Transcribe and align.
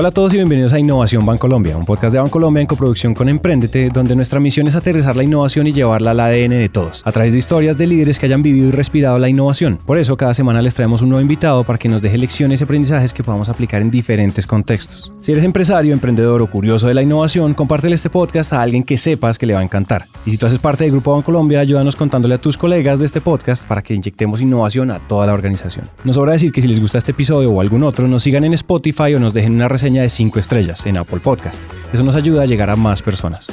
Hola 0.00 0.08
a 0.08 0.12
todos 0.12 0.32
y 0.32 0.36
bienvenidos 0.36 0.72
a 0.72 0.78
Innovación 0.78 1.26
Bancolombia, 1.26 1.76
un 1.76 1.84
podcast 1.84 2.14
de 2.14 2.20
Bancolombia 2.20 2.62
en 2.62 2.66
coproducción 2.66 3.12
con 3.12 3.28
Emprendete, 3.28 3.90
donde 3.90 4.16
nuestra 4.16 4.40
misión 4.40 4.66
es 4.66 4.74
aterrizar 4.74 5.14
la 5.14 5.24
innovación 5.24 5.66
y 5.66 5.74
llevarla 5.74 6.12
al 6.12 6.20
ADN 6.20 6.52
de 6.52 6.70
todos, 6.70 7.02
a 7.04 7.12
través 7.12 7.34
de 7.34 7.38
historias 7.38 7.76
de 7.76 7.86
líderes 7.86 8.18
que 8.18 8.24
hayan 8.24 8.40
vivido 8.40 8.68
y 8.68 8.70
respirado 8.70 9.18
la 9.18 9.28
innovación. 9.28 9.78
Por 9.84 9.98
eso, 9.98 10.16
cada 10.16 10.32
semana 10.32 10.62
les 10.62 10.74
traemos 10.74 11.02
un 11.02 11.10
nuevo 11.10 11.20
invitado 11.20 11.64
para 11.64 11.78
que 11.78 11.90
nos 11.90 12.00
deje 12.00 12.16
lecciones 12.16 12.62
y 12.62 12.64
aprendizajes 12.64 13.12
que 13.12 13.22
podamos 13.22 13.50
aplicar 13.50 13.82
en 13.82 13.90
diferentes 13.90 14.46
contextos. 14.46 15.12
Si 15.20 15.32
eres 15.32 15.44
empresario, 15.44 15.92
emprendedor 15.92 16.40
o 16.40 16.46
curioso 16.46 16.88
de 16.88 16.94
la 16.94 17.02
innovación, 17.02 17.52
compártele 17.52 17.94
este 17.94 18.08
podcast 18.08 18.54
a 18.54 18.62
alguien 18.62 18.84
que 18.84 18.96
sepas 18.96 19.36
que 19.36 19.44
le 19.44 19.52
va 19.52 19.60
a 19.60 19.64
encantar. 19.64 20.06
Y 20.24 20.30
si 20.30 20.38
tú 20.38 20.46
haces 20.46 20.60
parte 20.60 20.84
del 20.84 20.92
Grupo 20.92 21.12
Bancolombia, 21.12 21.60
ayúdanos 21.60 21.94
contándole 21.94 22.36
a 22.36 22.40
tus 22.40 22.56
colegas 22.56 22.98
de 23.00 23.04
este 23.04 23.20
podcast 23.20 23.66
para 23.66 23.82
que 23.82 23.92
inyectemos 23.92 24.40
innovación 24.40 24.92
a 24.92 24.98
toda 24.98 25.26
la 25.26 25.34
organización. 25.34 25.84
Nos 26.04 26.16
sobra 26.16 26.32
decir 26.32 26.52
que 26.52 26.62
si 26.62 26.68
les 26.68 26.80
gusta 26.80 26.96
este 26.96 27.10
episodio 27.10 27.52
o 27.52 27.60
algún 27.60 27.82
otro, 27.82 28.08
nos 28.08 28.22
sigan 28.22 28.44
en 28.44 28.54
Spotify 28.54 29.14
o 29.14 29.20
nos 29.20 29.34
dejen 29.34 29.56
una 29.56 29.68
reseña 29.68 29.89
de 29.98 30.08
5 30.08 30.38
estrellas 30.38 30.86
en 30.86 30.96
Apple 30.96 31.20
Podcast. 31.20 31.62
Eso 31.92 32.02
nos 32.02 32.14
ayuda 32.14 32.42
a 32.42 32.46
llegar 32.46 32.70
a 32.70 32.76
más 32.76 33.02
personas. 33.02 33.46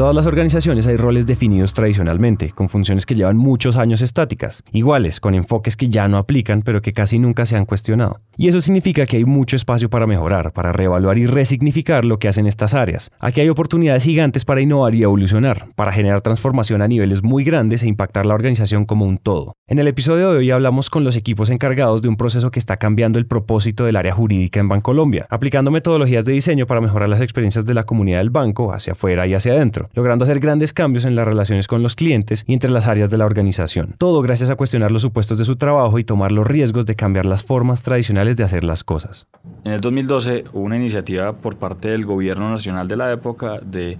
Todas 0.00 0.14
las 0.14 0.24
organizaciones 0.24 0.86
hay 0.86 0.96
roles 0.96 1.26
definidos 1.26 1.74
tradicionalmente, 1.74 2.52
con 2.52 2.70
funciones 2.70 3.04
que 3.04 3.14
llevan 3.14 3.36
muchos 3.36 3.76
años 3.76 4.00
estáticas, 4.00 4.64
iguales, 4.72 5.20
con 5.20 5.34
enfoques 5.34 5.76
que 5.76 5.90
ya 5.90 6.08
no 6.08 6.16
aplican, 6.16 6.62
pero 6.62 6.80
que 6.80 6.94
casi 6.94 7.18
nunca 7.18 7.44
se 7.44 7.54
han 7.54 7.66
cuestionado. 7.66 8.22
Y 8.38 8.48
eso 8.48 8.62
significa 8.62 9.04
que 9.04 9.18
hay 9.18 9.26
mucho 9.26 9.56
espacio 9.56 9.90
para 9.90 10.06
mejorar, 10.06 10.54
para 10.54 10.72
reevaluar 10.72 11.18
y 11.18 11.26
resignificar 11.26 12.06
lo 12.06 12.18
que 12.18 12.28
hacen 12.28 12.46
estas 12.46 12.72
áreas. 12.72 13.10
Aquí 13.20 13.42
hay 13.42 13.50
oportunidades 13.50 14.04
gigantes 14.04 14.46
para 14.46 14.62
innovar 14.62 14.94
y 14.94 15.02
evolucionar, 15.02 15.66
para 15.74 15.92
generar 15.92 16.22
transformación 16.22 16.80
a 16.80 16.88
niveles 16.88 17.22
muy 17.22 17.44
grandes 17.44 17.82
e 17.82 17.86
impactar 17.86 18.24
la 18.24 18.32
organización 18.32 18.86
como 18.86 19.04
un 19.04 19.18
todo. 19.18 19.52
En 19.68 19.78
el 19.78 19.86
episodio 19.86 20.32
de 20.32 20.38
hoy 20.38 20.50
hablamos 20.50 20.88
con 20.88 21.04
los 21.04 21.14
equipos 21.14 21.50
encargados 21.50 22.00
de 22.00 22.08
un 22.08 22.16
proceso 22.16 22.50
que 22.50 22.58
está 22.58 22.78
cambiando 22.78 23.18
el 23.18 23.26
propósito 23.26 23.84
del 23.84 23.96
área 23.96 24.14
jurídica 24.14 24.60
en 24.60 24.68
Bancolombia, 24.68 25.26
aplicando 25.28 25.70
metodologías 25.70 26.24
de 26.24 26.32
diseño 26.32 26.66
para 26.66 26.80
mejorar 26.80 27.10
las 27.10 27.20
experiencias 27.20 27.66
de 27.66 27.74
la 27.74 27.84
comunidad 27.84 28.20
del 28.20 28.30
banco 28.30 28.72
hacia 28.72 28.94
afuera 28.94 29.26
y 29.26 29.34
hacia 29.34 29.52
adentro 29.52 29.89
logrando 29.94 30.24
hacer 30.24 30.40
grandes 30.40 30.72
cambios 30.72 31.04
en 31.04 31.16
las 31.16 31.26
relaciones 31.26 31.66
con 31.66 31.82
los 31.82 31.96
clientes 31.96 32.44
y 32.46 32.52
entre 32.52 32.70
las 32.70 32.86
áreas 32.86 33.10
de 33.10 33.18
la 33.18 33.26
organización. 33.26 33.94
Todo 33.98 34.22
gracias 34.22 34.50
a 34.50 34.56
cuestionar 34.56 34.90
los 34.90 35.02
supuestos 35.02 35.38
de 35.38 35.44
su 35.44 35.56
trabajo 35.56 35.98
y 35.98 36.04
tomar 36.04 36.32
los 36.32 36.46
riesgos 36.46 36.86
de 36.86 36.96
cambiar 36.96 37.26
las 37.26 37.44
formas 37.44 37.82
tradicionales 37.82 38.36
de 38.36 38.44
hacer 38.44 38.64
las 38.64 38.84
cosas. 38.84 39.26
En 39.64 39.72
el 39.72 39.80
2012 39.80 40.44
hubo 40.52 40.62
una 40.62 40.76
iniciativa 40.76 41.32
por 41.32 41.56
parte 41.56 41.88
del 41.88 42.04
gobierno 42.04 42.50
nacional 42.50 42.88
de 42.88 42.96
la 42.96 43.12
época 43.12 43.60
de 43.60 43.98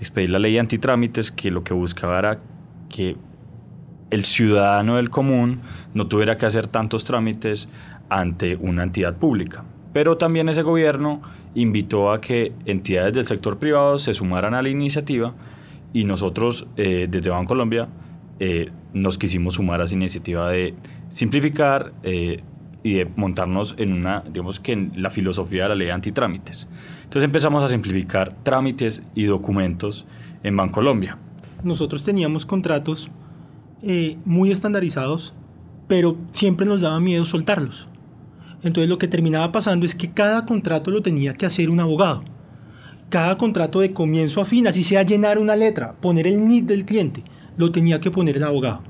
expedir 0.00 0.30
la 0.30 0.38
ley 0.38 0.58
antitrámites 0.58 1.30
que 1.30 1.50
lo 1.50 1.64
que 1.64 1.74
buscaba 1.74 2.18
era 2.18 2.38
que 2.88 3.16
el 4.10 4.24
ciudadano 4.24 4.96
del 4.96 5.10
común 5.10 5.60
no 5.94 6.06
tuviera 6.06 6.38
que 6.38 6.46
hacer 6.46 6.66
tantos 6.66 7.04
trámites 7.04 7.68
ante 8.08 8.56
una 8.56 8.84
entidad 8.84 9.16
pública. 9.16 9.64
Pero 9.92 10.16
también 10.16 10.48
ese 10.48 10.62
gobierno 10.62 11.22
invitó 11.54 12.12
a 12.12 12.20
que 12.20 12.52
entidades 12.66 13.14
del 13.14 13.26
sector 13.26 13.58
privado 13.58 13.98
se 13.98 14.14
sumaran 14.14 14.54
a 14.54 14.62
la 14.62 14.68
iniciativa 14.68 15.34
y 15.92 16.04
nosotros 16.04 16.66
eh, 16.76 17.06
desde 17.08 17.30
Bancolombia 17.30 17.88
eh, 18.40 18.70
nos 18.92 19.16
quisimos 19.16 19.54
sumar 19.54 19.80
a 19.80 19.84
esa 19.84 19.94
iniciativa 19.94 20.50
de 20.50 20.74
simplificar 21.10 21.92
eh, 22.02 22.42
y 22.82 22.94
de 22.94 23.06
montarnos 23.16 23.74
en 23.78 23.92
una, 23.92 24.22
digamos 24.30 24.60
que 24.60 24.72
en 24.72 24.92
la 24.96 25.10
filosofía 25.10 25.64
de 25.64 25.68
la 25.70 25.74
ley 25.76 25.90
antitrámites. 25.90 26.68
Entonces 27.04 27.24
empezamos 27.24 27.62
a 27.62 27.68
simplificar 27.68 28.32
trámites 28.42 29.02
y 29.14 29.24
documentos 29.24 30.04
en 30.42 30.56
Bancolombia. 30.56 31.16
Nosotros 31.62 32.04
teníamos 32.04 32.44
contratos 32.44 33.10
eh, 33.82 34.18
muy 34.24 34.50
estandarizados, 34.50 35.32
pero 35.88 36.16
siempre 36.30 36.66
nos 36.66 36.80
daba 36.80 37.00
miedo 37.00 37.24
soltarlos. 37.24 37.88
Entonces 38.64 38.88
lo 38.88 38.98
que 38.98 39.08
terminaba 39.08 39.52
pasando 39.52 39.84
es 39.84 39.94
que 39.94 40.10
cada 40.10 40.46
contrato 40.46 40.90
lo 40.90 41.02
tenía 41.02 41.34
que 41.34 41.46
hacer 41.46 41.68
un 41.68 41.80
abogado. 41.80 42.24
Cada 43.10 43.36
contrato 43.36 43.80
de 43.80 43.92
comienzo 43.92 44.40
a 44.40 44.46
fin, 44.46 44.66
así 44.66 44.82
sea 44.82 45.02
llenar 45.02 45.38
una 45.38 45.54
letra, 45.54 45.92
poner 46.00 46.26
el 46.26 46.48
NID 46.48 46.64
del 46.64 46.86
cliente, 46.86 47.22
lo 47.58 47.70
tenía 47.70 48.00
que 48.00 48.10
poner 48.10 48.38
el 48.38 48.42
abogado. 48.42 48.82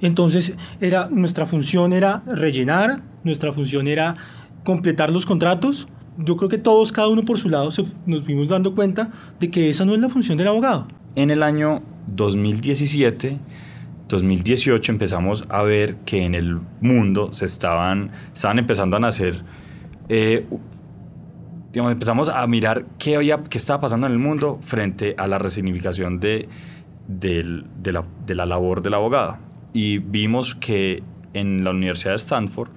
Entonces 0.00 0.56
era, 0.80 1.08
nuestra 1.08 1.46
función 1.46 1.92
era 1.92 2.22
rellenar, 2.26 3.02
nuestra 3.22 3.52
función 3.52 3.86
era 3.86 4.16
completar 4.64 5.10
los 5.10 5.24
contratos. 5.24 5.86
Yo 6.18 6.36
creo 6.36 6.48
que 6.48 6.58
todos, 6.58 6.90
cada 6.90 7.08
uno 7.08 7.22
por 7.22 7.38
su 7.38 7.48
lado, 7.48 7.70
nos 8.06 8.22
fuimos 8.24 8.48
dando 8.48 8.74
cuenta 8.74 9.10
de 9.38 9.50
que 9.50 9.70
esa 9.70 9.84
no 9.84 9.94
es 9.94 10.00
la 10.00 10.08
función 10.08 10.36
del 10.36 10.48
abogado. 10.48 10.88
En 11.14 11.30
el 11.30 11.44
año 11.44 11.82
2017 12.08 13.38
2018 14.08 14.92
empezamos 14.92 15.44
a 15.48 15.62
ver 15.62 15.96
que 16.04 16.24
en 16.24 16.34
el 16.34 16.60
mundo 16.80 17.32
se 17.32 17.44
estaban, 17.44 18.12
estaban 18.32 18.58
empezando 18.58 18.96
a 18.96 19.00
nacer, 19.00 19.42
eh, 20.08 20.46
digamos, 21.72 21.92
empezamos 21.92 22.28
a 22.28 22.46
mirar 22.46 22.86
qué, 22.98 23.16
había, 23.16 23.42
qué 23.44 23.58
estaba 23.58 23.80
pasando 23.80 24.06
en 24.06 24.12
el 24.12 24.18
mundo 24.18 24.58
frente 24.62 25.14
a 25.18 25.26
la 25.26 25.38
resignificación 25.38 26.20
de, 26.20 26.48
de, 27.08 27.92
la, 27.92 28.04
de 28.24 28.34
la 28.34 28.46
labor 28.46 28.82
del 28.82 28.94
abogado. 28.94 29.38
Y 29.72 29.98
vimos 29.98 30.54
que 30.54 31.02
en 31.34 31.64
la 31.64 31.70
Universidad 31.70 32.12
de 32.12 32.16
Stanford, 32.16 32.70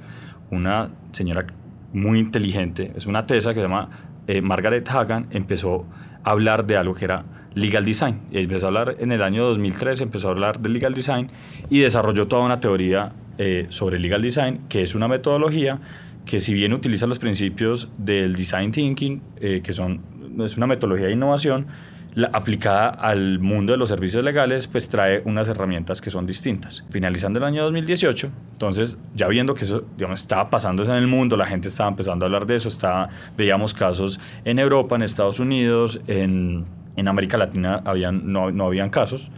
una 0.52 0.90
señora 1.12 1.46
muy 1.94 2.20
inteligente, 2.20 2.92
es 2.96 3.06
una 3.06 3.26
tesa 3.26 3.52
que 3.52 3.60
se 3.60 3.62
llama 3.62 3.90
eh, 4.28 4.42
Margaret 4.42 4.90
Hagan, 4.90 5.28
empezó 5.30 5.86
a 6.24 6.32
hablar 6.32 6.66
de 6.66 6.76
algo 6.76 6.96
que 6.96 7.06
era 7.06 7.24
legal 7.56 7.86
design. 7.86 8.22
Empezó 8.32 8.66
a 8.66 8.70
hablar 8.70 8.96
en 9.00 9.12
el 9.12 9.22
año 9.22 9.46
2003, 9.46 10.02
empezó 10.02 10.28
a 10.30 10.32
hablar 10.32 10.60
de 10.60 10.70
legal 10.70 10.94
design 10.94 11.30
y 11.70 11.80
desarrolló 11.80 12.28
toda 12.28 12.44
una 12.44 12.60
teoría 12.60 13.12
eh, 13.38 13.68
sobre 13.70 14.00
legal 14.00 14.22
design, 14.22 14.62
que 14.70 14.82
es 14.82 14.96
una 14.96 15.08
metodología 15.08 15.80
que 16.26 16.40
si 16.40 16.54
bien 16.54 16.74
utiliza 16.74 17.08
los 17.08 17.18
principios 17.18 17.90
del 17.98 18.36
design 18.36 18.72
thinking, 18.72 19.22
eh, 19.38 19.62
que 19.64 19.74
son, 19.74 20.02
es 20.44 20.58
una 20.58 20.68
metodología 20.68 21.08
de 21.08 21.14
innovación, 21.14 21.68
la, 22.14 22.30
aplicada 22.34 22.90
al 22.90 23.40
mundo 23.40 23.74
de 23.74 23.78
los 23.78 23.90
servicios 23.90 24.24
legales, 24.24 24.68
pues 24.68 24.90
trae 24.90 25.22
unas 25.26 25.48
herramientas 25.50 26.02
que 26.02 26.10
son 26.10 26.26
distintas. 26.26 26.84
Finalizando 26.90 27.40
el 27.40 27.46
año 27.46 27.64
2018, 27.64 28.30
entonces 28.54 28.98
ya 29.16 29.28
viendo 29.28 29.54
que 29.54 29.66
eso 29.66 29.86
digamos, 29.98 30.22
estaba 30.22 30.50
pasando 30.50 30.84
en 30.84 30.92
el 30.92 31.08
mundo, 31.08 31.38
la 31.38 31.46
gente 31.46 31.68
estaba 31.68 31.90
empezando 31.90 32.26
a 32.26 32.28
hablar 32.28 32.46
de 32.46 32.56
eso, 32.56 32.70
estaba, 32.70 33.10
veíamos 33.38 33.74
casos 33.74 34.20
en 34.46 34.60
Europa, 34.60 34.96
en 34.96 35.04
Estados 35.04 35.40
Unidos, 35.40 36.00
en 36.08 36.66
en 37.00 37.08
América 37.08 37.38
Latina 37.38 37.82
habían, 37.86 38.32
no, 38.32 38.52
no 38.52 38.66
habían 38.66 38.90
casos, 38.90 39.32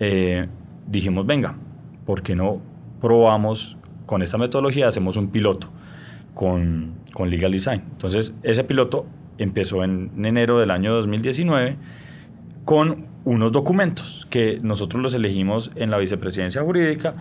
eh, 0.00 0.46
dijimos, 0.86 1.26
venga, 1.26 1.56
¿por 2.06 2.22
qué 2.22 2.34
no 2.34 2.60
probamos 3.00 3.76
con 4.06 4.22
esta 4.22 4.38
metodología, 4.38 4.88
hacemos 4.88 5.16
un 5.16 5.28
piloto 5.28 5.68
con, 6.34 6.94
con 7.12 7.30
Legal 7.30 7.52
Design? 7.52 7.82
Entonces, 7.92 8.36
ese 8.42 8.64
piloto 8.64 9.06
empezó 9.38 9.84
en 9.84 10.10
enero 10.24 10.58
del 10.58 10.70
año 10.70 10.92
2019 10.94 11.76
con 12.64 13.06
unos 13.24 13.52
documentos 13.52 14.26
que 14.30 14.58
nosotros 14.62 15.02
los 15.02 15.14
elegimos 15.14 15.70
en 15.76 15.90
la 15.90 15.98
vicepresidencia 15.98 16.62
jurídica 16.62 17.14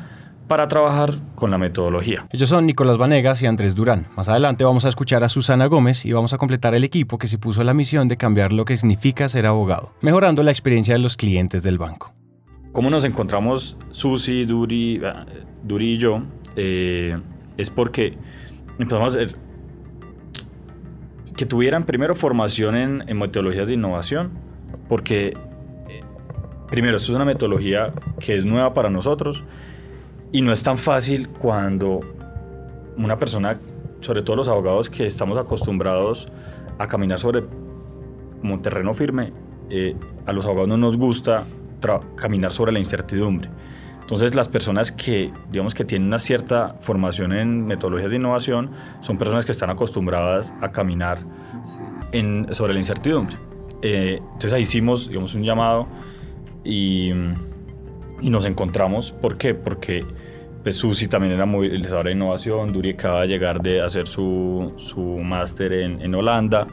para 0.48 0.68
trabajar 0.68 1.16
con 1.36 1.52
la 1.52 1.58
metodología. 1.58 2.28
Ellos 2.32 2.50
son 2.50 2.66
Nicolás 2.66 2.98
Vanegas 2.98 3.42
y 3.42 3.46
Andrés 3.46 3.76
Durán. 3.76 4.08
Más 4.18 4.28
adelante 4.28 4.64
vamos 4.64 4.86
a 4.86 4.90
escuchar 4.90 5.24
a 5.24 5.30
Susana 5.30 5.68
Gómez 5.68 6.06
y 6.06 6.12
vamos 6.12 6.34
a 6.34 6.38
completar 6.38 6.76
el 6.76 6.84
equipo 6.84 7.18
que 7.18 7.28
se 7.28 7.38
puso 7.38 7.64
la 7.64 7.74
misión 7.74 8.08
de 8.08 8.18
cambiar 8.18 8.52
lo 8.52 8.66
que 8.66 8.78
significa 8.78 9.30
ser 9.30 9.46
abogado, 9.46 9.94
mejorando 10.02 10.44
la 10.44 10.52
experiencia 10.52 10.94
de 10.94 11.00
los 11.00 11.16
clientes 11.16 11.64
del 11.64 11.78
banco. 11.78 12.14
¿Cómo 12.74 12.90
nos 12.90 13.04
encontramos 13.04 13.78
Susi, 13.92 14.46
Duri, 14.46 15.02
eh, 15.04 15.14
Duri 15.64 15.94
y 15.94 15.98
yo? 15.98 16.24
Eh, 16.56 17.18
es 17.58 17.70
porque 17.70 18.18
empezamos 18.78 19.16
a 19.16 19.20
hacer 19.20 19.36
que 21.36 21.46
tuvieran 21.46 21.86
primero 21.86 22.16
formación 22.16 22.76
en, 22.76 23.04
en 23.08 23.18
metodologías 23.18 23.68
de 23.68 23.74
innovación, 23.74 24.32
porque 24.88 25.34
eh, 25.90 26.02
primero, 26.70 26.98
esto 26.98 27.12
es 27.12 27.16
una 27.16 27.26
metodología 27.26 27.94
que 28.20 28.36
es 28.36 28.46
nueva 28.46 28.74
para 28.74 28.90
nosotros 28.90 29.44
y 30.32 30.42
no 30.42 30.52
es 30.52 30.64
tan 30.64 30.78
fácil 30.78 31.30
cuando 31.30 32.00
una 32.98 33.18
persona, 33.18 33.60
sobre 34.00 34.22
todo 34.22 34.36
los 34.36 34.48
abogados 34.48 34.90
que 34.90 35.06
estamos 35.06 35.38
acostumbrados 35.38 36.28
a 36.78 36.88
caminar 36.88 37.20
sobre 37.20 37.44
como 38.40 38.56
un 38.56 38.62
terreno 38.62 38.94
firme, 38.94 39.34
eh, 39.70 39.96
a 40.26 40.34
los 40.34 40.46
abogados 40.46 40.70
no 40.70 40.78
nos 40.78 40.98
gusta 40.98 41.46
caminar 42.16 42.52
sobre 42.52 42.72
la 42.72 42.80
incertidumbre. 42.80 43.50
Entonces 44.02 44.36
las 44.36 44.48
personas 44.50 44.92
que, 44.92 45.32
digamos 45.52 45.74
que 45.74 45.86
tienen 45.86 46.08
una 46.08 46.20
cierta 46.20 46.76
formación 46.82 47.34
en 47.34 47.66
metodologías 47.66 48.12
de 48.12 48.18
innovación, 48.18 48.72
son 49.02 49.18
personas 49.18 49.46
que 49.46 49.52
están 49.52 49.70
acostumbradas 49.70 50.54
a 50.62 50.72
caminar 50.72 51.20
en, 52.12 52.54
sobre 52.54 52.74
la 52.74 52.80
incertidumbre. 52.80 53.38
Eh, 53.82 54.20
entonces 54.20 54.54
ahí 54.54 54.62
hicimos, 54.64 55.08
digamos, 55.08 55.34
un 55.34 55.44
llamado 55.44 55.88
y, 56.64 57.12
y 58.22 58.30
nos 58.30 58.46
encontramos. 58.46 59.12
¿Por 59.12 59.38
qué? 59.38 59.54
Porque 59.54 60.06
pues 60.64 60.78
Susi 60.78 61.08
también 61.08 61.34
era 61.34 61.46
movilizadora 61.46 62.10
de 62.10 62.16
innovación, 62.16 62.72
Duri 62.72 62.92
acaba 62.92 63.22
de 63.22 63.28
llegar 63.28 63.62
de 63.62 63.82
hacer 63.82 64.08
su, 64.08 64.74
su 64.78 65.02
máster 65.02 65.74
en, 65.74 66.02
en, 66.02 66.14
Holanda, 66.14 66.68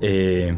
eh, 0.00 0.56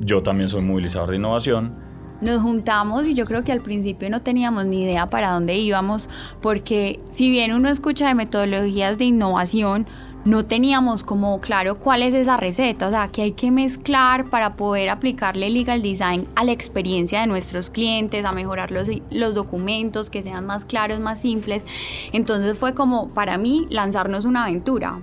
yo 0.00 0.20
también 0.22 0.48
soy 0.48 0.62
movilizador 0.62 1.10
de 1.10 1.16
innovación 1.16 1.88
nos 2.20 2.42
juntamos 2.42 3.06
y 3.06 3.14
yo 3.14 3.26
creo 3.26 3.44
que 3.44 3.52
al 3.52 3.60
principio 3.60 4.10
no 4.10 4.22
teníamos 4.22 4.66
ni 4.66 4.82
idea 4.82 5.06
para 5.06 5.32
dónde 5.32 5.56
íbamos, 5.56 6.08
porque 6.40 7.00
si 7.10 7.30
bien 7.30 7.52
uno 7.52 7.68
escucha 7.68 8.08
de 8.08 8.14
metodologías 8.14 8.98
de 8.98 9.04
innovación, 9.04 9.86
no 10.28 10.44
teníamos 10.44 11.04
como 11.04 11.40
claro 11.40 11.78
cuál 11.78 12.02
es 12.02 12.12
esa 12.12 12.36
receta, 12.36 12.88
o 12.88 12.90
sea, 12.90 13.08
que 13.08 13.22
hay 13.22 13.32
que 13.32 13.50
mezclar 13.50 14.28
para 14.28 14.56
poder 14.56 14.90
aplicarle 14.90 15.48
legal 15.48 15.80
design 15.80 16.26
a 16.34 16.44
la 16.44 16.52
experiencia 16.52 17.22
de 17.22 17.26
nuestros 17.26 17.70
clientes, 17.70 18.26
a 18.26 18.32
mejorar 18.32 18.70
los, 18.70 18.88
los 19.10 19.34
documentos, 19.34 20.10
que 20.10 20.22
sean 20.22 20.44
más 20.44 20.66
claros, 20.66 21.00
más 21.00 21.22
simples. 21.22 21.64
Entonces 22.12 22.58
fue 22.58 22.74
como 22.74 23.08
para 23.08 23.38
mí 23.38 23.66
lanzarnos 23.70 24.26
una 24.26 24.44
aventura. 24.44 25.00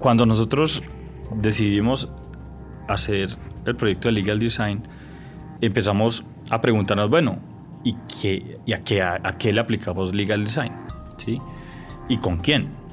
Cuando 0.00 0.26
nosotros 0.26 0.82
decidimos 1.36 2.08
hacer 2.88 3.36
el 3.64 3.76
proyecto 3.76 4.08
de 4.08 4.12
legal 4.12 4.40
design, 4.40 4.82
empezamos 5.60 6.24
a 6.50 6.60
preguntarnos, 6.60 7.08
bueno, 7.08 7.38
¿y, 7.84 7.94
qué, 8.20 8.58
y 8.66 8.72
a, 8.72 8.82
qué, 8.82 9.02
a, 9.02 9.20
qué 9.38 9.52
le 9.52 9.60
aplicamos 9.60 10.12
legal 10.16 10.42
design? 10.42 10.72
¿Sí? 11.16 11.40
¿Y 12.08 12.16
con 12.16 12.38
quién? 12.38 12.85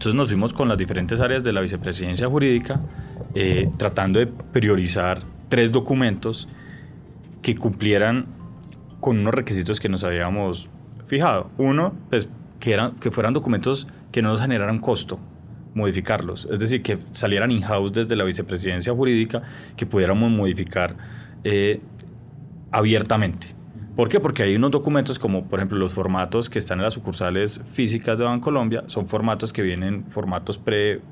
Entonces 0.00 0.16
nos 0.16 0.28
fuimos 0.28 0.54
con 0.54 0.66
las 0.66 0.78
diferentes 0.78 1.20
áreas 1.20 1.44
de 1.44 1.52
la 1.52 1.60
vicepresidencia 1.60 2.26
jurídica, 2.26 2.80
eh, 3.34 3.68
tratando 3.76 4.18
de 4.18 4.28
priorizar 4.28 5.20
tres 5.50 5.70
documentos 5.72 6.48
que 7.42 7.54
cumplieran 7.54 8.24
con 8.98 9.18
unos 9.18 9.34
requisitos 9.34 9.78
que 9.78 9.90
nos 9.90 10.02
habíamos 10.02 10.70
fijado. 11.06 11.50
Uno, 11.58 11.92
pues, 12.08 12.30
que, 12.60 12.72
eran, 12.72 12.92
que 12.92 13.10
fueran 13.10 13.34
documentos 13.34 13.88
que 14.10 14.22
no 14.22 14.30
nos 14.30 14.40
generaran 14.40 14.78
costo 14.78 15.18
modificarlos, 15.74 16.48
es 16.50 16.58
decir, 16.58 16.82
que 16.82 16.96
salieran 17.12 17.50
in-house 17.50 17.92
desde 17.92 18.16
la 18.16 18.24
vicepresidencia 18.24 18.94
jurídica, 18.94 19.42
que 19.76 19.84
pudiéramos 19.84 20.30
modificar 20.30 20.96
eh, 21.44 21.78
abiertamente. 22.70 23.54
¿Por 24.00 24.08
qué? 24.08 24.18
Porque 24.18 24.42
hay 24.42 24.56
unos 24.56 24.70
documentos 24.70 25.18
como, 25.18 25.44
por 25.44 25.58
ejemplo, 25.58 25.76
los 25.76 25.92
formatos 25.92 26.48
que 26.48 26.58
están 26.58 26.78
en 26.78 26.84
las 26.84 26.94
sucursales 26.94 27.60
físicas 27.70 28.18
de 28.18 28.24
Bancolombia, 28.24 28.82
son 28.86 29.06
formatos 29.06 29.52
que 29.52 29.60
vienen 29.60 30.06
formatos 30.06 30.56
pre, 30.56 31.02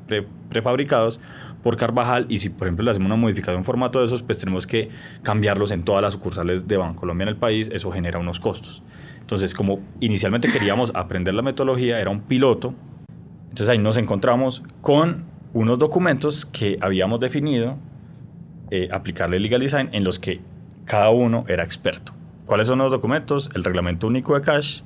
prefabricados 0.49 1.20
por 1.62 1.76
Carvajal 1.76 2.25
y 2.31 2.38
si, 2.38 2.49
por 2.49 2.67
ejemplo, 2.67 2.87
le 2.87 2.93
hacemos 2.93 3.08
una 3.08 3.17
modificación 3.17 3.58
en 3.58 3.64
formato 3.67 3.99
de 3.99 4.06
esos, 4.06 4.23
pues 4.23 4.38
tenemos 4.38 4.67
que 4.67 4.88
cambiarlos 5.23 5.70
en 5.70 5.82
todas 5.82 6.00
las 6.00 6.14
sucursales 6.14 6.67
de 6.67 6.79
Bancolombia 6.79 7.25
en 7.25 7.29
el 7.29 7.37
país, 7.37 7.69
eso 7.75 7.93
genera 7.93 8.19
unos 8.19 8.40
costos. 8.40 8.82
Entonces, 9.20 9.52
como 9.52 9.81
inicialmente 10.00 10.49
queríamos 10.50 10.90
aprender 10.94 11.35
la 11.35 11.43
metodología, 11.43 12.00
era 12.00 12.08
un 12.08 12.23
piloto, 12.23 12.73
entonces 13.50 13.69
ahí 13.69 13.76
nos 13.76 13.99
encontramos 13.99 14.62
con 14.81 15.26
unos 15.52 15.79
documentos 15.79 16.46
que 16.46 16.79
habíamos 16.81 17.20
definido 17.20 17.76
eh, 18.70 18.88
aplicarle 18.90 19.38
legal 19.38 19.61
design 19.61 19.90
en 19.93 20.05
los 20.05 20.19
que 20.19 20.40
cada 20.87 21.11
uno 21.11 21.44
era 21.49 21.64
experto. 21.64 22.14
¿Cuáles 22.49 22.67
son 22.67 22.79
los 22.79 22.91
documentos? 22.91 23.50
El 23.55 23.62
reglamento 23.62 24.06
único 24.06 24.35
de 24.35 24.41
cash, 24.41 24.81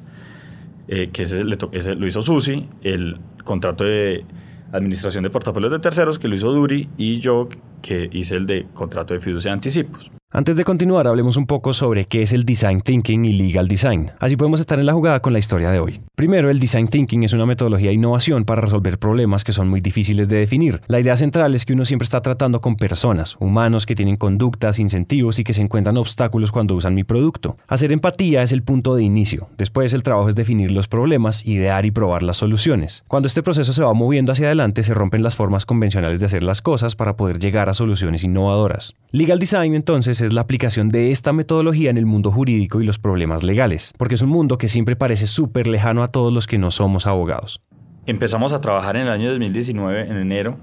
eh, 0.89 1.11
que 1.13 1.23
ese, 1.23 1.45
lo 1.45 2.07
hizo 2.09 2.21
Susi, 2.21 2.69
el 2.83 3.21
contrato 3.45 3.85
de 3.85 4.25
administración 4.73 5.23
de 5.23 5.31
portafolios 5.31 5.71
de 5.71 5.79
terceros, 5.79 6.19
que 6.19 6.27
lo 6.27 6.35
hizo 6.35 6.51
Duri, 6.51 6.91
y 6.97 7.21
yo, 7.21 7.49
que 7.81 8.09
hice 8.11 8.35
el 8.35 8.47
de 8.47 8.67
contrato 8.75 9.15
de 9.15 9.21
fiducia 9.21 9.51
de 9.51 9.55
anticipos. 9.55 10.11
Antes 10.35 10.57
de 10.57 10.65
continuar, 10.65 11.07
hablemos 11.07 11.37
un 11.37 11.45
poco 11.45 11.75
sobre 11.75 12.07
qué 12.07 12.23
es 12.23 12.33
el 12.33 12.47
Design 12.47 12.81
Thinking 12.81 13.27
y 13.27 13.35
Legal 13.35 13.69
Design. 13.69 14.13
Así 14.19 14.35
podemos 14.35 14.61
estar 14.61 14.79
en 14.79 14.87
la 14.87 14.95
jugada 14.95 15.21
con 15.21 15.35
la 15.35 15.39
historia 15.39 15.71
de 15.71 15.79
hoy. 15.79 16.01
Primero, 16.15 16.49
el 16.49 16.59
Design 16.59 16.89
Thinking 16.89 17.23
es 17.25 17.35
una 17.35 17.45
metodología 17.45 17.89
de 17.89 17.97
innovación 17.97 18.47
para 18.47 18.63
resolver 18.63 18.99
problemas 18.99 19.45
que 19.45 19.53
son 19.53 19.69
muy 19.69 19.83
difíciles 19.83 20.31
de 20.31 20.39
definir. 20.39 20.81
La 20.87 21.01
idea 21.01 21.19
central 21.19 21.55
es 21.55 21.67
que 21.67 21.75
uno 21.75 21.85
siempre 21.85 22.05
está 22.05 22.23
tratando 22.23 22.63
con 22.63 22.77
personas, 22.77 23.37
humanos 23.41 23.85
que 23.85 23.95
tienen 23.95 24.17
conductas, 24.17 24.79
incentivos 24.79 25.39
y 25.39 25.45
que 25.45 25.53
se 25.53 25.61
encuentran 25.61 25.99
obstáculos 25.99 26.51
cuando 26.51 26.77
usan 26.77 26.95
mi 26.95 27.05
producto. 27.05 27.59
Hacer 27.69 27.93
empatía 27.93 28.43
es 28.43 28.53
el 28.53 28.63
punto 28.63 28.95
de 28.95 29.03
inicio. 29.03 29.51
Después, 29.59 29.93
el 29.93 30.03
trabajo 30.03 30.31
es 30.31 30.35
definir 30.35 30.71
los 30.71 30.89
problemas, 30.89 31.45
idear 31.45 31.85
y 31.85 31.91
probar 31.91 32.23
las 32.23 32.39
soluciones. 32.39 33.05
Cuando 33.07 33.27
este 33.27 33.43
proceso 33.43 33.75
se 33.75 33.83
va 33.83 33.93
moviendo 33.93 34.33
hacia 34.33 34.47
adelante, 34.47 34.83
se 34.83 34.95
rompen 34.95 35.23
las 35.23 35.37
formas 35.37 35.67
convencionales 35.67 36.21
de 36.21 36.25
hacer 36.25 36.43
las 36.43 36.63
cosas 36.63 36.97
para 36.97 37.17
poder 37.17 37.39
llegar 37.39 37.69
a 37.69 37.75
soluciones 37.75 38.25
innovadoras. 38.25 38.95
Legal 39.11 39.39
Design, 39.39 39.75
entonces, 39.75 40.22
es 40.23 40.33
la 40.33 40.41
aplicación 40.41 40.89
de 40.89 41.11
esta 41.11 41.33
metodología 41.33 41.91
en 41.91 41.99
el 41.99 42.07
mundo 42.07 42.31
jurídico 42.31 42.81
y 42.81 42.85
los 42.85 42.99
problemas 42.99 43.43
legales, 43.43 43.93
porque 43.99 44.15
es 44.15 44.23
un 44.23 44.31
mundo 44.31 44.59
que 44.59 44.69
siempre 44.69 44.97
parece 44.97 45.27
súper 45.27 45.67
lejano 45.67 46.03
a 46.03 46.09
todos 46.09 46.33
los 46.33 46.47
que 46.47 46.59
no 46.59 46.71
somos 46.71 47.07
abogados. 47.07 47.61
Empezamos 48.07 48.53
a 48.53 48.61
trabajar 48.61 48.97
en 48.97 49.03
el 49.03 49.09
año 49.09 49.31
2019, 49.31 50.09
en 50.09 50.17
enero, 50.17 50.57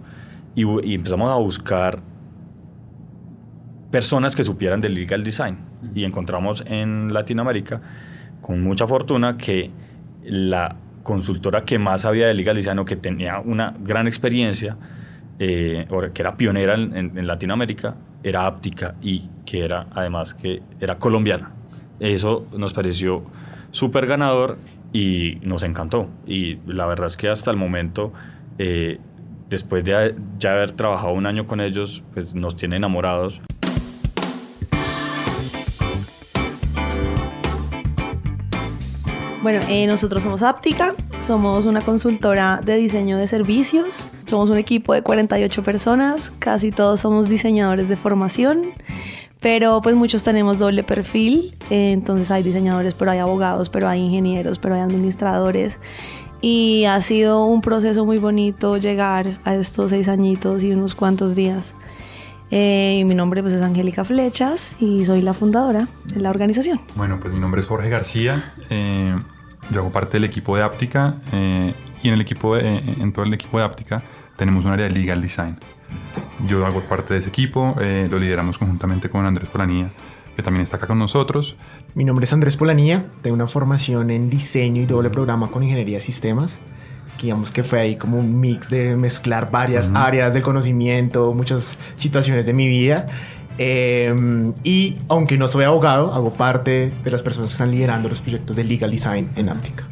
y, 0.55 0.63
y 0.87 0.95
empezamos 0.95 1.29
a 1.31 1.35
buscar 1.35 2.01
personas 3.91 4.35
que 4.35 4.43
supieran 4.43 4.81
del 4.81 4.93
legal 4.93 5.23
design. 5.23 5.57
Y 5.93 6.03
encontramos 6.03 6.63
en 6.65 7.13
Latinoamérica, 7.13 7.81
con 8.41 8.61
mucha 8.61 8.87
fortuna, 8.87 9.37
que 9.37 9.71
la 10.23 10.75
consultora 11.03 11.63
que 11.65 11.79
más 11.79 12.01
sabía 12.01 12.27
de 12.27 12.33
legal 12.33 12.55
design 12.55 12.79
o 12.79 12.85
que 12.85 12.95
tenía 12.95 13.39
una 13.39 13.73
gran 13.79 14.07
experiencia, 14.07 14.77
eh, 15.39 15.87
que 16.13 16.21
era 16.21 16.35
pionera 16.35 16.75
en, 16.75 17.25
Latinoamérica, 17.25 17.95
era 18.23 18.45
áptica 18.45 18.95
y 19.01 19.29
que 19.45 19.61
era 19.61 19.87
además 19.93 20.33
que 20.33 20.61
era 20.79 20.97
colombiana. 20.97 21.51
Eso 21.99 22.47
nos 22.57 22.73
pareció 22.73 23.23
súper 23.71 24.07
ganador 24.07 24.57
y 24.93 25.37
nos 25.41 25.63
encantó. 25.63 26.07
Y 26.25 26.57
la 26.65 26.85
verdad 26.85 27.07
es 27.07 27.17
que 27.17 27.29
hasta 27.29 27.51
el 27.51 27.57
momento, 27.57 28.13
eh, 28.57 28.99
después 29.49 29.83
de 29.83 30.15
ya 30.37 30.51
haber 30.51 30.71
trabajado 30.71 31.13
un 31.13 31.25
año 31.25 31.47
con 31.47 31.61
ellos, 31.61 32.03
pues 32.13 32.33
nos 32.33 32.55
tiene 32.55 32.77
enamorados. 32.77 33.41
Bueno, 39.41 39.61
eh, 39.69 39.87
nosotros 39.87 40.23
somos 40.23 40.43
Áptica, 40.43 40.93
somos 41.21 41.65
una 41.65 41.79
consultora 41.79 42.59
de 42.61 42.75
diseño 42.75 43.17
de 43.17 43.25
servicios, 43.25 44.09
somos 44.25 44.49
un 44.49 44.57
equipo 44.57 44.93
de 44.93 45.01
48 45.01 45.63
personas, 45.63 46.33
casi 46.39 46.71
todos 46.73 46.99
somos 46.99 47.29
diseñadores 47.29 47.87
de 47.87 47.95
formación, 47.95 48.73
pero 49.39 49.81
pues 49.81 49.95
muchos 49.95 50.23
tenemos 50.23 50.59
doble 50.59 50.83
perfil, 50.83 51.55
eh, 51.69 51.93
entonces 51.93 52.31
hay 52.31 52.43
diseñadores, 52.43 52.93
pero 52.93 53.11
hay 53.11 53.19
abogados, 53.19 53.69
pero 53.69 53.87
hay 53.87 54.01
ingenieros, 54.01 54.59
pero 54.59 54.75
hay 54.75 54.81
administradores. 54.81 55.77
Y 56.41 56.83
ha 56.85 57.01
sido 57.01 57.45
un 57.45 57.61
proceso 57.61 58.05
muy 58.05 58.17
bonito 58.17 58.75
llegar 58.77 59.25
a 59.45 59.55
estos 59.55 59.91
seis 59.91 60.09
añitos 60.09 60.65
y 60.65 60.71
unos 60.71 60.95
cuantos 60.95 61.33
días. 61.33 61.73
Eh, 62.51 63.03
mi 63.05 63.13
nombre 63.13 63.41
pues, 63.41 63.53
es 63.53 63.61
Angélica 63.61 64.03
Flechas 64.03 64.75
y 64.79 65.05
soy 65.05 65.21
la 65.21 65.33
fundadora 65.33 65.87
de 66.05 66.19
la 66.19 66.29
organización. 66.29 66.81
Bueno, 66.95 67.19
pues 67.19 67.33
mi 67.33 67.39
nombre 67.39 67.61
es 67.61 67.67
Jorge 67.67 67.89
García. 67.89 68.53
Eh, 68.69 69.15
yo 69.71 69.81
hago 69.81 69.91
parte 69.91 70.13
del 70.13 70.23
equipo 70.23 70.55
de 70.55 70.63
Áptica 70.63 71.17
eh, 71.31 71.73
y 72.01 72.07
en, 72.07 72.13
el 72.13 72.21
equipo 72.21 72.57
en 72.57 73.13
todo 73.13 73.25
el 73.25 73.33
equipo 73.33 73.59
de 73.59 73.65
Áptica 73.65 74.01
tenemos 74.35 74.65
un 74.65 74.71
área 74.71 74.87
de 74.87 74.91
legal 74.91 75.21
design. 75.21 75.57
Yo 76.47 76.65
hago 76.65 76.81
parte 76.81 77.13
de 77.13 77.19
ese 77.19 77.29
equipo, 77.29 77.75
lo 77.77 78.19
lideramos 78.19 78.57
conjuntamente 78.57 79.09
con 79.09 79.25
Andrés 79.25 79.49
Polanía, 79.49 79.89
que 80.35 80.41
también 80.41 80.63
está 80.63 80.77
acá 80.77 80.87
con 80.87 80.97
nosotros. 80.97 81.57
Mi 81.93 82.05
nombre 82.05 82.23
es 82.23 82.31
Andrés 82.31 82.55
Polanía, 82.55 83.07
tengo 83.21 83.35
una 83.35 83.47
formación 83.47 84.09
en 84.11 84.29
diseño 84.29 84.81
y 84.81 84.85
doble 84.85 85.09
programa 85.09 85.51
con 85.51 85.63
ingeniería 85.63 85.97
de 85.97 86.03
sistemas 86.03 86.61
digamos 87.23 87.51
que 87.51 87.63
fue 87.63 87.79
ahí 87.79 87.95
como 87.95 88.17
un 88.19 88.39
mix 88.39 88.69
de 88.69 88.95
mezclar 88.95 89.51
varias 89.51 89.91
áreas 89.93 90.33
del 90.33 90.43
conocimiento, 90.43 91.33
muchas 91.33 91.77
situaciones 91.95 92.45
de 92.45 92.53
mi 92.53 92.67
vida. 92.67 93.07
Em, 93.57 94.53
y 94.63 94.97
aunque 95.09 95.37
no 95.37 95.47
soy 95.47 95.65
abogado, 95.65 96.13
hago 96.13 96.33
parte 96.33 96.91
de 97.03 97.11
las 97.11 97.21
personas 97.21 97.49
que 97.49 97.53
están 97.53 97.71
liderando 97.71 98.07
los 98.07 98.21
proyectos 98.21 98.55
de 98.55 98.63
legal 98.63 98.89
design 98.89 99.29
en 99.35 99.49
Aptica. 99.49 99.85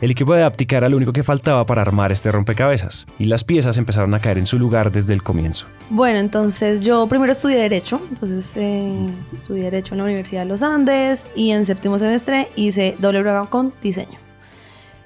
El 0.00 0.10
equipo 0.10 0.34
de 0.34 0.42
Aptica 0.42 0.78
era 0.78 0.88
lo 0.88 0.96
único 0.96 1.12
que 1.12 1.22
faltaba 1.22 1.64
para 1.64 1.80
armar 1.80 2.10
este 2.10 2.32
rompecabezas, 2.32 3.06
y 3.20 3.26
las 3.26 3.44
piezas 3.44 3.76
empezaron 3.76 4.12
a 4.14 4.18
caer 4.18 4.38
en 4.38 4.48
su 4.48 4.58
lugar 4.58 4.90
desde 4.90 5.12
el 5.14 5.22
comienzo. 5.22 5.66
Bueno, 5.90 6.18
entonces 6.18 6.80
yo 6.80 7.06
primero 7.06 7.30
estudié 7.30 7.58
Derecho, 7.58 8.00
entonces 8.10 8.52
eh, 8.56 9.06
estudié 9.32 9.62
Derecho 9.62 9.94
en 9.94 9.98
la 9.98 10.04
Universidad 10.04 10.42
de 10.42 10.48
los 10.48 10.64
Andes, 10.64 11.28
y 11.36 11.52
en 11.52 11.64
séptimo 11.64 12.00
semestre 12.00 12.48
hice 12.56 12.96
doble 12.98 13.20
programa 13.20 13.48
con 13.48 13.72
diseño 13.80 14.21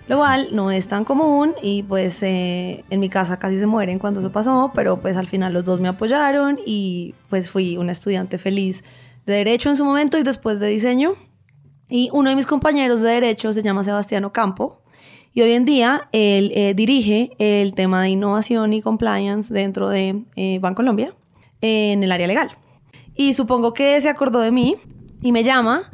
lo 0.09 0.23
no 0.53 0.71
es 0.71 0.87
tan 0.87 1.05
común 1.05 1.55
y 1.63 1.83
pues 1.83 2.23
eh, 2.23 2.85
en 2.91 3.01
mi 3.01 3.09
casa 3.09 3.39
casi 3.39 3.59
se 3.59 3.67
mueren 3.67 3.99
cuando 3.99 4.21
eso 4.21 4.31
pasó, 4.31 4.71
pero 4.75 5.01
pues 5.01 5.17
al 5.17 5.27
final 5.27 5.53
los 5.53 5.65
dos 5.65 5.81
me 5.81 5.89
apoyaron 5.89 6.61
y 6.65 7.15
pues 7.29 7.51
fui 7.51 7.77
una 7.77 7.93
estudiante 7.93 8.39
feliz 8.39 8.85
de 9.27 9.35
derecho 9.35 9.69
en 9.69 9.77
su 9.77 9.85
momento 9.85 10.17
y 10.17 10.23
después 10.23 10.61
de 10.61 10.69
diseño. 10.69 11.15
Y 11.89 12.09
uno 12.13 12.31
de 12.31 12.37
mis 12.37 12.47
compañeros 12.47 13.01
de 13.01 13.11
derecho 13.11 13.53
se 13.53 13.63
llama 13.63 13.85
Sebastián 13.85 14.29
Campo 14.31 14.83
y 15.33 15.43
hoy 15.43 15.53
en 15.53 15.65
día 15.65 16.09
él 16.13 16.53
eh, 16.55 16.73
dirige 16.75 17.33
el 17.39 17.75
tema 17.75 18.01
de 18.03 18.11
innovación 18.11 18.73
y 18.73 18.83
compliance 18.83 19.53
dentro 19.53 19.89
de 19.89 20.23
eh, 20.37 20.59
Bancolombia 20.61 21.15
en 21.61 22.03
el 22.03 22.13
área 22.13 22.27
legal. 22.27 22.57
Y 23.15 23.35
supongo 23.35 23.75
que 23.75 24.01
se 24.01 24.09
acordó 24.09 24.41
de 24.41 24.53
mí 24.53 24.77
y 25.21 25.33
me 25.33 25.43
llama 25.43 25.91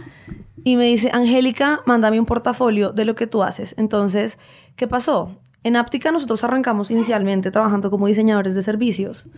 y 0.64 0.76
me 0.76 0.87
dice, 0.87 1.11
Angélica, 1.12 1.81
mándame 1.87 2.21
un 2.21 2.26
portafolio 2.26 2.92
de 2.92 3.04
lo 3.04 3.14
que 3.14 3.26
tú 3.26 3.42
haces. 3.42 3.75
Entonces, 3.78 4.38
¿qué 4.76 4.87
pasó? 4.87 5.37
En 5.64 5.76
Aptica 5.76 6.11
nosotros 6.11 6.42
arrancamos 6.42 6.90
inicialmente 6.90 7.52
trabajando 7.52 7.90
como 7.90 8.09
diseñadores 8.09 8.54
de 8.54 8.62
servicios, 8.62 9.28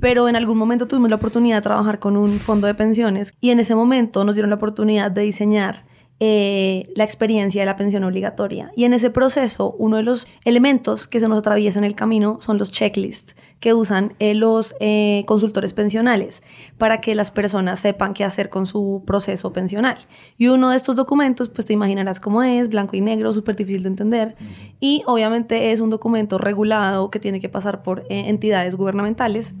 pero 0.00 0.28
en 0.28 0.36
algún 0.36 0.56
momento 0.56 0.88
tuvimos 0.88 1.10
la 1.10 1.16
oportunidad 1.16 1.56
de 1.56 1.62
trabajar 1.62 1.98
con 1.98 2.16
un 2.16 2.40
fondo 2.40 2.66
de 2.66 2.74
pensiones 2.74 3.34
y 3.40 3.50
en 3.50 3.60
ese 3.60 3.74
momento 3.74 4.24
nos 4.24 4.34
dieron 4.34 4.48
la 4.48 4.56
oportunidad 4.56 5.10
de 5.10 5.22
diseñar 5.22 5.84
eh, 6.20 6.90
la 6.94 7.04
experiencia 7.04 7.60
de 7.60 7.66
la 7.66 7.76
pensión 7.76 8.04
obligatoria. 8.04 8.70
Y 8.76 8.84
en 8.84 8.94
ese 8.94 9.10
proceso, 9.10 9.74
uno 9.78 9.98
de 9.98 10.04
los 10.04 10.26
elementos 10.44 11.06
que 11.06 11.20
se 11.20 11.28
nos 11.28 11.38
atraviesa 11.38 11.78
en 11.78 11.84
el 11.84 11.94
camino 11.94 12.38
son 12.40 12.56
los 12.56 12.72
checklists 12.72 13.36
que 13.64 13.72
usan 13.72 14.12
eh, 14.18 14.34
los 14.34 14.76
eh, 14.78 15.24
consultores 15.26 15.72
pensionales 15.72 16.42
para 16.76 17.00
que 17.00 17.14
las 17.14 17.30
personas 17.30 17.80
sepan 17.80 18.12
qué 18.12 18.22
hacer 18.22 18.50
con 18.50 18.66
su 18.66 19.02
proceso 19.06 19.54
pensional. 19.54 20.06
Y 20.36 20.48
uno 20.48 20.68
de 20.68 20.76
estos 20.76 20.96
documentos, 20.96 21.48
pues 21.48 21.64
te 21.64 21.72
imaginarás 21.72 22.20
cómo 22.20 22.42
es, 22.42 22.68
blanco 22.68 22.94
y 22.94 23.00
negro, 23.00 23.32
súper 23.32 23.56
difícil 23.56 23.82
de 23.84 23.88
entender. 23.88 24.36
Y 24.80 25.02
obviamente 25.06 25.72
es 25.72 25.80
un 25.80 25.88
documento 25.88 26.36
regulado 26.36 27.10
que 27.10 27.18
tiene 27.20 27.40
que 27.40 27.48
pasar 27.48 27.82
por 27.82 28.04
entidades 28.10 28.74
gubernamentales. 28.74 29.54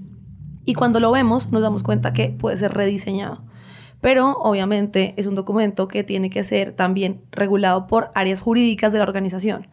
Y 0.66 0.74
cuando 0.74 1.00
lo 1.00 1.10
vemos, 1.10 1.50
nos 1.50 1.62
damos 1.62 1.82
cuenta 1.82 2.12
que 2.12 2.28
puede 2.28 2.58
ser 2.58 2.74
rediseñado 2.74 3.42
pero 4.02 4.32
obviamente 4.32 5.14
es 5.16 5.26
un 5.26 5.34
documento 5.34 5.88
que 5.88 6.04
tiene 6.04 6.28
que 6.28 6.44
ser 6.44 6.72
también 6.72 7.22
regulado 7.32 7.86
por 7.86 8.10
áreas 8.14 8.42
jurídicas 8.42 8.92
de 8.92 8.98
la 8.98 9.04
organización. 9.04 9.66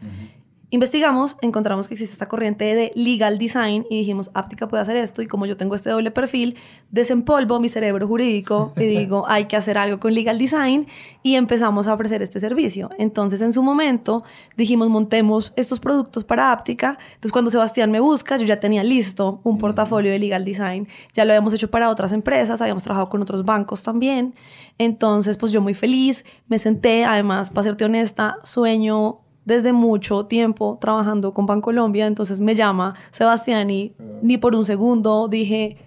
Investigamos, 0.73 1.35
encontramos 1.41 1.89
que 1.89 1.95
existe 1.95 2.13
esta 2.13 2.27
corriente 2.27 2.63
de 2.63 2.93
legal 2.95 3.37
design 3.37 3.85
y 3.89 3.97
dijimos, 3.97 4.31
Aptica 4.33 4.69
puede 4.69 4.81
hacer 4.81 4.95
esto 4.95 5.21
y 5.21 5.27
como 5.27 5.45
yo 5.45 5.57
tengo 5.57 5.75
este 5.75 5.89
doble 5.89 6.11
perfil, 6.11 6.55
desempolvo 6.91 7.59
mi 7.59 7.67
cerebro 7.67 8.07
jurídico 8.07 8.71
y 8.77 8.85
digo, 8.85 9.25
hay 9.27 9.45
que 9.45 9.57
hacer 9.57 9.77
algo 9.77 9.99
con 9.99 10.13
legal 10.13 10.39
design 10.39 10.87
y 11.23 11.35
empezamos 11.35 11.87
a 11.87 11.93
ofrecer 11.93 12.21
este 12.21 12.39
servicio. 12.39 12.89
Entonces, 12.97 13.41
en 13.41 13.51
su 13.51 13.61
momento, 13.63 14.23
dijimos, 14.55 14.87
montemos 14.87 15.51
estos 15.57 15.81
productos 15.81 16.23
para 16.23 16.53
Aptica. 16.53 16.97
Entonces, 17.15 17.33
cuando 17.33 17.51
Sebastián 17.51 17.91
me 17.91 17.99
busca, 17.99 18.37
yo 18.37 18.45
ya 18.45 18.61
tenía 18.61 18.85
listo 18.85 19.41
un 19.43 19.57
portafolio 19.57 20.09
de 20.09 20.19
legal 20.19 20.45
design. 20.45 20.87
Ya 21.13 21.25
lo 21.25 21.33
habíamos 21.33 21.53
hecho 21.53 21.69
para 21.69 21.89
otras 21.89 22.13
empresas, 22.13 22.61
habíamos 22.61 22.85
trabajado 22.85 23.09
con 23.09 23.21
otros 23.21 23.43
bancos 23.43 23.83
también. 23.83 24.35
Entonces, 24.77 25.37
pues 25.37 25.51
yo 25.51 25.59
muy 25.59 25.73
feliz, 25.73 26.23
me 26.47 26.59
senté, 26.59 27.03
además, 27.03 27.49
para 27.49 27.63
serte 27.63 27.83
honesta, 27.83 28.37
sueño 28.43 29.19
desde 29.45 29.74
mucho 29.74 30.25
tiempo 30.25 30.77
trabajando 30.79 31.33
con 31.33 31.45
Bancolombia, 31.45 32.07
entonces 32.07 32.39
me 32.39 32.55
llama 32.55 32.95
Sebastián 33.12 33.69
y 33.69 33.93
ni 34.21 34.38
por 34.38 34.55
un 34.55 34.65
segundo 34.65 35.27
dije, 35.27 35.77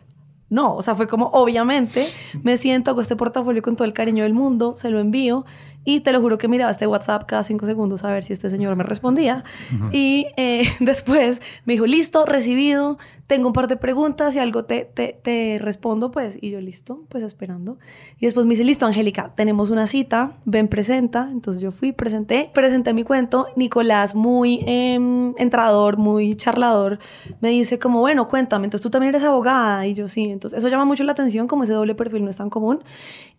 no, 0.51 0.77
o 0.77 0.83
sea, 0.83 0.95
fue 0.95 1.07
como 1.07 1.27
obviamente 1.27 2.07
me 2.43 2.57
siento, 2.57 2.91
hago 2.91 3.01
este 3.01 3.17
portafolio 3.17 3.63
con 3.63 3.77
todo 3.77 3.87
el 3.87 3.93
cariño 3.93 4.25
del 4.25 4.35
mundo, 4.35 4.75
se 4.77 4.91
lo 4.91 5.01
envío 5.01 5.45
y 5.85 6.01
te 6.01 6.13
lo 6.13 6.21
juro 6.21 6.39
que 6.39 6.49
miraba 6.49 6.71
este 6.71 6.87
WhatsApp 6.87 7.25
cada 7.27 7.43
cinco 7.43 7.67
segundos 7.67 8.05
a 8.05 8.11
ver 8.11 8.25
si 8.25 8.33
este 8.33 8.49
señor 8.49 8.75
me 8.77 8.85
respondía. 8.85 9.45
Y 9.93 10.27
eh, 10.37 10.65
después 10.81 11.43
me 11.65 11.75
dijo, 11.75 11.87
listo, 11.87 12.25
recibido, 12.25 12.99
tengo 13.27 13.49
un 13.49 13.53
par 13.53 13.69
de 13.69 13.77
preguntas 13.77 14.35
y 14.37 14.39
algo 14.39 14.65
te, 14.65 14.85
te, 14.85 15.19
te, 15.23 15.59
respondo, 15.59 16.11
pues. 16.11 16.39
Y 16.41 16.51
yo, 16.51 16.61
listo, 16.61 17.05
pues 17.09 17.23
esperando. 17.23 17.79
Y 18.19 18.27
después 18.27 18.47
me 18.47 18.51
dice, 18.51 18.65
listo, 18.65 18.87
Angélica, 18.87 19.33
tenemos 19.35 19.71
una 19.71 19.87
cita, 19.87 20.33
ven, 20.45 20.69
presenta. 20.69 21.29
Entonces 21.31 21.63
yo 21.63 21.71
fui, 21.71 21.93
presenté, 21.93 22.51
presenté 22.55 22.95
mi 22.95 23.05
cuento. 23.05 23.47
Nicolás, 23.57 24.15
muy 24.15 24.65
eh, 24.67 24.95
entrador, 25.37 25.99
muy 25.99 26.35
charlador, 26.35 26.99
me 27.41 27.51
dice 27.51 27.79
como, 27.79 28.01
bueno, 28.01 28.29
cuéntame, 28.29 28.67
entonces 28.67 28.83
tú 28.83 28.91
también 28.91 29.11
eres 29.11 29.25
abogada. 29.25 29.87
Y 29.87 29.95
yo, 29.95 30.09
sí, 30.09 30.25
entonces 30.31 30.59
eso 30.59 30.69
llama 30.69 30.85
mucho 30.85 31.05
la 31.05 31.13
atención, 31.13 31.47
como 31.47 31.65
ese 31.65 31.73
doble 31.73 31.95
perfil 31.95 32.25
no 32.25 32.31
es 32.31 32.37
tan 32.37 32.51
común. 32.51 32.83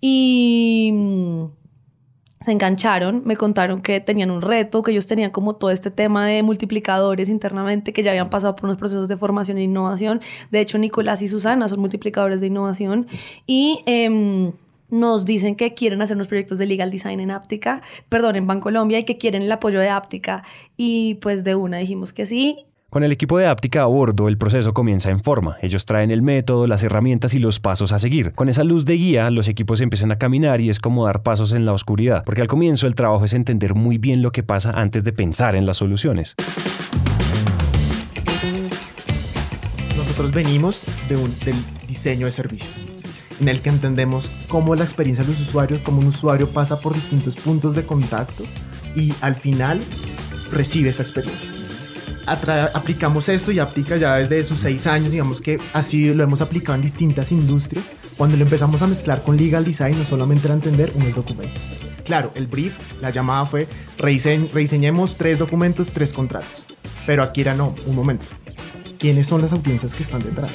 Y 0.01 0.93
se 2.45 2.51
engancharon, 2.51 3.23
me 3.25 3.37
contaron 3.37 3.81
que 3.81 3.99
tenían 3.99 4.29
un 4.29 4.43
reto, 4.43 4.83
que 4.83 4.91
ellos 4.91 5.07
tenían 5.07 5.31
como 5.31 5.55
todo 5.55 5.71
este 5.71 5.89
tema 5.89 6.27
de 6.27 6.43
multiplicadores 6.43 7.27
internamente, 7.27 7.91
que 7.91 8.03
ya 8.03 8.11
habían 8.11 8.29
pasado 8.29 8.55
por 8.55 8.65
unos 8.65 8.77
procesos 8.77 9.07
de 9.07 9.17
formación 9.17 9.57
e 9.57 9.63
innovación. 9.63 10.21
De 10.51 10.59
hecho, 10.59 10.77
Nicolás 10.77 11.23
y 11.23 11.27
Susana 11.27 11.67
son 11.67 11.79
multiplicadores 11.79 12.41
de 12.41 12.47
innovación 12.47 13.07
y... 13.47 13.81
Em, 13.85 14.53
nos 14.87 15.25
dicen 15.25 15.55
que 15.55 15.73
quieren 15.73 15.99
hacer 16.03 16.15
unos 16.15 16.27
proyectos 16.27 16.59
de 16.59 16.67
legal 16.67 16.91
design 16.91 17.19
en 17.19 17.31
Aptica, 17.31 17.81
perdón, 18.07 18.35
en 18.35 18.45
Bancolombia 18.45 18.99
y 18.99 19.03
que 19.03 19.17
quieren 19.17 19.41
el 19.41 19.51
apoyo 19.51 19.79
de 19.79 19.89
Aptica. 19.89 20.43
Y 20.77 21.15
pues 21.15 21.43
de 21.43 21.55
una 21.55 21.77
dijimos 21.77 22.13
que 22.13 22.27
sí 22.27 22.67
con 22.95 23.03
el 23.03 23.11
equipo 23.11 23.37
de 23.37 23.45
Aptica 23.45 23.81
a 23.81 23.87
bordo, 23.87 24.29
el 24.29 24.37
proceso 24.37 24.73
comienza 24.73 25.09
en 25.11 25.21
forma. 25.21 25.57
Ellos 25.61 25.83
traen 25.83 26.11
el 26.11 26.21
método, 26.21 26.65
las 26.65 26.81
herramientas 26.81 27.33
y 27.33 27.39
los 27.39 27.59
pasos 27.59 27.91
a 27.91 27.99
seguir. 27.99 28.31
Con 28.31 28.47
esa 28.47 28.63
luz 28.63 28.85
de 28.85 28.93
guía, 28.93 29.29
los 29.31 29.49
equipos 29.49 29.81
empiezan 29.81 30.13
a 30.13 30.17
caminar 30.17 30.61
y 30.61 30.69
es 30.69 30.79
como 30.79 31.05
dar 31.05 31.21
pasos 31.21 31.51
en 31.51 31.65
la 31.65 31.73
oscuridad, 31.73 32.23
porque 32.23 32.39
al 32.39 32.47
comienzo 32.47 32.87
el 32.87 32.95
trabajo 32.95 33.25
es 33.25 33.33
entender 33.33 33.75
muy 33.75 33.97
bien 33.97 34.21
lo 34.21 34.31
que 34.31 34.43
pasa 34.43 34.71
antes 34.71 35.03
de 35.03 35.11
pensar 35.11 35.57
en 35.57 35.65
las 35.65 35.75
soluciones. 35.75 36.35
Nosotros 39.97 40.31
venimos 40.31 40.85
del 41.09 41.29
diseño 41.89 42.27
de 42.27 42.31
servicios 42.31 42.71
en 43.41 43.49
el 43.49 43.59
que 43.59 43.71
entendemos 43.71 44.31
cómo 44.47 44.73
la 44.73 44.85
experiencia 44.85 45.25
de 45.25 45.33
los 45.33 45.41
usuarios, 45.41 45.81
cómo 45.81 45.99
un 45.99 46.07
usuario 46.07 46.49
pasa 46.51 46.79
por 46.79 46.93
distintos 46.93 47.35
puntos 47.35 47.75
de 47.75 47.85
contacto 47.85 48.45
y 48.95 49.13
al 49.19 49.35
final 49.35 49.81
recibe 50.49 50.91
esa 50.91 51.03
experiencia 51.03 51.54
aplicamos 52.25 53.29
esto 53.29 53.51
y 53.51 53.59
aplica 53.59 53.97
ya 53.97 54.15
desde 54.15 54.43
sus 54.43 54.61
seis 54.61 54.87
años, 54.87 55.11
digamos 55.11 55.41
que 55.41 55.59
así 55.73 56.13
lo 56.13 56.23
hemos 56.23 56.41
aplicado 56.41 56.75
en 56.75 56.81
distintas 56.81 57.31
industrias. 57.31 57.85
Cuando 58.17 58.37
lo 58.37 58.43
empezamos 58.43 58.81
a 58.81 58.87
mezclar 58.87 59.23
con 59.23 59.37
legal 59.37 59.63
design, 59.63 59.97
no 59.97 60.05
solamente 60.05 60.47
era 60.47 60.55
entender 60.55 60.91
unos 60.95 61.15
documentos. 61.15 61.61
Claro, 62.03 62.31
el 62.35 62.47
brief, 62.47 62.75
la 63.01 63.09
llamada 63.09 63.45
fue 63.45 63.67
rediseñemos 63.97 65.17
tres 65.17 65.39
documentos, 65.39 65.91
tres 65.91 66.13
contratos. 66.13 66.65
Pero 67.05 67.23
aquí 67.23 67.41
era 67.41 67.53
no, 67.53 67.75
un 67.85 67.95
momento. 67.95 68.25
¿Quiénes 68.99 69.27
son 69.27 69.41
las 69.41 69.51
audiencias 69.51 69.93
que 69.93 70.03
están 70.03 70.21
detrás? 70.21 70.51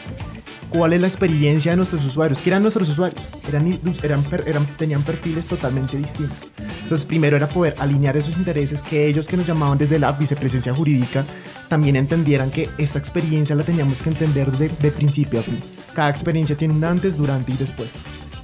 Cuál 0.71 0.93
es 0.93 1.00
la 1.00 1.07
experiencia 1.07 1.73
de 1.73 1.77
nuestros 1.77 2.05
usuarios. 2.05 2.41
¿Qué 2.41 2.50
eran 2.50 2.62
nuestros 2.62 2.89
usuarios? 2.89 3.23
Eran, 3.49 3.79
eran, 4.03 4.25
eran, 4.47 4.67
tenían 4.77 5.03
perfiles 5.03 5.47
totalmente 5.47 5.97
distintos. 5.97 6.50
Entonces, 6.83 7.05
primero 7.05 7.37
era 7.37 7.49
poder 7.49 7.75
alinear 7.79 8.17
esos 8.17 8.37
intereses 8.39 8.83
que 8.83 9.07
ellos 9.07 9.29
que 9.29 9.37
nos 9.37 9.47
llamaban 9.47 9.79
desde 9.79 9.99
la 9.99 10.12
vicepresidencia 10.12 10.75
jurídica 10.75 11.27
también 11.69 11.97
entendieran 11.97 12.50
que 12.50 12.69
esta 12.79 12.99
experiencia 12.99 13.55
la 13.55 13.62
teníamos 13.62 14.00
que 14.00 14.11
entender 14.11 14.50
de, 14.53 14.69
de 14.69 14.91
principio 14.91 15.41
a 15.41 15.43
fin. 15.43 15.61
Cada 15.95 16.11
experiencia 16.11 16.57
tiene 16.57 16.75
un 16.75 16.85
antes, 16.85 17.17
durante 17.17 17.53
y 17.53 17.57
después 17.57 17.91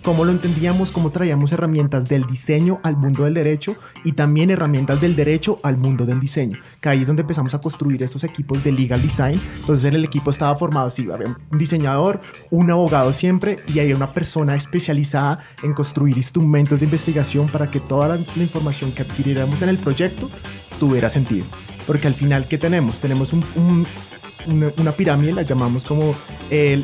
cómo 0.06 0.25
lo 0.25 0.30
entendíamos, 0.30 0.92
cómo 0.92 1.10
traíamos 1.10 1.50
herramientas 1.50 2.08
del 2.08 2.25
diseño 2.28 2.78
al 2.84 2.96
mundo 2.96 3.25
del 3.25 3.34
derecho 3.34 3.75
y 4.04 4.12
también 4.12 4.50
herramientas 4.50 5.00
del 5.00 5.16
derecho 5.16 5.58
al 5.64 5.78
mundo 5.78 6.06
del 6.06 6.20
diseño. 6.20 6.56
Que 6.80 6.90
ahí 6.90 7.00
es 7.00 7.08
donde 7.08 7.22
empezamos 7.22 7.54
a 7.54 7.58
construir 7.58 8.00
estos 8.04 8.22
equipos 8.22 8.62
de 8.62 8.70
legal 8.70 9.02
design. 9.02 9.42
Entonces 9.56 9.84
en 9.84 9.96
el 9.96 10.04
equipo 10.04 10.30
estaba 10.30 10.56
formado, 10.56 10.92
sí, 10.92 11.08
había 11.12 11.36
un 11.50 11.58
diseñador, 11.58 12.20
un 12.52 12.70
abogado 12.70 13.12
siempre 13.12 13.58
y 13.66 13.80
había 13.80 13.96
una 13.96 14.12
persona 14.12 14.54
especializada 14.54 15.44
en 15.64 15.75
construir 15.75 16.16
instrumentos 16.16 16.78
de 16.78 16.86
investigación 16.86 17.48
para 17.48 17.68
que 17.68 17.80
toda 17.80 18.06
la, 18.06 18.20
información 18.36 18.92
que 18.92 19.02
adquiriéramos 19.02 19.60
en 19.62 19.70
el 19.70 19.78
proyecto 19.78 20.30
tuviera 20.78 21.10
sentido. 21.10 21.46
Porque 21.84 22.06
al 22.06 22.14
final, 22.14 22.46
¿qué 22.46 22.58
tenemos? 22.58 23.00
Tenemos 23.00 23.32
una, 23.32 24.92
pirámide, 24.92 25.32
la 25.32 25.42
llamamos 25.42 25.84
como, 25.84 26.14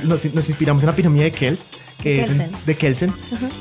nos, 0.02 0.34
nos, 0.34 0.48
inspiramos 0.48 0.82
en 0.82 0.88
la 0.88 0.96
pirámide 0.96 1.22
de 1.22 1.30
Kells, 1.30 1.70
que 2.02 2.20
es 2.20 2.66
de 2.66 2.74
Kelsen, 2.74 3.14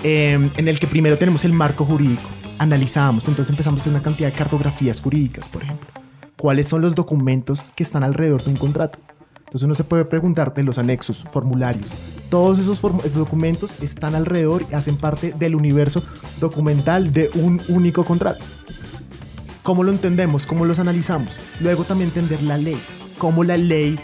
em, 0.04 0.50
en 0.58 0.68
el 0.68 0.80
que 0.80 0.88
primero 0.88 1.18
tenemos 1.18 1.46
el 1.46 1.54
marco 1.54 1.86
jurídico. 1.86 2.30
Analizamos, 2.58 3.28
entonces 3.28 3.50
empezamos 3.52 3.86
una 3.88 4.02
cantidad 4.02 4.30
de 4.30 4.38
cartografías 4.38 5.02
jurídicas, 5.02 5.48
por 5.48 5.64
ejemplo. 5.64 5.88
¿Cuáles 6.38 6.68
son 6.68 6.82
los 6.82 6.96
documentos 6.96 7.72
que 7.76 7.84
están 7.84 8.04
alrededor 8.04 8.44
de 8.44 8.52
un 8.52 8.58
contrato? 8.58 9.00
Entonces 9.52 9.66
uno 9.66 9.76
se 9.76 9.84
puede 9.84 10.06
preguntarte 10.06 10.64
los 10.64 10.78
anexos, 10.78 11.26
formularios. 11.32 11.86
Todos 12.30 12.58
esos, 12.58 12.82
esos, 13.04 13.14
documentos 13.14 13.78
están 13.82 14.16
alrededor 14.16 14.64
y 14.72 14.76
hacen 14.76 14.96
parte 14.96 15.34
del 15.38 15.56
universo 15.56 16.04
documental 16.40 17.12
de 17.12 17.30
un 17.34 17.62
único 17.68 18.06
contrato. 18.06 18.44
¿Cómo 19.62 19.84
lo 19.84 19.92
entendemos? 19.92 20.46
¿Cómo 20.48 20.66
los 20.66 20.80
analizamos? 20.80 21.32
Luego 21.60 21.84
también 21.84 22.10
entender 22.10 22.42
la 22.42 22.58
ley. 22.58 22.82
Cómo 23.18 23.44
la 23.44 23.58
ley, 23.58 24.00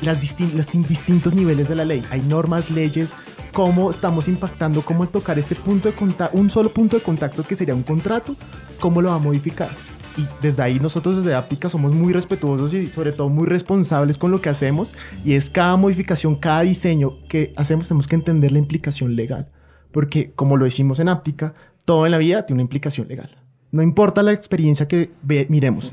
las, 0.00 0.18
los 0.54 0.70
distintos 0.70 1.34
niveles 1.34 1.68
de 1.68 1.74
la 1.74 1.84
ley. 1.84 2.02
Hay 2.10 2.20
normas, 2.20 2.70
leyes, 2.70 3.12
cómo 3.52 3.90
estamos 3.90 4.28
impactando, 4.28 4.82
cómo 4.82 5.08
tocar 5.08 5.38
este 5.38 5.54
punto 5.54 5.88
de 5.88 5.94
contacto, 5.94 6.36
un 6.36 6.50
solo 6.50 6.72
punto 6.72 6.96
de 6.96 7.02
contacto 7.02 7.42
que 7.44 7.54
sería 7.54 7.74
un 7.74 7.82
contrato, 7.82 8.34
cómo 8.80 9.02
lo 9.02 9.10
va 9.10 9.16
a 9.16 9.18
modificar. 9.18 9.70
Y 10.16 10.26
desde 10.42 10.62
ahí 10.62 10.78
nosotros 10.78 11.16
desde 11.16 11.34
Aptica 11.34 11.68
somos 11.68 11.94
muy 11.94 12.12
respetuosos 12.12 12.74
y 12.74 12.88
sobre 12.88 13.12
todo 13.12 13.28
muy 13.28 13.46
responsables 13.46 14.18
con 14.18 14.30
lo 14.30 14.40
que 14.40 14.50
hacemos 14.50 14.94
y 15.24 15.34
es 15.34 15.48
cada 15.48 15.76
modificación, 15.76 16.36
cada 16.36 16.62
diseño 16.62 17.18
que 17.28 17.54
hacemos 17.56 17.88
tenemos 17.88 18.08
que 18.08 18.16
entender 18.16 18.52
la 18.52 18.58
implicación 18.58 19.16
legal. 19.16 19.48
Porque 19.90 20.32
como 20.32 20.56
lo 20.56 20.64
decimos 20.64 20.98
en 21.00 21.08
Aptica, 21.08 21.54
todo 21.84 22.04
en 22.06 22.12
la 22.12 22.18
vida 22.18 22.44
tiene 22.44 22.58
una 22.58 22.62
implicación 22.62 23.08
legal. 23.08 23.38
No 23.70 23.82
importa 23.82 24.22
la 24.22 24.32
experiencia 24.32 24.86
que 24.86 25.12
miremos, 25.48 25.86
o 25.86 25.92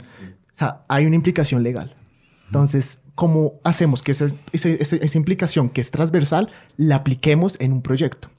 sea, 0.51 0.81
hay 0.89 1.05
una 1.05 1.15
implicación 1.15 1.63
legal. 1.63 1.95
Entonces, 2.47 2.99
cómo 3.19 3.55
hacemos 3.65 4.01
que 4.01 4.13
esa, 4.13 5.17
implicación 5.17 5.67
que 5.69 5.81
es 5.81 5.91
transversal 5.91 6.47
la 6.77 6.95
apliquemos 6.95 7.57
en 7.59 7.73
un 7.73 7.81
proyecto. 7.81 8.29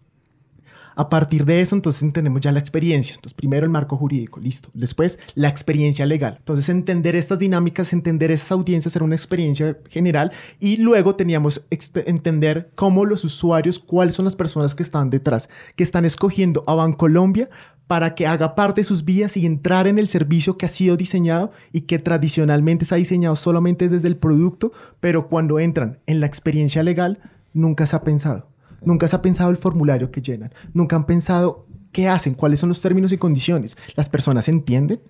A 0.97 1.11
partir 1.11 1.45
de 1.45 1.61
eso, 1.61 1.77
entonces 1.77 2.03
entendemos 2.03 2.41
ya 2.41 2.51
la 2.51 2.61
experiencia. 2.61 3.15
Entonces, 3.15 3.35
primero 3.35 3.67
el 3.67 3.71
marco 3.71 3.99
jurídico, 3.99 4.41
listo. 4.41 4.71
Después, 4.73 5.19
la 5.35 5.49
experiencia 5.49 6.07
legal. 6.07 6.37
Entonces, 6.39 6.71
entender 6.71 7.15
estas 7.15 7.39
dinámicas, 7.39 7.93
entender 7.93 8.31
esas 8.31 8.53
audiencias 8.53 8.97
era 8.97 9.05
una 9.05 9.17
experiencia 9.17 9.77
general 9.91 10.33
y 10.59 10.79
luego 10.79 11.15
teníamos 11.15 11.63
entender 12.07 12.71
cómo 12.75 13.05
los 13.05 13.23
usuarios, 13.23 13.79
cuáles 13.79 14.15
son 14.15 14.25
las 14.25 14.35
personas 14.35 14.75
que 14.75 14.83
están 14.83 15.11
detrás, 15.11 15.51
que 15.77 15.85
están 15.85 16.07
escogiendo 16.07 16.65
a 16.67 16.73
Bancolombia 16.73 17.51
para 17.91 18.15
que 18.15 18.29
haga 18.29 18.55
parte 18.55 18.83
de 18.83 18.85
sus 18.85 19.05
vías 19.05 19.37
y 19.37 19.45
entrar 19.45 19.89
en 19.89 19.99
el 19.99 20.07
servicio 20.07 20.57
que 20.57 20.65
ha 20.65 20.69
sido 20.69 20.97
diseñado 20.97 21.51
y 21.73 21.81
que 21.81 21.99
tradicionalmente 21.99 22.85
se 22.85 22.95
ha 22.95 22.99
diseñado 22.99 23.35
solamente 23.35 23.89
desde 23.89 24.07
el 24.07 24.17
producto, 24.17 24.71
pero 25.01 25.27
cuando 25.27 25.59
entran 25.59 25.99
en 26.07 26.21
la 26.21 26.27
experiencia 26.27 26.85
legal, 26.85 27.19
nunca 27.53 27.87
se 27.87 27.97
ha 27.97 28.05
pensado. 28.05 28.47
Nunca 28.85 29.09
se 29.09 29.17
ha 29.17 29.23
pensado 29.23 29.51
el 29.51 29.57
formulario 29.57 30.13
que 30.13 30.23
llenan. 30.23 30.55
Nunca 30.73 30.95
han 30.95 31.05
pensado 31.05 31.67
qué 31.91 32.07
hacen, 32.07 32.35
cuáles 32.35 32.61
son 32.61 32.69
los 32.69 32.81
términos 32.81 33.11
y 33.11 33.19
condiciones. 33.19 33.77
¿Las 33.97 34.09
personas 34.09 34.47
entienden? 34.47 35.01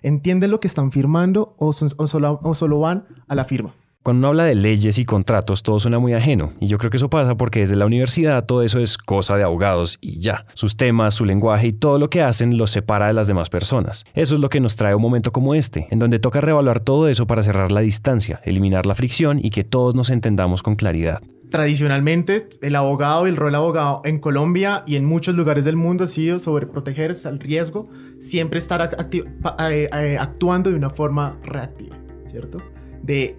¿Entienden 0.00 0.50
lo 0.50 0.60
que 0.60 0.68
están 0.68 0.92
firmando 0.92 1.54
o, 1.58 1.74
solo, 1.74 2.40
o 2.42 2.54
solo 2.54 2.80
van 2.80 3.04
a 3.28 3.34
la 3.34 3.44
firma? 3.44 3.74
Cuando 4.02 4.20
uno 4.20 4.28
habla 4.28 4.44
de 4.44 4.54
leyes 4.54 4.98
y 4.98 5.04
contratos, 5.04 5.62
todo 5.62 5.78
suena 5.78 5.98
muy 5.98 6.14
ajeno. 6.14 6.54
Y 6.58 6.68
yo 6.68 6.78
creo 6.78 6.90
que 6.90 6.96
eso 6.96 7.10
pasa 7.10 7.36
porque 7.36 7.60
desde 7.60 7.76
la 7.76 7.84
universidad 7.84 8.46
todo 8.46 8.62
eso 8.62 8.80
es 8.80 8.96
cosa 8.96 9.36
de 9.36 9.42
abogados 9.42 9.98
y 10.00 10.20
ya. 10.20 10.46
Sus 10.54 10.78
temas, 10.78 11.14
su 11.14 11.26
lenguaje 11.26 11.66
y 11.66 11.72
todo 11.74 11.98
lo 11.98 12.08
que 12.08 12.22
hacen 12.22 12.56
los 12.56 12.70
separa 12.70 13.08
de 13.08 13.12
las 13.12 13.26
demás 13.26 13.50
personas. 13.50 14.06
Eso 14.14 14.36
es 14.36 14.40
lo 14.40 14.48
que 14.48 14.60
nos 14.60 14.76
trae 14.76 14.94
un 14.94 15.02
momento 15.02 15.32
como 15.32 15.54
este, 15.54 15.86
en 15.90 15.98
donde 15.98 16.18
toca 16.18 16.40
reevaluar 16.40 16.80
todo 16.80 17.08
eso 17.08 17.26
para 17.26 17.42
cerrar 17.42 17.72
la 17.72 17.82
distancia, 17.82 18.40
eliminar 18.44 18.86
la 18.86 18.94
fricción 18.94 19.38
y 19.42 19.50
que 19.50 19.64
todos 19.64 19.94
nos 19.94 20.08
entendamos 20.08 20.62
con 20.62 20.76
claridad 20.76 21.20
tradicionalmente 21.50 22.48
el 22.62 22.76
abogado 22.76 23.26
y 23.26 23.30
el 23.30 23.36
rol 23.36 23.56
abogado 23.56 24.02
en 24.04 24.20
Colombia 24.20 24.84
y 24.86 24.94
en 24.94 25.04
muchos 25.04 25.34
lugares 25.34 25.64
del 25.64 25.74
mundo 25.74 26.04
ha 26.04 26.06
sido 26.06 26.38
sobre 26.38 26.66
protegerse 26.66 27.26
al 27.26 27.40
riesgo, 27.40 27.90
siempre 28.20 28.58
estar 28.58 28.96
eh, 29.10 29.88
eh, 29.92 30.16
actuando 30.16 30.70
de 30.70 30.76
una 30.76 30.90
forma 30.90 31.40
reactiva, 31.42 31.98
¿cierto? 32.30 32.62
De 33.02 33.36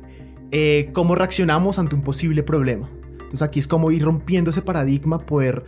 eh, 0.51 0.89
cómo 0.93 1.15
reaccionamos 1.15 1.79
ante 1.79 1.95
un 1.95 2.01
posible 2.01 2.43
problema. 2.43 2.89
Entonces 3.13 3.41
aquí 3.41 3.59
es 3.59 3.67
como 3.67 3.91
ir 3.91 4.03
rompiendo 4.03 4.49
ese 4.49 4.61
paradigma, 4.61 5.19
poder 5.25 5.63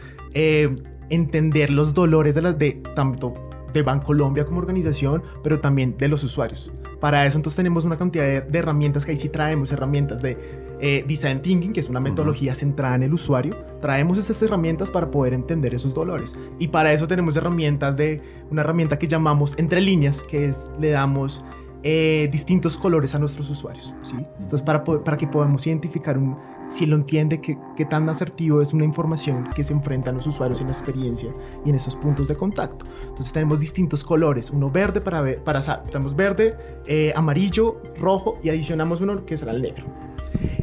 entender 1.10 1.70
los 1.70 1.94
dolores 1.94 2.36
de 2.36 2.42
las 2.42 2.58
de 2.58 2.82
tanto 2.96 3.34
de 3.74 3.82
Bancolombia 3.82 4.46
como 4.46 4.60
organización, 4.60 5.24
pero 5.44 5.60
también 5.60 5.98
de 5.98 6.08
los 6.08 6.24
usuarios. 6.24 6.72
Para 7.00 7.26
eso 7.26 7.38
entonces 7.38 7.58
tenemos 7.58 7.84
una 7.84 7.98
cantidad 7.98 8.44
de, 8.44 8.58
herramientas 8.60 9.06
que 9.06 9.12
ahí 9.12 9.18
sí 9.18 9.28
traemos, 9.28 9.72
herramientas 9.74 10.22
de 10.22 10.38
eh, 10.80 11.04
Design 11.06 11.42
Thinking, 11.42 11.74
que 11.74 11.82
es 11.82 11.90
una 11.90 12.00
metodología 12.00 12.56
centrada 12.56 12.96
en 12.96 13.04
el 13.04 13.14
usuario. 13.14 13.58
Traemos 13.82 14.18
esas 14.18 14.42
herramientas 14.42 14.90
para 14.90 15.12
poder 15.12 15.34
entender 15.34 15.74
esos 15.76 15.94
dolores. 15.94 16.38
Y 16.60 16.70
para 16.70 16.94
eso 16.94 17.08
tenemos 17.08 17.36
herramientas 17.36 17.98
de 17.98 18.22
una 18.50 18.62
herramienta 18.62 18.98
que 18.98 19.08
llamamos 19.08 19.54
entre 19.58 19.82
líneas, 19.82 20.18
que 20.30 20.46
es 20.46 20.72
le 20.80 20.92
damos 20.92 21.44
eh, 21.84 22.30
distintos 22.32 22.78
colores 22.78 23.14
a 23.16 23.20
nuestros 23.20 23.50
usuarios. 23.50 23.94
¿sí? 24.04 24.16
Entonces 24.40 24.62
para, 24.62 24.84
para 24.84 25.18
que 25.18 25.28
podamos 25.28 25.66
identificar 25.68 26.18
un 26.18 26.38
si 26.74 26.86
lo 26.86 26.96
entiende, 26.96 27.40
qué, 27.40 27.86
tan 27.86 28.10
asertivo 28.10 28.62
es 28.62 28.74
una 28.74 28.84
información 28.84 29.50
que 29.56 29.64
se 29.64 29.74
enfrenta 29.74 30.12
a 30.12 30.14
los 30.14 30.26
usuarios 30.26 30.60
en 30.60 30.68
la 30.68 30.74
experiencia 30.74 31.32
y 31.66 31.70
en 31.70 31.76
esos 31.76 31.96
puntos 31.96 32.28
de 32.28 32.36
contacto. 32.36 32.86
Entonces 33.04 33.32
tenemos 33.32 33.60
distintos 33.60 34.04
colores, 34.04 34.50
uno 34.50 34.72
verde 34.72 35.02
para, 35.02 35.22
ver, 35.22 35.44
para 35.44 35.62
tenemos 35.84 36.16
verde, 36.16 36.58
eh, 36.88 37.14
amarillo, 37.16 37.80
rojo 37.98 38.40
y 38.44 38.50
adicionamos 38.50 39.02
uno 39.02 39.26
que 39.26 39.38
será 39.38 39.52
el 39.52 39.62
negro. 39.62 39.86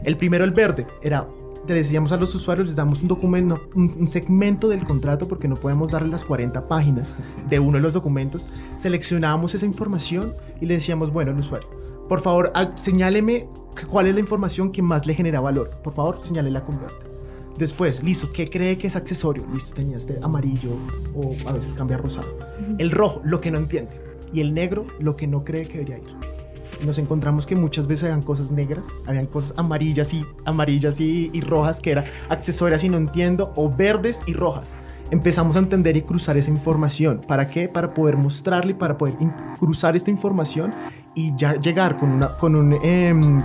El 0.02 0.16
primero, 0.16 0.44
el 0.44 0.50
verde, 0.50 0.86
era 1.02 1.26
decíamos 1.74 2.12
a 2.12 2.16
los 2.16 2.34
usuarios, 2.34 2.66
les 2.66 2.76
damos 2.76 3.02
un 3.02 3.08
documento, 3.08 3.68
un, 3.74 4.08
segmento 4.08 4.68
del 4.68 4.84
contrato 4.84 5.28
porque 5.28 5.48
no 5.48 5.56
podemos 5.56 5.92
darle 5.92 6.08
las 6.08 6.24
40 6.24 6.68
páginas 6.68 7.14
de 7.48 7.58
uno 7.58 7.78
de 7.78 7.82
los 7.82 7.94
documentos. 7.94 8.46
Seleccionábamos 8.76 9.54
esa 9.54 9.66
información 9.66 10.32
y 10.60 10.66
le 10.66 10.74
decíamos, 10.74 11.12
bueno, 11.12 11.30
el 11.32 11.38
usuario, 11.38 11.68
por 12.08 12.20
favor, 12.20 12.52
señáleme 12.74 13.46
cuál 13.88 14.08
es 14.08 14.14
la 14.14 14.20
información 14.20 14.72
que 14.72 14.82
más 14.82 15.06
le 15.06 15.14
genera 15.14 15.40
valor. 15.40 15.70
Por 15.82 15.94
favor, 15.94 16.20
señálela 16.22 16.64
con 16.64 16.80
verde. 16.80 17.10
Después, 17.56 18.02
listo, 18.02 18.32
¿qué 18.32 18.48
cree 18.48 18.78
que 18.78 18.86
es 18.86 18.96
accesorio? 18.96 19.46
Listo, 19.52 19.74
tenía 19.74 19.98
este 19.98 20.18
amarillo 20.22 20.76
o 21.14 21.36
a 21.46 21.52
veces 21.52 21.74
cambia 21.74 21.96
a 21.96 22.00
rosado. 22.00 22.38
El 22.78 22.90
rojo, 22.90 23.20
lo 23.22 23.40
que 23.40 23.50
no 23.50 23.58
entiende. 23.58 24.00
Y 24.32 24.40
el 24.40 24.54
negro, 24.54 24.86
lo 24.98 25.14
que 25.14 25.26
no 25.26 25.44
cree 25.44 25.66
que 25.66 25.78
debería 25.78 25.98
ir. 25.98 26.39
Nos 26.84 26.98
encontramos 26.98 27.46
que 27.46 27.56
muchas 27.56 27.86
veces 27.86 28.04
habían 28.04 28.22
cosas 28.22 28.50
negras, 28.50 28.86
habían 29.06 29.26
cosas 29.26 29.54
amarillas 29.56 30.12
y 30.12 30.24
amarillas 30.44 31.00
y, 31.00 31.30
y 31.32 31.40
rojas 31.40 31.80
que 31.80 31.92
era 31.92 32.04
accesorias 32.28 32.84
y 32.84 32.88
no 32.88 32.96
entiendo, 32.96 33.52
o 33.56 33.70
verdes 33.70 34.20
y 34.26 34.34
rojas 34.34 34.72
empezamos 35.10 35.56
a 35.56 35.58
entender 35.58 35.96
y 35.96 36.02
cruzar 36.02 36.36
esa 36.36 36.50
información. 36.50 37.20
¿Para 37.26 37.46
qué? 37.46 37.68
Para 37.68 37.92
poder 37.92 38.16
mostrarle, 38.16 38.74
para 38.74 38.96
poder 38.96 39.16
cruzar 39.58 39.96
esta 39.96 40.10
información 40.10 40.72
y 41.14 41.34
ya 41.36 41.54
llegar 41.54 41.98
con 41.98 42.10
una, 42.10 42.28
con 42.28 42.56
un, 42.56 42.72
em, 42.84 43.42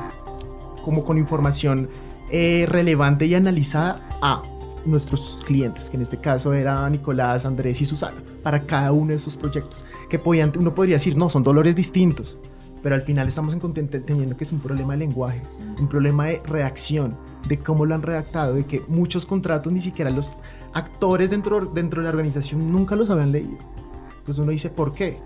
como 0.84 1.04
con 1.04 1.18
información 1.18 1.90
eh, 2.32 2.66
relevante 2.70 3.26
y 3.26 3.36
analizada 3.36 4.02
a 4.22 4.42
nuestros 4.86 5.40
clientes, 5.46 5.90
que 5.90 5.98
en 5.98 6.04
este 6.04 6.18
caso 6.18 6.54
era 6.54 6.88
Nicolás, 6.90 7.46
Andrés 7.46 7.82
y 7.82 7.86
Susana, 7.86 8.18
para 8.44 8.66
cada 8.66 8.92
uno 8.92 9.10
de 9.10 9.16
esos 9.16 9.36
proyectos, 9.36 9.84
que 10.10 10.20
podían, 10.20 10.52
uno 10.58 10.76
podría 10.76 10.96
decir, 10.96 11.18
no, 11.18 11.28
son 11.30 11.44
dolores 11.44 11.76
distintos, 11.76 12.38
pero 12.86 12.94
al 12.94 13.02
final 13.02 13.28
estamos 13.28 13.52
entendiendo 13.52 14.38
que 14.38 14.44
es 14.44 14.52
un 14.52 14.60
problema 14.60 14.94
de 14.94 15.00
lenguaje, 15.00 15.42
un 15.80 15.88
problema 15.88 16.28
de 16.28 16.40
reacción, 16.46 17.18
de 17.48 17.58
cómo 17.58 17.84
lo 17.84 17.96
han 17.96 18.04
redactado, 18.04 18.54
de 18.54 18.64
que 18.66 18.84
muchos 18.88 19.26
contratos 19.26 19.74
ni 19.74 19.82
siquiera 19.82 20.12
los 20.12 20.34
actores 20.72 21.32
dentro, 21.32 21.66
dentro 21.66 22.02
de 22.02 22.04
la 22.04 22.12
organización 22.12 22.72
nunca 22.72 22.96
los 22.96 23.10
habían 23.10 23.32
leído. 23.32 23.58
Entonces 24.20 24.38
uno 24.38 24.52
dice, 24.52 24.70
¿por 24.70 24.94
qué? 24.94 25.18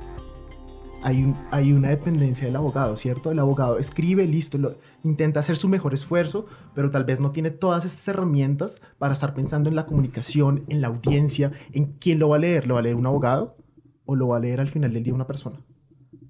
Hay, 1.04 1.36
hay 1.52 1.74
una 1.74 1.90
dependencia 1.90 2.46
del 2.46 2.56
abogado, 2.56 2.96
¿cierto? 2.96 3.30
El 3.30 3.40
abogado 3.40 3.78
escribe, 3.78 4.26
listo, 4.26 4.78
intenta 5.04 5.42
hacer 5.42 5.58
su 5.58 5.68
mejor 5.68 5.94
esfuerzo, 5.94 6.46
pero 6.74 6.92
tal 6.92 7.04
vez 7.04 7.20
no 7.20 7.32
tiene 7.32 7.52
todas 7.52 7.84
estas 7.84 8.08
herramientas 8.08 8.82
para 9.00 9.12
estar 9.12 9.34
pensando 9.34 9.68
en 9.68 9.76
la 9.76 9.86
comunicación, 9.86 10.64
en 10.70 10.80
la 10.80 10.88
audiencia, 10.88 11.52
en 11.74 11.88
quién 12.00 12.20
lo 12.20 12.30
va 12.30 12.38
a 12.38 12.40
leer. 12.40 12.68
¿Lo 12.68 12.76
va 12.76 12.80
a 12.80 12.84
leer 12.84 12.96
un 12.96 13.06
abogado 13.06 13.58
o 14.06 14.16
lo 14.16 14.30
va 14.30 14.38
a 14.38 14.40
leer 14.40 14.62
al 14.62 14.70
final 14.70 14.94
del 14.94 15.04
día 15.04 15.14
una 15.14 15.28
persona? 15.28 15.60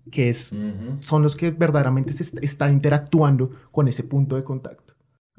Que 0.10 0.30
es, 0.30 0.52
son 1.00 1.24
los 1.24 1.36
que 1.36 1.52
verdaderamente 1.52 2.14
se 2.14 2.40
están 2.42 2.74
interactuando 2.74 3.52
con 3.72 3.88
ese 3.88 4.04
punto 4.04 4.36
de 4.36 4.44
contacto. 4.44 4.90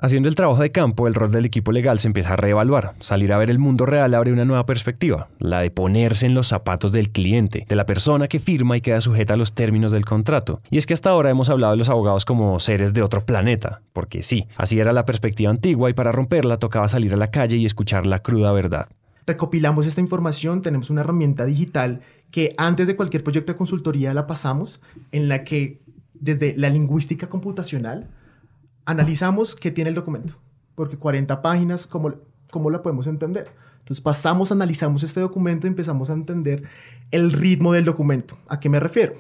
Haciendo 0.03 0.31
el 0.31 0.35
trabajo 0.35 0.63
de 0.63 0.73
campo, 0.73 1.07
el 1.07 1.15
rol 1.15 1.31
del 1.31 1.45
equipo 1.45 1.73
legal 1.73 1.99
se 1.99 2.09
empieza 2.09 2.33
a 2.33 2.37
reevaluar. 2.37 2.95
Salir 3.01 3.35
a 3.35 3.37
ver 3.37 3.51
el 3.51 3.59
mundo 3.59 3.85
real 3.85 4.15
abre 4.15 4.33
una 4.33 4.47
nueva 4.47 4.65
perspectiva, 4.65 5.29
la 5.39 5.61
de 5.61 5.71
ponerse 5.71 6.25
en 6.25 6.35
los 6.35 6.47
zapatos 6.49 6.91
del 6.93 7.11
cliente, 7.11 7.67
de 7.69 7.77
la 7.77 7.85
persona 7.85 8.27
que 8.27 8.41
firma 8.41 8.79
y 8.79 8.81
queda 8.81 9.03
sujeta 9.03 9.35
a 9.35 9.37
los 9.37 9.53
términos 9.53 9.93
del 9.93 10.07
contrato. 10.07 10.63
Y 10.71 10.79
es 10.79 10.87
que 10.87 10.95
hasta 10.95 11.11
ahora 11.11 11.29
hemos 11.29 11.51
hablado 11.51 11.73
de 11.73 11.77
los 11.77 11.91
abogados 11.91 12.25
como 12.25 12.59
seres 12.61 12.95
de 12.95 13.03
otro 13.03 13.27
planeta, 13.27 13.83
porque 13.93 14.23
sí, 14.23 14.47
así 14.57 14.81
era 14.81 14.95
la 14.95 15.05
perspectiva 15.05 15.51
antigua 15.51 15.91
y 15.91 15.93
para 15.93 16.13
romperla 16.13 16.57
tocaba 16.57 16.89
salir 16.89 17.13
a 17.13 17.19
la 17.19 17.31
calle 17.31 17.59
y 17.59 17.67
escuchar 17.67 18.07
la 18.07 18.21
cruda 18.21 18.53
verdad. 18.53 18.89
Recopilamos 19.27 19.87
esta 19.87 20.01
información, 20.01 20.63
tenemos 20.63 20.89
una 20.89 21.03
herramienta 21.03 21.45
digital 21.45 22.01
que 22.31 22.55
antes 22.59 22.87
de 22.87 22.97
cualquier 22.97 23.25
proyecto 23.25 23.53
de 23.53 23.59
consultoría 23.59 24.15
la 24.15 24.27
pasamos, 24.27 24.81
en 25.13 25.29
la 25.29 25.45
que 25.45 25.81
desde 26.15 26.57
la 26.57 26.69
lingüística 26.69 27.29
computacional, 27.29 28.09
analizamos 28.85 29.57
qué 29.57 29.71
tiene 29.71 29.89
el 29.89 29.97
documento, 29.97 30.35
porque 30.75 30.97
40 30.97 31.43
páginas, 31.43 31.87
¿cómo, 31.87 32.15
cómo 32.51 32.71
la 32.71 32.83
podemos 32.83 33.07
entender? 33.07 33.51
Entonces 33.81 34.01
pasamos, 34.01 34.53
analizamos 34.53 35.03
este 35.03 35.21
documento 35.21 35.67
y 35.67 35.71
empezamos 35.71 36.11
a 36.11 36.13
entender 36.13 36.65
el 37.11 37.33
ritmo 37.33 37.73
del 37.73 37.85
documento. 37.85 38.39
¿A 38.49 38.61
qué 38.61 38.69
me 38.69 38.79
refiero? 38.79 39.15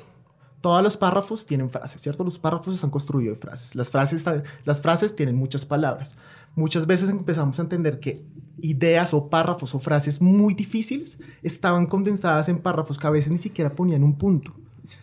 Todos 0.60 0.82
los 0.82 0.96
párrafos 0.96 1.46
tienen 1.46 1.70
frases, 1.70 2.02
¿cierto? 2.02 2.22
Los 2.22 2.38
párrafos 2.38 2.74
están 2.74 2.90
construidos 2.90 3.36
de 3.36 3.40
frases. 3.40 3.74
Las 3.74 3.90
frases, 3.90 4.24
las 4.64 4.82
frases 4.82 5.16
tienen 5.16 5.34
muchas 5.34 5.64
palabras. 5.64 6.14
Muchas 6.54 6.86
veces 6.86 7.08
empezamos 7.08 7.58
a 7.58 7.62
entender 7.62 8.00
que 8.00 8.24
ideas 8.60 9.14
o 9.14 9.28
párrafos 9.30 9.74
o 9.74 9.78
frases 9.78 10.20
muy 10.20 10.54
difíciles 10.54 11.18
estaban 11.42 11.86
condensadas 11.86 12.48
en 12.48 12.58
párrafos 12.58 12.98
que 12.98 13.06
a 13.06 13.10
veces 13.10 13.32
ni 13.32 13.38
siquiera 13.38 13.74
ponían 13.74 14.02
un 14.02 14.16
punto. 14.16 14.52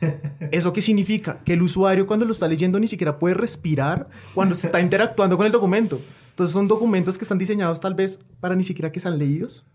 ¿Eso 0.51 0.73
qué 0.73 0.81
significa? 0.81 1.39
Que 1.43 1.53
el 1.53 1.61
usuario 1.61 2.07
cuando 2.07 2.25
lo 2.25 2.33
está 2.33 2.47
leyendo 2.47 2.79
ni 2.79 2.87
siquiera 2.87 3.19
puede 3.19 3.35
respirar 3.35 4.09
cuando 4.33 4.55
se 4.55 4.67
está 4.67 4.81
interactuando 4.81 5.37
con 5.37 5.45
el 5.45 5.51
documento. 5.51 5.99
Entonces 6.29 6.53
son 6.53 6.67
documentos 6.67 7.17
que 7.17 7.23
están 7.23 7.37
diseñados 7.37 7.79
tal 7.79 7.95
vez 7.95 8.19
para 8.39 8.55
ni 8.55 8.63
siquiera 8.63 8.91
que 8.91 8.99
sean 8.99 9.17
leídos. 9.17 9.65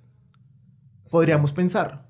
Podríamos 1.11 1.53
pensar. 1.53 2.07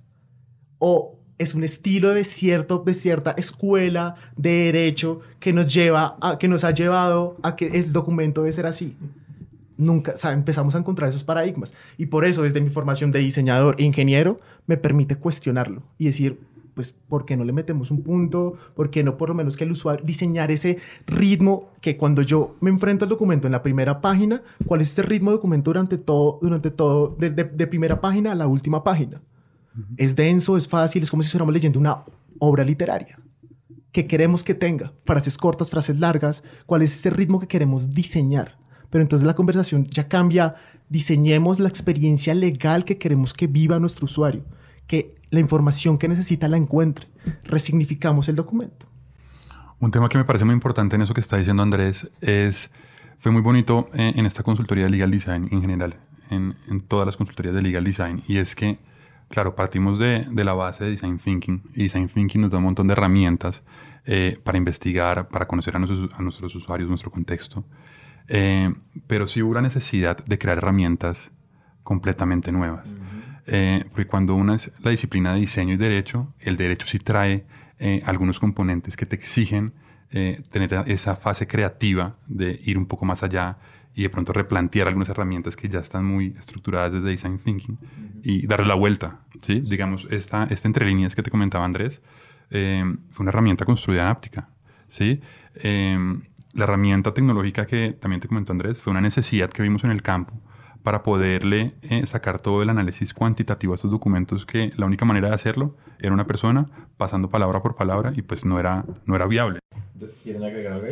O 0.79 1.18
es 1.38 1.55
un 1.55 1.64
estilo 1.64 2.11
de, 2.11 2.25
cierto, 2.25 2.83
de 2.85 2.94
cierta 2.94 3.33
escuela 3.33 4.14
de 4.37 4.51
derecho 4.51 5.20
que 5.40 5.53
nos, 5.53 5.72
lleva 5.72 6.16
a, 6.20 6.38
que 6.38 6.48
nos 6.48 6.64
ha 6.64 6.70
llevado 6.70 7.37
a 7.42 7.57
que 7.57 7.68
el 7.68 7.92
documento 7.92 8.42
debe 8.42 8.53
ser 8.53 8.66
así. 8.66 8.96
Nunca, 9.76 10.14
o 10.22 10.28
empezamos 10.28 10.74
a 10.74 10.78
encontrar 10.78 11.08
esos 11.08 11.24
paradigmas. 11.24 11.74
Y 11.96 12.06
por 12.06 12.24
eso, 12.24 12.42
desde 12.42 12.61
mi 12.61 12.70
formación 12.70 13.11
de 13.11 13.20
diseñador 13.20 13.76
e 13.78 13.85
ingeniero, 13.85 14.40
me 14.66 14.76
permite 14.76 15.16
cuestionarlo 15.16 15.82
y 15.98 16.06
decir, 16.06 16.38
pues, 16.74 16.92
¿por 16.92 17.24
qué 17.24 17.37
no 17.37 17.44
le 17.44 17.52
metemos 17.52 17.90
un 17.90 18.02
punto? 18.02 18.54
¿Por 18.74 18.90
qué 18.90 19.04
no 19.04 19.16
por 19.16 19.28
lo 19.28 19.35
menos 19.35 19.56
que 19.56 19.64
el 19.64 19.72
usuario 19.72 20.04
diseñar 20.04 20.50
ese 20.50 20.78
ritmo 21.06 21.70
que 21.80 21.96
cuando 21.96 22.22
yo 22.22 22.56
me 22.61 22.70
enfrento 22.70 23.04
al 23.04 23.11
documento 23.11 23.46
en 23.46 23.52
la 23.52 23.62
primera 23.62 24.00
página, 24.00 24.42
cuál 24.66 24.80
es 24.80 24.92
ese 24.92 25.02
ritmo 25.02 25.30
de 25.30 25.37
documento 25.37 25.70
durante 25.70 25.98
todo, 25.98 26.38
durante 26.40 26.70
todo, 26.70 27.16
de, 27.18 27.30
de, 27.30 27.66
primera 27.66 28.00
página 28.00 28.32
a 28.32 28.35
la 28.35 28.46
última 28.46 28.82
página? 28.82 29.20
Es 29.96 30.16
denso, 30.16 30.56
es 30.56 30.68
fácil, 30.68 31.02
es 31.02 31.11
como 31.11 31.22
si 31.22 31.26
estuviéramos 31.26 31.54
leyendo 31.54 31.78
una 31.78 32.04
obra 32.38 32.64
literaria. 32.64 33.18
¿Qué 33.90 34.06
queremos 34.06 34.42
que 34.42 34.54
tenga? 34.54 34.92
Frases 35.04 35.37
cortas, 35.37 35.70
frases 35.70 35.98
largas. 35.98 36.42
¿Cuál 36.66 36.82
es 36.82 36.94
ese 36.94 37.11
ritmo 37.11 37.38
que 37.40 37.46
queremos 37.46 37.90
diseñar? 37.90 38.56
Pero 38.92 39.02
entonces 39.02 39.26
la 39.26 39.35
conversación 39.35 39.87
ya 39.87 40.07
cambia. 40.07 40.55
Diseñemos 40.90 41.59
la 41.59 41.70
experiencia 41.70 42.35
legal 42.35 42.85
que 42.85 42.98
queremos 42.98 43.33
que 43.33 43.46
viva 43.46 43.78
nuestro 43.78 44.05
usuario. 44.05 44.44
Que 44.87 45.14
la 45.31 45.40
información 45.40 45.96
que 45.96 46.09
necesita 46.09 46.46
la 46.46 46.59
encuentre. 46.59 47.09
Resignificamos 47.44 48.28
el 48.28 48.37
documento. 48.37 48.87
Un 49.81 49.90
tema 49.90 50.11
que 50.11 50.18
me 50.18 50.26
parece 50.26 50.44
muy 50.44 50.52
importante 50.52 50.94
en 50.94 51.02
eso 51.02 51.14
que 51.14 51.22
está 51.22 51.38
diciendo 51.38 51.62
Andrés 51.62 52.11
es, 52.20 52.70
fue 53.18 53.33
muy 53.33 53.40
bonito 53.40 53.88
en, 53.94 54.26
esta 54.26 54.42
consultoría 54.42 54.85
de 54.85 54.90
legal 54.90 55.11
design 55.11 55.48
en 55.50 55.62
general, 55.62 55.96
en, 56.28 56.55
en, 56.68 56.83
todas 56.83 57.07
las 57.07 57.16
consultorías 57.16 57.55
de 57.55 57.62
legal 57.62 57.83
design, 57.83 58.22
y 58.28 58.37
es 58.37 58.55
que, 58.55 58.78
claro, 59.28 59.57
partimos 59.57 59.98
de, 59.98 60.26
de, 60.31 60.44
la 60.44 60.52
base 60.52 60.85
de 60.85 60.90
design 60.90 61.18
thinking, 61.18 61.62
y 61.74 61.85
design 61.85 62.09
thinking 62.09 62.42
nos 62.42 62.52
da 62.52 62.59
un 62.59 62.64
montón 62.64 62.87
de 62.87 62.92
herramientas 62.92 63.64
eh, 64.05 64.38
para 64.44 64.57
investigar, 64.57 65.28
para 65.28 65.48
conocer 65.48 65.74
a 65.74 65.81
nuestros, 65.81 66.12
a 66.12 66.22
nuestros 66.22 66.55
usuarios, 66.55 66.88
nuestro 66.88 67.11
contexto, 67.11 67.64
eh, 68.28 68.72
pero 69.06 69.26
sí 69.26 69.42
hubo 69.42 69.54
la 69.54 69.62
necesidad 69.62 70.24
de 70.24 70.38
crear 70.38 70.58
herramientas 70.58 71.30
completamente 71.82 72.52
nuevas. 72.52 72.92
Uh 72.92 72.94
-huh. 72.94 73.42
eh, 73.46 73.85
porque 73.90 74.06
cuando 74.06 74.35
una 74.35 74.56
es 74.56 74.72
la 74.82 74.90
disciplina 74.90 75.35
de 75.35 75.40
diseño 75.40 75.74
y 75.74 75.76
derecho, 75.76 76.32
el 76.40 76.56
derecho 76.56 76.87
sí 76.87 76.98
trae 76.98 77.44
eh, 77.78 78.02
algunos 78.06 78.38
componentes 78.38 78.96
que 78.96 79.06
te 79.06 79.16
exigen 79.16 79.72
eh, 80.12 80.42
tener 80.50 80.85
esa 80.87 81.16
fase 81.16 81.46
creativa 81.46 82.16
de 82.26 82.61
ir 82.64 82.78
un 82.78 82.87
poco 82.87 83.04
más 83.04 83.22
allá 83.22 83.56
y 83.94 84.02
de 84.02 84.11
pronto 84.11 84.32
replantear 84.32 84.87
algunas 84.87 85.08
herramientas 85.08 85.56
que 85.56 85.68
ya 85.68 85.80
están 85.80 86.04
muy 86.04 86.35
estructuradas 86.38 86.92
desde 86.92 87.08
Design 87.08 87.38
Thinking 87.38 87.78
uh 87.80 87.85
-huh. 87.85 88.20
y 88.22 88.46
darle 88.46 88.66
la 88.66 88.74
vuelta. 88.74 89.20
¿sí? 89.40 89.61
Digamos, 89.61 90.06
esta, 90.11 90.44
esta 90.44 90.68
entre 90.68 90.87
líneas 90.87 91.14
que 91.14 91.22
te 91.22 91.30
comentaba 91.30 91.64
Andrés 91.64 92.00
eh, 92.50 92.85
fue 93.11 93.24
una 93.24 93.30
herramienta 93.30 93.64
construida 93.64 94.02
en 94.02 94.08
Áptica. 94.08 94.48
¿sí? 94.87 95.20
La 96.54 96.64
herramienta 96.64 97.14
tecnológica 97.14 97.66
que 97.66 97.96
también 97.98 98.20
te 98.20 98.28
comentó 98.28 98.52
Andrés 98.52 98.80
fue 98.80 98.90
una 98.90 99.00
necesidad 99.00 99.50
que 99.50 99.62
vimos 99.62 99.84
en 99.84 99.90
el 99.90 100.02
campo 100.02 100.34
para 100.82 101.02
poderle 101.02 101.74
eh, 101.82 102.06
sacar 102.06 102.40
todo 102.40 102.62
el 102.62 102.68
análisis 102.68 103.14
cuantitativo 103.14 103.72
a 103.72 103.76
estos 103.76 103.90
documentos 103.90 104.44
que 104.44 104.72
la 104.76 104.86
única 104.86 105.04
manera 105.04 105.28
de 105.28 105.34
hacerlo 105.34 105.76
era 106.00 106.12
una 106.12 106.26
persona 106.26 106.66
pasando 106.96 107.30
palabra 107.30 107.62
por 107.62 107.76
palabra 107.76 108.12
y 108.16 108.22
pues 108.22 108.44
no 108.44 108.58
era, 108.58 108.84
no 109.06 109.14
era 109.14 109.26
viable. 109.26 109.60
¿Quieren 110.24 110.42
agregar 110.42 110.72
algo? 110.72 110.86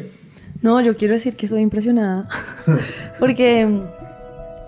No, 0.63 0.81
yo 0.81 0.97
quiero 0.97 1.15
decir 1.15 1.35
que 1.35 1.47
estoy 1.47 1.63
impresionada 1.63 2.29
porque 3.19 3.67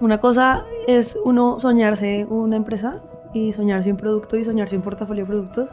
una 0.00 0.18
cosa 0.18 0.64
es 0.88 1.16
uno 1.24 1.61
soñarse 1.61 2.26
una 2.28 2.57
empresa 2.57 3.00
y 3.33 3.52
soñarse 3.52 3.90
un 3.90 3.96
producto 3.96 4.37
y 4.37 4.44
soñarse 4.44 4.76
un 4.76 4.83
portafolio 4.83 5.22
de 5.22 5.28
productos 5.28 5.70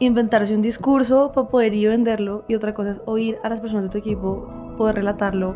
inventarse 0.00 0.54
un 0.54 0.62
discurso 0.62 1.30
para 1.32 1.48
poder 1.48 1.74
ir 1.74 1.88
a 1.88 1.90
venderlo 1.90 2.44
y 2.48 2.54
otra 2.54 2.74
cosa 2.74 2.90
es 2.90 3.00
oír 3.06 3.38
a 3.44 3.48
las 3.48 3.60
personas 3.60 3.84
de 3.84 3.90
tu 3.90 3.98
equipo 3.98 4.48
poder 4.76 4.96
relatarlo 4.96 5.54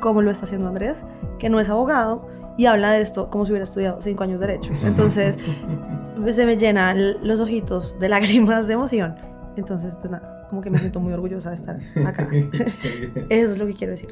como 0.00 0.20
lo 0.20 0.30
está 0.30 0.44
haciendo 0.44 0.68
Andrés, 0.68 1.04
que 1.38 1.48
no 1.48 1.60
es 1.60 1.70
abogado 1.70 2.26
y 2.58 2.66
habla 2.66 2.92
de 2.92 3.00
esto 3.00 3.30
como 3.30 3.46
si 3.46 3.52
hubiera 3.52 3.64
estudiado 3.64 4.02
cinco 4.02 4.24
años 4.24 4.40
de 4.40 4.48
derecho. 4.48 4.72
Entonces 4.84 5.38
se 6.32 6.46
me 6.46 6.56
llenan 6.56 7.26
los 7.26 7.40
ojitos 7.40 7.98
de 7.98 8.08
lágrimas 8.08 8.66
de 8.66 8.74
emoción. 8.74 9.14
Entonces, 9.56 9.96
pues 9.96 10.10
nada, 10.10 10.46
como 10.50 10.60
que 10.60 10.70
me 10.70 10.78
siento 10.78 10.98
muy 10.98 11.12
orgullosa 11.12 11.50
de 11.50 11.56
estar 11.56 11.78
acá. 12.04 12.28
Eso 13.28 13.52
es 13.52 13.58
lo 13.58 13.66
que 13.66 13.74
quiero 13.74 13.92
decir. 13.92 14.08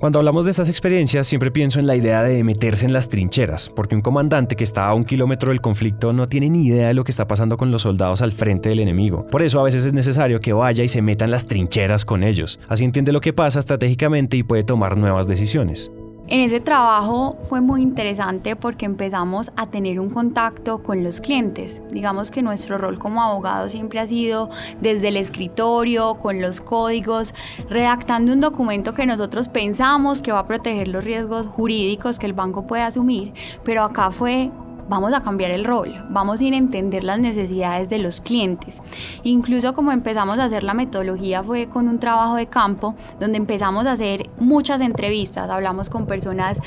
Cuando 0.00 0.18
hablamos 0.18 0.46
de 0.46 0.50
estas 0.50 0.70
experiencias, 0.70 1.26
siempre 1.26 1.50
pienso 1.50 1.78
en 1.78 1.86
la 1.86 1.94
idea 1.94 2.22
de 2.22 2.42
meterse 2.42 2.86
en 2.86 2.94
las 2.94 3.10
trincheras, 3.10 3.68
porque 3.68 3.94
un 3.94 4.00
comandante 4.00 4.56
que 4.56 4.64
está 4.64 4.88
a 4.88 4.94
un 4.94 5.04
kilómetro 5.04 5.50
del 5.50 5.60
conflicto 5.60 6.14
no 6.14 6.26
tiene 6.26 6.48
ni 6.48 6.64
idea 6.64 6.88
de 6.88 6.94
lo 6.94 7.04
que 7.04 7.10
está 7.10 7.26
pasando 7.26 7.58
con 7.58 7.70
los 7.70 7.82
soldados 7.82 8.22
al 8.22 8.32
frente 8.32 8.70
del 8.70 8.80
enemigo. 8.80 9.26
Por 9.26 9.42
eso 9.42 9.60
a 9.60 9.62
veces 9.62 9.84
es 9.84 9.92
necesario 9.92 10.40
que 10.40 10.54
vaya 10.54 10.82
y 10.82 10.88
se 10.88 11.02
meta 11.02 11.26
en 11.26 11.30
las 11.30 11.44
trincheras 11.44 12.06
con 12.06 12.24
ellos. 12.24 12.58
Así 12.66 12.82
entiende 12.82 13.12
lo 13.12 13.20
que 13.20 13.34
pasa 13.34 13.60
estratégicamente 13.60 14.38
y 14.38 14.42
puede 14.42 14.64
tomar 14.64 14.96
nuevas 14.96 15.28
decisiones. 15.28 15.92
En 16.30 16.38
ese 16.38 16.60
trabajo 16.60 17.36
fue 17.48 17.60
muy 17.60 17.82
interesante 17.82 18.54
porque 18.54 18.86
empezamos 18.86 19.50
a 19.56 19.66
tener 19.66 19.98
un 19.98 20.10
contacto 20.10 20.80
con 20.80 21.02
los 21.02 21.20
clientes. 21.20 21.82
Digamos 21.90 22.30
que 22.30 22.40
nuestro 22.40 22.78
rol 22.78 23.00
como 23.00 23.20
abogado 23.20 23.68
siempre 23.68 23.98
ha 23.98 24.06
sido 24.06 24.48
desde 24.80 25.08
el 25.08 25.16
escritorio, 25.16 26.14
con 26.14 26.40
los 26.40 26.60
códigos, 26.60 27.34
redactando 27.68 28.32
un 28.32 28.38
documento 28.38 28.94
que 28.94 29.06
nosotros 29.06 29.48
pensamos 29.48 30.22
que 30.22 30.30
va 30.30 30.38
a 30.38 30.46
proteger 30.46 30.86
los 30.86 31.02
riesgos 31.02 31.48
jurídicos 31.48 32.20
que 32.20 32.26
el 32.26 32.32
banco 32.32 32.64
puede 32.64 32.84
asumir, 32.84 33.34
pero 33.64 33.82
acá 33.82 34.12
fue 34.12 34.52
vamos 34.90 35.12
a 35.12 35.22
cambiar 35.22 35.52
el 35.52 35.64
rol, 35.64 36.04
vamos 36.10 36.40
a 36.40 36.44
ir 36.44 36.52
a 36.52 36.56
entender 36.56 37.04
las 37.04 37.20
necesidades 37.20 37.88
de 37.88 37.98
los 37.98 38.20
clientes. 38.20 38.82
Incluso 39.22 39.72
como 39.72 39.92
empezamos 39.92 40.38
a 40.40 40.44
hacer 40.44 40.64
la 40.64 40.74
metodología 40.74 41.44
fue 41.44 41.68
con 41.68 41.88
un 41.88 42.00
trabajo 42.00 42.34
de 42.34 42.46
campo 42.46 42.96
donde 43.20 43.38
empezamos 43.38 43.86
a 43.86 43.92
hacer 43.92 44.28
muchas 44.40 44.80
entrevistas, 44.80 45.48
hablamos 45.48 45.88
con 45.88 46.06
personas 46.06 46.58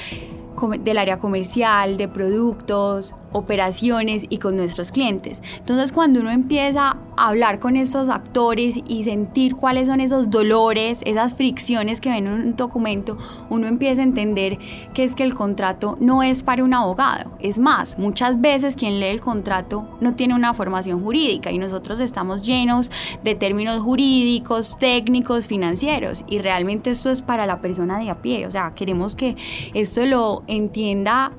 del 0.80 0.98
área 0.98 1.20
comercial, 1.20 1.98
de 1.98 2.08
productos, 2.08 3.14
operaciones 3.34 4.24
y 4.30 4.38
con 4.38 4.56
nuestros 4.56 4.92
clientes. 4.92 5.42
Entonces 5.58 5.92
cuando 5.92 6.22
uno 6.22 6.32
empieza 6.32 6.98
a 7.18 7.28
hablar 7.28 7.60
con 7.60 7.76
esos 7.76 8.10
actores 8.10 8.80
y 8.88 9.04
sentir 9.04 9.56
cuáles 9.56 9.88
son 9.88 10.00
esos 10.00 10.30
dolores, 10.30 11.00
esas 11.06 11.34
fricciones 11.36 12.02
que 12.02 12.10
ven 12.10 12.28
en 12.28 12.34
un 12.34 12.56
documento, 12.56 13.18
uno 13.50 13.68
empieza 13.68 14.02
a 14.02 14.06
entender 14.06 14.58
que 14.94 15.04
es 15.04 15.16
que 15.16 15.24
el 15.24 15.34
contrato 15.34 15.98
no 16.00 16.24
es 16.24 16.44
para 16.44 16.64
un 16.64 16.74
abogado. 16.74 17.32
Es 17.40 17.60
más, 17.60 17.98
muchas 17.98 18.40
veces 18.40 18.76
quien 18.76 19.00
lee 19.00 19.08
el 19.08 19.22
contrato 19.22 19.88
no 20.02 20.16
tiene 20.16 20.36
una 20.36 20.54
formación 20.54 21.04
jurídica 21.04 21.52
y 21.52 21.58
nosotros 21.58 22.00
estamos 22.00 22.46
llenos 22.46 22.90
de 23.24 23.36
términos 23.36 23.82
jurídicos, 23.82 24.78
técnicos, 24.78 25.48
financieros 25.48 26.24
y 26.28 26.40
realmente 26.40 26.92
esto 26.92 27.10
es 27.10 27.22
para 27.22 27.46
la 27.46 27.62
persona 27.62 28.00
de 28.00 28.10
a 28.10 28.22
pie. 28.22 28.48
O 28.48 28.52
sea, 28.52 28.74
queremos 28.76 29.16
que 29.16 29.36
esto 29.74 30.06
lo 30.06 30.44
entienda 30.48 31.32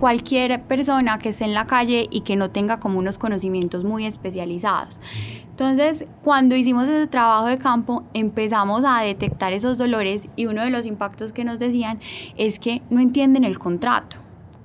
cualquier 0.00 0.62
persona 0.62 1.18
que 1.18 1.28
esté 1.28 1.44
en 1.44 1.54
la 1.54 1.66
calle 1.66 2.08
y 2.10 2.22
que 2.22 2.34
no 2.34 2.50
tenga 2.50 2.80
como 2.80 2.98
unos 2.98 3.18
conocimientos 3.18 3.84
muy 3.84 4.06
especializados. 4.06 4.98
Entonces, 5.50 6.06
cuando 6.22 6.56
hicimos 6.56 6.88
ese 6.88 7.06
trabajo 7.06 7.46
de 7.46 7.58
campo, 7.58 8.04
empezamos 8.14 8.82
a 8.86 9.02
detectar 9.02 9.52
esos 9.52 9.76
dolores 9.76 10.26
y 10.34 10.46
uno 10.46 10.64
de 10.64 10.70
los 10.70 10.86
impactos 10.86 11.34
que 11.34 11.44
nos 11.44 11.58
decían 11.58 12.00
es 12.38 12.58
que 12.58 12.80
no 12.88 12.98
entienden 12.98 13.44
el 13.44 13.58
contrato. 13.58 14.16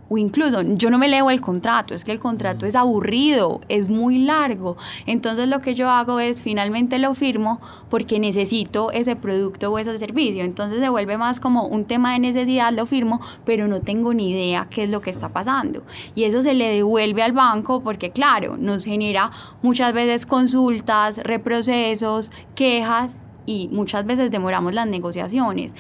O 0.08 0.18
incluso, 0.18 0.62
yo 0.62 0.89
no 0.91 1.00
me 1.00 1.08
leo 1.08 1.32
el 1.32 1.41
contrato, 1.41 1.96
es 1.96 2.04
que 2.04 2.12
el 2.12 2.20
contrato 2.20 2.65
es 2.65 2.76
aburrido, 2.76 3.62
es 3.70 3.89
muy 3.89 4.20
largo. 4.20 4.78
Entonces 5.08 5.48
lo 5.48 5.62
que 5.62 5.74
yo 5.74 5.89
hago 5.89 6.20
es 6.20 6.41
finalmente 6.41 7.00
lo 7.00 7.15
firmo 7.15 7.60
porque 7.89 8.20
necesito 8.20 8.91
ese 8.91 9.15
producto 9.15 9.72
o 9.72 9.80
ese 9.80 9.98
servicio. 9.98 10.44
Entonces 10.44 10.80
se 10.80 10.89
vuelve 10.89 11.18
más 11.18 11.39
como 11.39 11.65
un 11.65 11.86
tema 11.86 12.13
de 12.13 12.20
necesidad, 12.20 12.72
lo 12.72 12.86
firmo, 12.86 13.20
pero 13.46 13.68
no 13.68 13.82
tengo 13.82 14.13
ni 14.13 14.32
idea 14.32 14.68
qué 14.70 14.84
es 14.84 14.89
lo 14.89 15.02
que 15.02 15.10
está 15.10 15.30
pasando. 15.30 15.82
Y 16.13 16.26
eso 16.26 16.41
se 16.44 16.54
le 16.54 16.70
devuelve 16.70 17.24
al 17.24 17.32
banco 17.32 17.82
porque, 17.82 18.12
claro, 18.12 18.58
nos 18.58 18.86
genera 18.86 19.32
muchas 19.63 19.94
veces 19.94 20.28
consultas, 20.28 21.18
reprocesos, 21.18 22.32
quejas 22.54 23.18
y 23.46 23.70
muchas 23.72 24.06
veces 24.06 24.32
demoramos 24.32 24.74
las 24.74 24.88
negociaciones. 24.88 25.74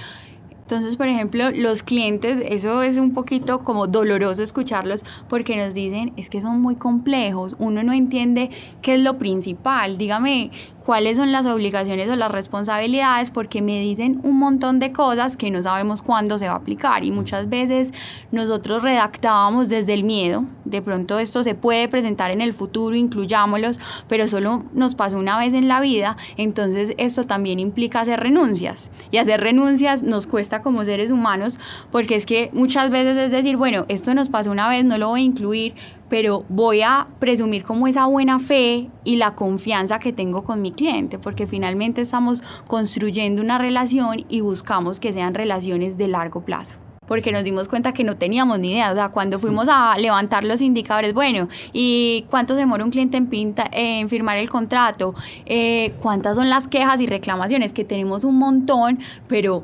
Entonces, 0.65 0.95
por 0.95 1.07
ejemplo, 1.07 1.51
los 1.51 1.83
clientes, 1.83 2.43
eso 2.49 2.81
es 2.81 2.97
un 2.97 3.13
poquito 3.13 3.63
como 3.63 3.85
doloroso 3.85 4.41
escucharlos 4.41 5.03
porque 5.29 5.57
nos 5.57 5.75
dicen, 5.75 6.11
es 6.17 6.27
que 6.27 6.41
son 6.41 6.59
muy 6.59 6.75
complejos, 6.75 7.55
uno 7.59 7.83
no 7.83 7.93
entiende 7.93 8.49
qué 8.81 8.95
es 8.95 9.01
lo 9.01 9.19
principal, 9.19 9.99
dígame 9.99 10.49
cuáles 10.85 11.17
son 11.17 11.31
las 11.31 11.45
obligaciones 11.47 12.09
o 12.09 12.15
las 12.15 12.31
responsabilidades 12.31 13.31
porque 13.31 13.61
me 13.61 13.81
dicen 13.81 14.19
un 14.23 14.37
montón 14.37 14.79
de 14.79 14.91
cosas 14.91 15.35
que 15.35 15.49
no 15.49 15.63
sabemos 15.63 16.01
cuándo 16.01 16.37
se 16.37 16.47
va 16.47 16.53
a 16.53 16.57
aplicar 16.57 17.03
y 17.03 17.11
muchas 17.11 17.49
veces 17.49 17.91
nosotros 18.31 18.83
redactábamos 18.83 19.67
desde 19.67 19.93
el 19.93 20.03
miedo, 20.03 20.45
de 20.63 20.81
pronto 20.81 21.17
esto 21.17 21.43
se 21.43 21.55
puede 21.55 21.87
presentar 21.87 22.31
en 22.31 22.41
el 22.41 22.53
futuro, 22.53 22.95
incluyámoslos, 22.95 23.79
pero 24.07 24.27
solo 24.27 24.63
nos 24.73 24.95
pasó 24.95 25.17
una 25.17 25.39
vez 25.39 25.53
en 25.53 25.67
la 25.67 25.81
vida, 25.81 26.17
entonces 26.37 26.93
esto 26.97 27.23
también 27.23 27.59
implica 27.59 28.01
hacer 28.01 28.19
renuncias. 28.19 28.91
Y 29.11 29.17
hacer 29.17 29.41
renuncias 29.41 30.03
nos 30.03 30.27
cuesta 30.27 30.61
como 30.61 30.85
seres 30.85 31.09
humanos 31.09 31.57
porque 31.91 32.15
es 32.15 32.25
que 32.25 32.51
muchas 32.53 32.91
veces 32.91 33.17
es 33.17 33.31
decir, 33.31 33.57
bueno, 33.57 33.85
esto 33.87 34.13
nos 34.13 34.29
pasó 34.29 34.51
una 34.51 34.69
vez, 34.69 34.85
no 34.85 34.97
lo 34.97 35.09
voy 35.09 35.21
a 35.21 35.23
incluir, 35.23 35.73
pero 36.09 36.45
voy 36.49 36.81
a 36.81 37.07
presumir 37.19 37.63
como 37.63 37.87
esa 37.87 38.05
buena 38.05 38.39
fe 38.39 38.89
y 39.03 39.15
la 39.17 39.35
confianza 39.35 39.99
que 39.99 40.13
tengo 40.13 40.43
con 40.43 40.61
mi 40.61 40.71
cliente, 40.71 41.19
porque 41.19 41.47
finalmente 41.47 42.01
estamos 42.01 42.43
construyendo 42.67 43.41
una 43.41 43.57
relación 43.57 44.25
y 44.29 44.41
buscamos 44.41 44.99
que 44.99 45.13
sean 45.13 45.33
relaciones 45.33 45.97
de 45.97 46.07
largo 46.07 46.41
plazo 46.41 46.77
porque 47.07 47.31
nos 47.31 47.43
dimos 47.43 47.67
cuenta 47.67 47.93
que 47.93 48.03
no 48.03 48.17
teníamos 48.17 48.59
ni 48.59 48.71
idea. 48.71 48.91
O 48.91 48.95
sea, 48.95 49.09
cuando 49.09 49.39
fuimos 49.39 49.67
a 49.69 49.97
levantar 49.97 50.43
los 50.43 50.61
indicadores, 50.61 51.13
bueno, 51.13 51.49
¿y 51.73 52.25
cuánto 52.29 52.55
se 52.55 52.61
demora 52.61 52.83
un 52.83 52.91
cliente 52.91 53.17
en, 53.17 53.27
pinta, 53.27 53.69
en 53.71 54.09
firmar 54.09 54.37
el 54.37 54.49
contrato? 54.49 55.13
Eh, 55.45 55.93
¿Cuántas 56.01 56.35
son 56.35 56.49
las 56.49 56.67
quejas 56.67 56.99
y 57.01 57.07
reclamaciones? 57.07 57.73
Que 57.73 57.85
tenemos 57.85 58.23
un 58.23 58.37
montón, 58.37 58.99
pero 59.27 59.63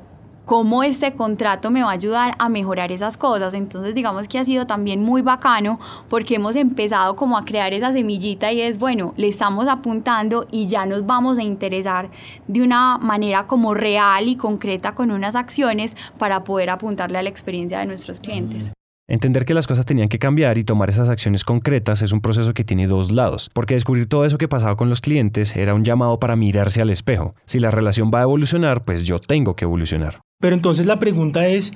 cómo 0.51 0.83
este 0.83 1.13
contrato 1.13 1.71
me 1.71 1.81
va 1.81 1.91
a 1.91 1.93
ayudar 1.93 2.33
a 2.37 2.49
mejorar 2.49 2.91
esas 2.91 3.15
cosas. 3.15 3.53
Entonces 3.53 3.95
digamos 3.95 4.27
que 4.27 4.37
ha 4.37 4.43
sido 4.43 4.67
también 4.67 5.01
muy 5.01 5.21
bacano 5.21 5.79
porque 6.09 6.35
hemos 6.35 6.57
empezado 6.57 7.15
como 7.15 7.37
a 7.37 7.45
crear 7.45 7.73
esa 7.73 7.93
semillita 7.93 8.51
y 8.51 8.59
es, 8.59 8.77
bueno, 8.77 9.13
le 9.15 9.29
estamos 9.29 9.69
apuntando 9.69 10.45
y 10.51 10.67
ya 10.67 10.85
nos 10.85 11.05
vamos 11.05 11.37
a 11.37 11.41
interesar 11.41 12.09
de 12.49 12.61
una 12.61 12.97
manera 12.97 13.47
como 13.47 13.73
real 13.73 14.27
y 14.27 14.35
concreta 14.35 14.93
con 14.93 15.11
unas 15.11 15.37
acciones 15.37 15.95
para 16.17 16.43
poder 16.43 16.69
apuntarle 16.69 17.17
a 17.17 17.23
la 17.23 17.29
experiencia 17.29 17.79
de 17.79 17.85
nuestros 17.85 18.19
clientes. 18.19 18.73
Entender 19.07 19.45
que 19.45 19.53
las 19.53 19.67
cosas 19.67 19.85
tenían 19.85 20.09
que 20.09 20.19
cambiar 20.19 20.57
y 20.57 20.65
tomar 20.65 20.89
esas 20.89 21.07
acciones 21.07 21.45
concretas 21.45 22.01
es 22.01 22.11
un 22.11 22.19
proceso 22.19 22.53
que 22.53 22.65
tiene 22.65 22.87
dos 22.87 23.09
lados, 23.09 23.49
porque 23.53 23.75
descubrir 23.75 24.09
todo 24.09 24.25
eso 24.25 24.37
que 24.37 24.49
pasaba 24.49 24.75
con 24.75 24.89
los 24.89 24.99
clientes 24.99 25.55
era 25.55 25.73
un 25.73 25.85
llamado 25.85 26.19
para 26.19 26.35
mirarse 26.35 26.81
al 26.81 26.89
espejo. 26.89 27.35
Si 27.45 27.61
la 27.61 27.71
relación 27.71 28.11
va 28.13 28.19
a 28.19 28.23
evolucionar, 28.23 28.83
pues 28.83 29.05
yo 29.05 29.19
tengo 29.19 29.55
que 29.55 29.63
evolucionar. 29.63 30.19
Pero 30.41 30.55
entonces 30.55 30.85
la 30.85 30.99
pregunta 30.99 31.47
es, 31.47 31.71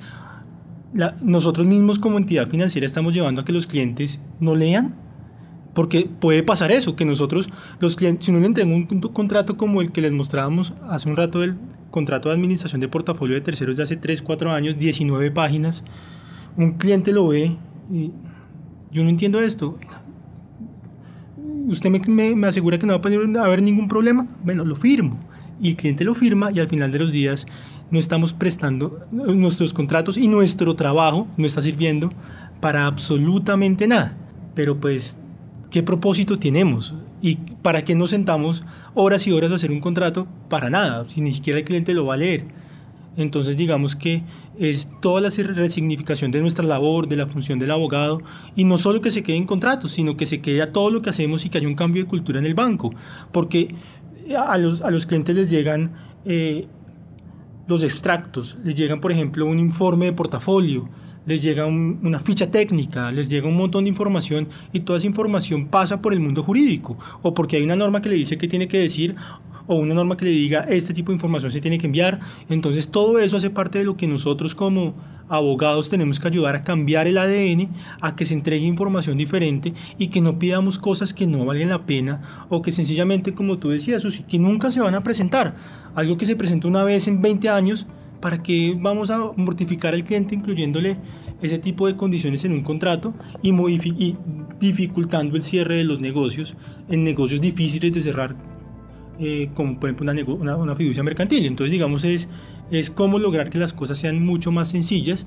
¿nosotros 1.22 1.66
mismos 1.66 1.98
como 1.98 2.18
entidad 2.18 2.48
financiera 2.48 2.84
estamos 2.84 3.14
llevando 3.14 3.40
a 3.40 3.44
que 3.46 3.52
los 3.52 3.66
clientes 3.66 4.20
no 4.40 4.54
lean? 4.54 4.94
Porque 5.72 6.08
puede 6.20 6.42
pasar 6.42 6.72
eso, 6.72 6.96
que 6.96 7.04
nosotros, 7.04 7.48
los 7.80 7.96
clientes, 7.96 8.26
si 8.26 8.32
uno 8.32 8.40
le 8.40 8.46
entrega 8.46 8.68
un 8.68 8.84
contrato 8.84 9.56
como 9.56 9.80
el 9.80 9.92
que 9.92 10.00
les 10.00 10.12
mostrábamos 10.12 10.74
hace 10.88 11.08
un 11.08 11.16
rato 11.16 11.40
del 11.40 11.56
contrato 11.90 12.28
de 12.28 12.34
administración 12.34 12.80
de 12.80 12.88
portafolio 12.88 13.36
de 13.36 13.40
terceros 13.40 13.76
de 13.76 13.84
hace 13.84 13.96
3, 13.96 14.20
4 14.20 14.52
años, 14.52 14.78
19 14.78 15.30
páginas, 15.30 15.84
un 16.56 16.72
cliente 16.72 17.12
lo 17.12 17.28
ve 17.28 17.56
y 17.90 18.10
yo 18.90 19.04
no 19.04 19.10
entiendo 19.10 19.40
esto. 19.40 19.78
Usted 21.68 21.90
me, 21.90 22.34
me, 22.34 22.46
asegura 22.46 22.78
que 22.78 22.86
no 22.86 22.98
va 22.98 23.40
a 23.40 23.44
haber 23.44 23.62
ningún 23.62 23.88
problema. 23.88 24.26
Bueno, 24.44 24.64
lo 24.64 24.76
firmo. 24.76 25.18
Y 25.60 25.70
el 25.70 25.76
cliente 25.76 26.04
lo 26.04 26.14
firma 26.14 26.50
y 26.52 26.60
al 26.60 26.68
final 26.68 26.92
de 26.92 26.98
los 26.98 27.12
días 27.12 27.46
no 27.90 27.98
estamos 27.98 28.32
prestando 28.32 29.00
nuestros 29.10 29.72
contratos 29.72 30.16
y 30.16 30.28
nuestro 30.28 30.74
trabajo 30.74 31.28
no 31.36 31.46
está 31.46 31.62
sirviendo 31.62 32.10
para 32.60 32.86
absolutamente 32.86 33.86
nada. 33.86 34.16
Pero 34.54 34.78
pues, 34.80 35.16
¿qué 35.70 35.82
propósito 35.82 36.36
tenemos? 36.36 36.94
¿Y 37.22 37.36
para 37.62 37.84
qué 37.84 37.94
nos 37.94 38.10
sentamos 38.10 38.64
horas 38.94 39.26
y 39.26 39.32
horas 39.32 39.52
a 39.52 39.56
hacer 39.56 39.70
un 39.70 39.80
contrato? 39.80 40.26
Para 40.48 40.70
nada, 40.70 41.08
si 41.08 41.20
ni 41.20 41.32
siquiera 41.32 41.58
el 41.58 41.64
cliente 41.64 41.94
lo 41.94 42.06
va 42.06 42.14
a 42.14 42.18
leer. 42.18 42.44
Entonces 43.16 43.56
digamos 43.56 43.96
que 43.96 44.22
es 44.58 44.88
toda 45.00 45.20
la 45.20 45.30
resignificación 45.30 46.30
de 46.30 46.40
nuestra 46.40 46.64
labor, 46.64 47.08
de 47.08 47.16
la 47.16 47.26
función 47.26 47.58
del 47.58 47.70
abogado, 47.70 48.20
y 48.54 48.64
no 48.64 48.76
solo 48.78 49.00
que 49.00 49.10
se 49.10 49.22
quede 49.22 49.36
en 49.36 49.46
contratos, 49.46 49.92
sino 49.92 50.16
que 50.16 50.26
se 50.26 50.40
quede 50.40 50.60
a 50.62 50.72
todo 50.72 50.90
lo 50.90 51.02
que 51.02 51.10
hacemos 51.10 51.44
y 51.44 51.48
que 51.48 51.58
haya 51.58 51.68
un 51.68 51.74
cambio 51.74 52.02
de 52.02 52.08
cultura 52.08 52.38
en 52.38 52.46
el 52.46 52.54
banco, 52.54 52.94
porque 53.32 53.74
a 54.36 54.58
los, 54.58 54.82
a 54.82 54.90
los 54.90 55.06
clientes 55.06 55.34
les 55.34 55.50
llegan 55.50 55.92
eh, 56.26 56.66
los 57.66 57.82
extractos, 57.82 58.56
les 58.64 58.74
llegan 58.74 59.00
por 59.00 59.12
ejemplo 59.12 59.46
un 59.46 59.58
informe 59.58 60.06
de 60.06 60.12
portafolio, 60.12 60.88
les 61.26 61.42
llega 61.42 61.66
una 61.66 62.20
ficha 62.20 62.50
técnica, 62.50 63.10
les 63.10 63.28
llega 63.28 63.48
un 63.48 63.56
montón 63.56 63.84
de 63.84 63.90
información 63.90 64.48
y 64.72 64.80
toda 64.80 64.98
esa 64.98 65.06
información 65.06 65.66
pasa 65.66 66.00
por 66.00 66.12
el 66.12 66.20
mundo 66.20 66.42
jurídico 66.42 66.96
o 67.22 67.34
porque 67.34 67.56
hay 67.56 67.62
una 67.62 67.76
norma 67.76 68.00
que 68.00 68.08
le 68.08 68.14
dice 68.14 68.38
qué 68.38 68.48
tiene 68.48 68.68
que 68.68 68.78
decir 68.78 69.16
o 69.66 69.76
una 69.76 69.94
norma 69.94 70.16
que 70.16 70.24
le 70.24 70.30
diga 70.30 70.60
este 70.68 70.94
tipo 70.94 71.10
de 71.10 71.16
información 71.16 71.50
se 71.50 71.60
tiene 71.60 71.78
que 71.78 71.86
enviar. 71.86 72.20
Entonces 72.48 72.88
todo 72.88 73.18
eso 73.18 73.36
hace 73.36 73.50
parte 73.50 73.78
de 73.78 73.84
lo 73.84 73.96
que 73.96 74.06
nosotros 74.06 74.54
como 74.54 74.94
abogados 75.28 75.90
tenemos 75.90 76.20
que 76.20 76.28
ayudar 76.28 76.54
a 76.54 76.62
cambiar 76.62 77.08
el 77.08 77.18
ADN, 77.18 77.70
a 78.00 78.14
que 78.14 78.24
se 78.24 78.34
entregue 78.34 78.64
información 78.64 79.18
diferente 79.18 79.74
y 79.98 80.08
que 80.08 80.20
no 80.20 80.38
pidamos 80.38 80.78
cosas 80.78 81.12
que 81.12 81.26
no 81.26 81.44
valen 81.44 81.70
la 81.70 81.84
pena 81.84 82.46
o 82.48 82.62
que 82.62 82.70
sencillamente, 82.70 83.34
como 83.34 83.58
tú 83.58 83.70
decías, 83.70 84.06
que 84.28 84.38
nunca 84.38 84.70
se 84.70 84.80
van 84.80 84.94
a 84.94 85.02
presentar. 85.02 85.56
Algo 85.94 86.16
que 86.16 86.26
se 86.26 86.36
presenta 86.36 86.68
una 86.68 86.84
vez 86.84 87.08
en 87.08 87.20
20 87.22 87.48
años, 87.48 87.86
¿para 88.20 88.42
que 88.42 88.76
vamos 88.78 89.10
a 89.10 89.32
mortificar 89.36 89.94
al 89.94 90.04
cliente 90.04 90.34
incluyéndole 90.34 90.96
ese 91.42 91.58
tipo 91.58 91.86
de 91.86 91.96
condiciones 91.96 92.44
en 92.44 92.52
un 92.52 92.62
contrato 92.62 93.14
y, 93.42 93.50
y 93.50 94.16
dificultando 94.58 95.36
el 95.36 95.42
cierre 95.42 95.76
de 95.76 95.84
los 95.84 96.00
negocios 96.00 96.56
en 96.88 97.04
negocios 97.04 97.40
difíciles 97.40 97.92
de 97.92 98.00
cerrar 98.00 98.36
eh, 99.18 99.48
como 99.54 99.80
por 99.80 99.88
ejemplo 99.88 100.34
una, 100.34 100.56
una, 100.56 100.76
fiducia 100.76 101.02
mercantil. 101.02 101.46
Entonces, 101.46 101.72
digamos, 101.72 102.04
es, 102.04 102.28
es 102.70 102.90
cómo 102.90 103.18
lograr 103.18 103.48
que 103.48 103.58
las 103.58 103.72
cosas 103.72 103.98
sean 103.98 104.24
mucho 104.24 104.52
más 104.52 104.68
sencillas 104.68 105.26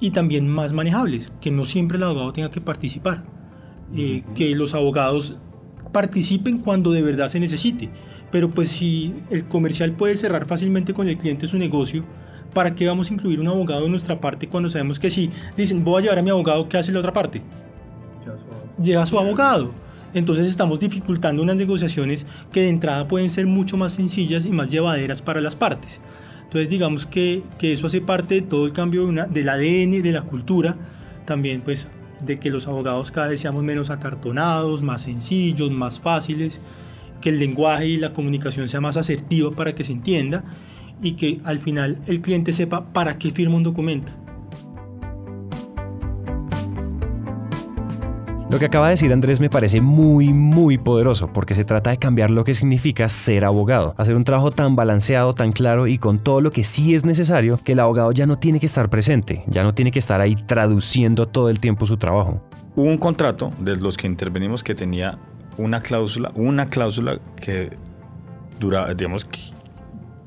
y 0.00 0.10
también 0.10 0.48
más 0.48 0.72
manejables, 0.72 1.30
que 1.40 1.50
no 1.50 1.64
siempre 1.64 1.98
el 1.98 2.02
abogado 2.04 2.32
tenga 2.32 2.50
que 2.50 2.60
participar, 2.60 3.24
eh, 3.94 4.22
que 4.34 4.54
los 4.54 4.74
abogados 4.74 5.36
participen 5.92 6.58
cuando 6.58 6.92
de 6.92 7.02
verdad 7.02 7.28
se 7.28 7.40
necesite. 7.40 7.90
Pero 8.34 8.50
pues 8.50 8.68
si 8.68 9.14
el 9.30 9.44
comercial 9.44 9.92
puede 9.92 10.16
cerrar 10.16 10.44
fácilmente 10.44 10.92
con 10.92 11.08
el 11.08 11.16
cliente 11.16 11.46
su 11.46 11.56
negocio, 11.56 12.02
¿para 12.52 12.74
qué 12.74 12.84
vamos 12.84 13.08
a 13.08 13.14
incluir 13.14 13.38
un 13.38 13.46
abogado 13.46 13.84
en 13.84 13.92
nuestra 13.92 14.20
parte 14.20 14.48
cuando 14.48 14.68
sabemos 14.68 14.98
que 14.98 15.08
si 15.08 15.30
dicen 15.56 15.84
voy 15.84 16.00
a 16.00 16.02
llevar 16.02 16.18
a 16.18 16.22
mi 16.22 16.30
abogado, 16.30 16.68
¿qué 16.68 16.76
hace 16.76 16.90
la 16.90 16.98
otra 16.98 17.12
parte? 17.12 17.42
Lleva 18.82 19.04
a 19.04 19.06
su 19.06 19.20
abogado 19.20 19.70
entonces 20.14 20.48
estamos 20.50 20.80
dificultando 20.80 21.44
unas 21.44 21.54
negociaciones 21.54 22.26
que 22.50 22.62
de 22.62 22.70
entrada 22.70 23.06
pueden 23.06 23.30
ser 23.30 23.46
mucho 23.46 23.76
más 23.76 23.92
sencillas 23.92 24.44
y 24.46 24.50
más 24.50 24.68
llevaderas 24.68 25.22
para 25.22 25.40
las 25.40 25.54
partes. 25.54 26.00
Entonces 26.42 26.68
digamos 26.68 27.06
que, 27.06 27.44
que 27.56 27.72
eso 27.72 27.86
hace 27.86 28.00
parte 28.00 28.34
de 28.34 28.42
todo 28.42 28.66
el 28.66 28.72
cambio 28.72 29.06
de 29.06 29.26
del 29.30 29.48
ADN, 29.48 30.02
de 30.02 30.10
la 30.10 30.22
cultura, 30.22 30.74
también 31.24 31.60
pues 31.60 31.86
de 32.20 32.40
que 32.40 32.50
los 32.50 32.66
abogados 32.66 33.12
cada 33.12 33.28
vez 33.28 33.38
seamos 33.38 33.62
menos 33.62 33.90
acartonados, 33.90 34.82
más 34.82 35.02
sencillos, 35.02 35.70
más 35.70 36.00
fáciles, 36.00 36.60
que 37.24 37.30
el 37.30 37.38
lenguaje 37.38 37.86
y 37.86 37.96
la 37.96 38.12
comunicación 38.12 38.68
sea 38.68 38.82
más 38.82 38.98
asertiva 38.98 39.50
para 39.50 39.74
que 39.74 39.82
se 39.82 39.92
entienda 39.92 40.44
y 41.02 41.12
que 41.12 41.40
al 41.44 41.58
final 41.58 41.98
el 42.06 42.20
cliente 42.20 42.52
sepa 42.52 42.92
para 42.92 43.16
qué 43.16 43.30
firma 43.30 43.56
un 43.56 43.62
documento. 43.62 44.12
Lo 48.50 48.58
que 48.58 48.66
acaba 48.66 48.88
de 48.88 48.90
decir 48.90 49.10
Andrés 49.10 49.40
me 49.40 49.48
parece 49.48 49.80
muy, 49.80 50.34
muy 50.34 50.76
poderoso, 50.76 51.32
porque 51.32 51.54
se 51.54 51.64
trata 51.64 51.88
de 51.88 51.96
cambiar 51.96 52.30
lo 52.30 52.44
que 52.44 52.52
significa 52.52 53.08
ser 53.08 53.46
abogado, 53.46 53.94
hacer 53.96 54.16
un 54.16 54.24
trabajo 54.24 54.50
tan 54.50 54.76
balanceado, 54.76 55.32
tan 55.32 55.52
claro 55.52 55.86
y 55.86 55.96
con 55.96 56.18
todo 56.18 56.42
lo 56.42 56.50
que 56.50 56.62
sí 56.62 56.94
es 56.94 57.06
necesario, 57.06 57.58
que 57.64 57.72
el 57.72 57.80
abogado 57.80 58.12
ya 58.12 58.26
no 58.26 58.38
tiene 58.38 58.60
que 58.60 58.66
estar 58.66 58.90
presente, 58.90 59.44
ya 59.46 59.62
no 59.62 59.72
tiene 59.72 59.92
que 59.92 59.98
estar 59.98 60.20
ahí 60.20 60.36
traduciendo 60.36 61.26
todo 61.26 61.48
el 61.48 61.58
tiempo 61.58 61.86
su 61.86 61.96
trabajo. 61.96 62.42
Hubo 62.76 62.84
un 62.84 62.98
contrato 62.98 63.50
de 63.60 63.76
los 63.76 63.96
que 63.96 64.06
intervenimos 64.06 64.62
que 64.62 64.74
tenía 64.74 65.18
una 65.56 65.82
cláusula, 65.82 66.32
una 66.34 66.66
cláusula 66.66 67.18
que 67.36 67.76
duraba, 68.58 68.94
digamos, 68.94 69.24
que 69.24 69.40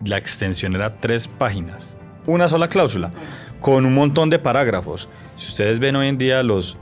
la 0.05 0.17
extensión 0.17 0.75
era 0.75 0.95
tres 0.97 1.27
páginas. 1.27 1.97
Una 2.25 2.47
sola 2.47 2.67
cláusula, 2.67 3.11
con 3.61 3.85
un 3.85 3.93
montón 3.93 4.29
de 4.29 4.39
parágrafos. 4.39 5.07
Si 5.37 5.47
ustedes 5.47 5.79
ven 5.79 5.95
hoy 5.95 6.07
en 6.07 6.17
día 6.17 6.43
los 6.43 6.77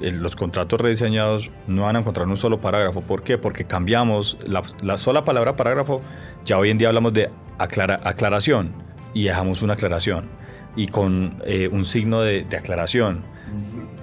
los 0.00 0.34
contratos 0.34 0.80
rediseñados 0.80 1.50
no 1.66 1.82
van 1.82 1.96
a 1.96 1.98
encontrar 2.00 2.26
un 2.26 2.36
solo 2.36 2.60
parágrafo. 2.60 3.02
¿Por 3.02 3.22
qué? 3.22 3.38
Porque 3.38 3.64
cambiamos 3.64 4.38
la, 4.46 4.96
sola 4.96 5.24
palabra 5.24 5.56
parágrafo. 5.56 6.00
Ya 6.44 6.58
hoy 6.58 6.70
en 6.70 6.78
día 6.78 6.88
hablamos 6.88 7.12
de 7.12 7.30
aclaración 7.58 8.72
y 9.12 9.24
dejamos 9.24 9.62
una 9.62 9.74
aclaración 9.74 10.28
y 10.76 10.86
con 10.86 11.36
eh, 11.44 11.68
un 11.68 11.84
signo 11.84 12.22
de, 12.22 12.44
de 12.44 12.56
aclaración, 12.56 13.22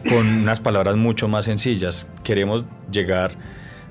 con 0.10 0.28
unas 0.28 0.60
palabras 0.60 0.96
mucho 0.98 1.28
más 1.28 1.46
sencillas. 1.46 2.08
Queremos 2.24 2.66
llegar 2.92 3.32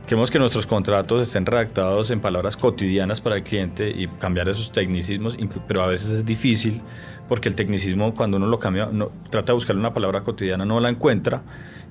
Queremos 0.06 0.30
que 0.30 0.38
nuestros 0.38 0.66
contratos 0.66 1.20
estén 1.20 1.44
redactados 1.44 2.12
en 2.12 2.20
palabras 2.20 2.56
cotidianas 2.56 3.20
para 3.20 3.34
el 3.34 3.42
cliente 3.42 3.90
y 3.90 4.06
cambiar 4.06 4.48
esos 4.48 4.70
tecnicismos, 4.70 5.36
pero 5.66 5.82
a 5.82 5.88
veces 5.88 6.10
es 6.10 6.24
difícil 6.24 6.80
porque 7.28 7.48
el 7.48 7.56
tecnicismo 7.56 8.14
cuando 8.14 8.36
uno 8.36 8.46
lo 8.46 8.60
cambia, 8.60 8.88
trata 9.30 9.46
de 9.46 9.54
buscar 9.54 9.74
una 9.74 9.92
palabra 9.92 10.22
cotidiana, 10.22 10.64
no 10.64 10.78
la 10.78 10.90
encuentra. 10.90 11.42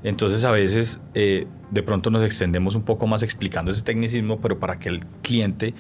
Entonces 0.02 0.46
a 0.46 0.52
veces 0.52 1.02
eh, 1.14 1.46
de 1.72 1.84
pronto 1.84 2.10
nos 2.10 2.24
extendemos 2.24 2.76
un 2.76 2.84
poco 2.84 3.06
más 3.06 3.22
explicando 3.22 3.72
ese 3.72 3.82
tecnicismo, 3.82 4.40
pero 4.40 4.60
para 4.60 4.80
que 4.80 4.88
el 4.88 5.06
cliente 5.22 5.74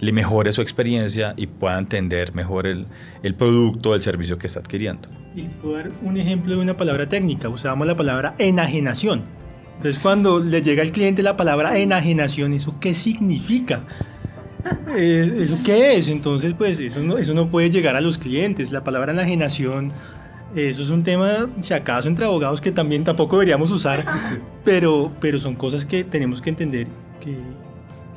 le 0.00 0.12
mejore 0.12 0.50
su 0.52 0.62
experiencia 0.62 1.34
y 1.36 1.46
pueda 1.46 1.76
entender 1.76 2.34
mejor 2.34 2.66
el, 2.66 2.86
el 3.22 3.34
producto, 3.34 3.94
el 3.94 4.00
servicio 4.00 4.38
que 4.38 4.46
está 4.46 4.60
adquiriendo. 4.60 5.10
Y 5.36 5.42
puedo 5.42 5.76
dar 5.76 5.90
un 6.00 6.16
ejemplo 6.16 6.54
de 6.54 6.60
una 6.62 6.74
palabra 6.74 7.06
técnica. 7.06 7.50
Usábamos 7.50 7.86
la 7.86 7.96
palabra 7.96 8.34
enajenación 8.38 9.41
entonces 9.82 10.00
cuando 10.00 10.38
le 10.38 10.62
llega 10.62 10.80
al 10.80 10.92
cliente 10.92 11.24
la 11.24 11.36
palabra 11.36 11.76
enajenación, 11.76 12.52
¿eso 12.52 12.76
qué 12.78 12.94
significa? 12.94 13.80
Eh, 14.96 15.38
¿Eso 15.40 15.58
qué 15.64 15.96
es? 15.96 16.08
Entonces, 16.08 16.54
pues 16.54 16.78
eso 16.78 17.00
no, 17.00 17.18
eso 17.18 17.34
no 17.34 17.48
puede 17.48 17.68
llegar 17.68 17.96
a 17.96 18.00
los 18.00 18.16
clientes. 18.16 18.70
La 18.70 18.84
palabra 18.84 19.10
enajenación, 19.10 19.90
eso 20.54 20.82
es 20.82 20.90
un 20.90 21.02
tema, 21.02 21.48
si 21.62 21.74
acaso, 21.74 22.08
entre 22.08 22.26
abogados 22.26 22.60
que 22.60 22.70
también 22.70 23.02
tampoco 23.02 23.34
deberíamos 23.34 23.72
usar, 23.72 24.04
pero, 24.64 25.10
pero 25.20 25.40
son 25.40 25.56
cosas 25.56 25.84
que 25.84 26.04
tenemos 26.04 26.40
que 26.40 26.50
entender 26.50 26.86
que 27.20 27.34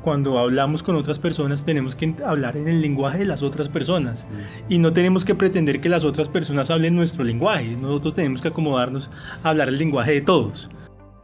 cuando 0.02 0.38
hablamos 0.38 0.84
con 0.84 0.94
otras 0.94 1.18
personas 1.18 1.64
tenemos 1.64 1.96
que 1.96 2.14
hablar 2.24 2.56
en 2.56 2.68
el 2.68 2.80
lenguaje 2.80 3.18
de 3.18 3.24
las 3.24 3.42
otras 3.42 3.68
personas 3.68 4.28
y 4.68 4.78
no 4.78 4.92
tenemos 4.92 5.24
que 5.24 5.34
pretender 5.34 5.80
que 5.80 5.88
las 5.88 6.04
otras 6.04 6.28
personas 6.28 6.70
hablen 6.70 6.94
nuestro 6.94 7.24
lenguaje. 7.24 7.74
Nosotros 7.74 8.14
tenemos 8.14 8.40
que 8.40 8.46
acomodarnos 8.46 9.10
a 9.42 9.48
hablar 9.48 9.66
el 9.66 9.78
lenguaje 9.78 10.12
de 10.12 10.20
todos. 10.20 10.70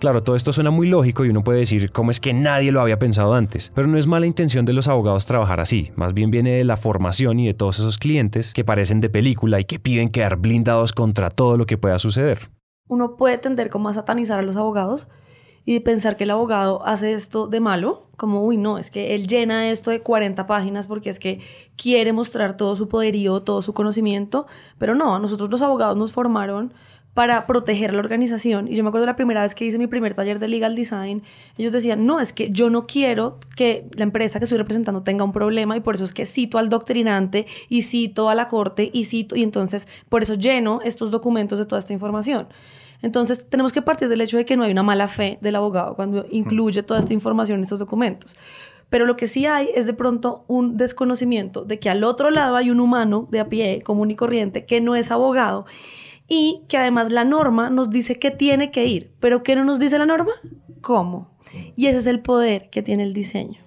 Claro, 0.03 0.25
todo 0.25 0.35
esto 0.35 0.53
suena 0.53 0.73
muy 0.73 0.89
lógico 0.89 1.25
y 1.25 1.29
uno 1.29 1.45
puede 1.45 1.61
decir 1.61 1.93
cómo 1.93 2.11
es 2.11 2.19
que 2.19 2.33
nadie 2.33 2.73
lo 2.73 2.81
había 2.81 2.99
pensado 2.99 3.35
antes, 3.35 3.71
pero 3.73 3.87
no 3.87 3.97
es 3.97 4.09
mala 4.09 4.27
intención 4.27 4.65
de 4.65 4.73
los 4.73 4.89
abogados 4.89 5.27
trabajar 5.27 5.61
así, 5.61 5.93
más 5.95 6.13
bien 6.13 6.33
viene 6.33 6.55
de 6.55 6.65
la 6.65 6.77
formación 6.77 7.39
y 7.39 7.47
de 7.47 7.55
todos 7.55 7.79
esos 7.79 7.99
clientes 7.99 8.53
que 8.53 8.65
parecen 8.65 9.01
de 9.01 9.11
película 9.11 9.61
y 9.61 9.65
que 9.65 9.79
piden 9.79 10.09
quedar 10.09 10.39
blindados 10.39 10.93
contra 10.93 11.31
todo 11.31 11.57
lo 11.57 11.67
que 11.67 11.79
pueda 11.79 12.01
suceder. 12.01 12.51
Uno 12.89 13.17
puede 13.17 13.39
tender 13.39 13.71
como 13.71 13.91
a 13.91 13.95
satanizar 13.95 14.41
a 14.41 14.43
los 14.43 14.57
abogados 14.57 15.07
y 15.65 15.79
pensar 15.79 16.17
que 16.17 16.25
el 16.25 16.33
abogado 16.33 16.85
hace 16.85 17.13
esto 17.13 17.47
de 17.47 17.61
malo, 17.61 18.09
como, 18.17 18.45
uy, 18.45 18.57
no, 18.57 18.79
es 18.79 18.91
que 18.91 19.15
él 19.15 19.29
llena 19.29 19.71
esto 19.71 19.93
de 19.93 20.01
40 20.01 20.49
páginas 20.49 20.89
porque 20.89 21.11
es 21.11 21.21
que 21.21 21.39
quiere 21.77 22.13
mostrar 22.13 22.57
todo 22.57 22.75
su 22.75 22.89
poderío, 22.89 23.43
todo 23.43 23.63
su 23.63 23.73
conocimiento, 23.73 24.47
pero 24.79 24.97
no, 24.97 25.21
nosotros 25.21 25.49
los 25.49 25.63
abogados 25.63 25.97
nos 25.97 26.13
formaron 26.13 26.75
para 27.15 27.47
proteger 27.47 27.91
a 27.91 27.93
la 27.93 27.99
organización. 27.99 28.69
Y 28.69 28.77
yo 28.77 28.83
me 28.83 28.89
acuerdo 28.89 29.07
la 29.07 29.17
primera 29.17 29.43
vez 29.43 29.55
que 29.55 29.65
hice 29.65 29.79
mi 29.79 29.87
primer 29.87 30.15
taller 30.15 30.39
de 30.39 30.49
legal 30.49 30.75
design, 30.75 31.23
ellos 31.59 31.73
decían, 31.73 32.07
no, 32.07 32.21
es 32.21 32.33
que 32.33 32.51
yo 32.51 32.71
no 32.71 32.87
quiero 32.87 33.39
que 33.57 33.87
la 33.93 34.05
empresa 34.05 34.39
que 34.39 34.45
estoy 34.45 34.59
representando 34.59 35.03
tenga 35.03 35.25
un 35.25 35.33
problema 35.33 35.77
y 35.77 35.81
por 35.81 35.95
eso 35.95 36.05
es 36.05 36.15
que 36.15 36.25
cito 36.25 36.59
al 36.59 36.69
doctrinante 36.69 37.47
y 37.69 37.83
cito 37.83 38.31
a 38.31 38.35
la 38.35 38.49
corte 38.49 38.91
y 38.93 39.05
cito, 39.05 39.37
y 39.37 39.43
entonces 39.43 39.89
por 40.09 40.23
eso 40.23 40.35
lleno 40.35 40.81
estos 40.85 41.11
documentos 41.11 41.59
de 41.59 41.67
toda 41.67 41.79
esta 41.79 41.93
información. 41.93 42.49
Entonces, 43.03 43.49
tenemos 43.49 43.73
que 43.73 43.83
partir 43.83 44.09
del 44.09 44.21
hecho 44.21 44.37
de 44.37 44.45
que 44.45 44.57
no 44.57 44.63
hay 44.63 44.71
una 44.71 44.85
mala 44.85 45.09
fe 45.09 45.39
del 45.41 45.57
abogado 45.57 45.97
cuando 45.97 46.25
incluye 46.31 46.85
toda 46.85 47.01
esta 47.01 47.13
información 47.13 47.59
en 47.59 47.65
estos 47.65 47.81
documentos. 47.81 48.37
Pero 48.91 49.07
lo 49.07 49.17
que 49.17 49.27
sí 49.27 49.45
hay 49.45 49.71
es 49.75 49.87
de 49.87 49.93
pronto 49.93 50.45
un 50.47 50.77
desconocimiento 50.77 51.65
de 51.65 51.81
que 51.81 51.91
al 51.91 52.05
otro 52.05 52.31
lado 52.31 52.55
hay 52.57 52.71
un 52.71 52.79
humano 52.79 53.27
de 53.31 53.41
a 53.41 53.49
pie, 53.49 53.83
común 53.83 54.13
y 54.13 54.15
corriente, 54.15 54.67
que 54.67 54.81
no 54.81 54.95
es 54.95 55.11
abogado 55.11 55.67
y 56.29 56.63
que 56.69 56.79
además 56.79 57.11
la 57.11 57.25
norma 57.25 57.71
nos 57.71 57.91
dice 57.91 58.19
que 58.19 58.31
tiene 58.31 58.71
que 58.71 58.87
ir. 58.87 59.13
¿Pero 59.21 59.43
qué 59.43 59.57
no 59.57 59.65
nos 59.65 59.79
dice 59.79 59.99
la 59.99 60.07
norma? 60.07 60.33
¿Cómo? 60.81 61.31
Y 61.77 61.87
ese 61.87 61.99
es 61.99 62.07
el 62.07 62.21
poder 62.21 62.71
que 62.71 62.83
tiene 62.83 63.03
el 63.03 63.13
diseño. 63.13 63.61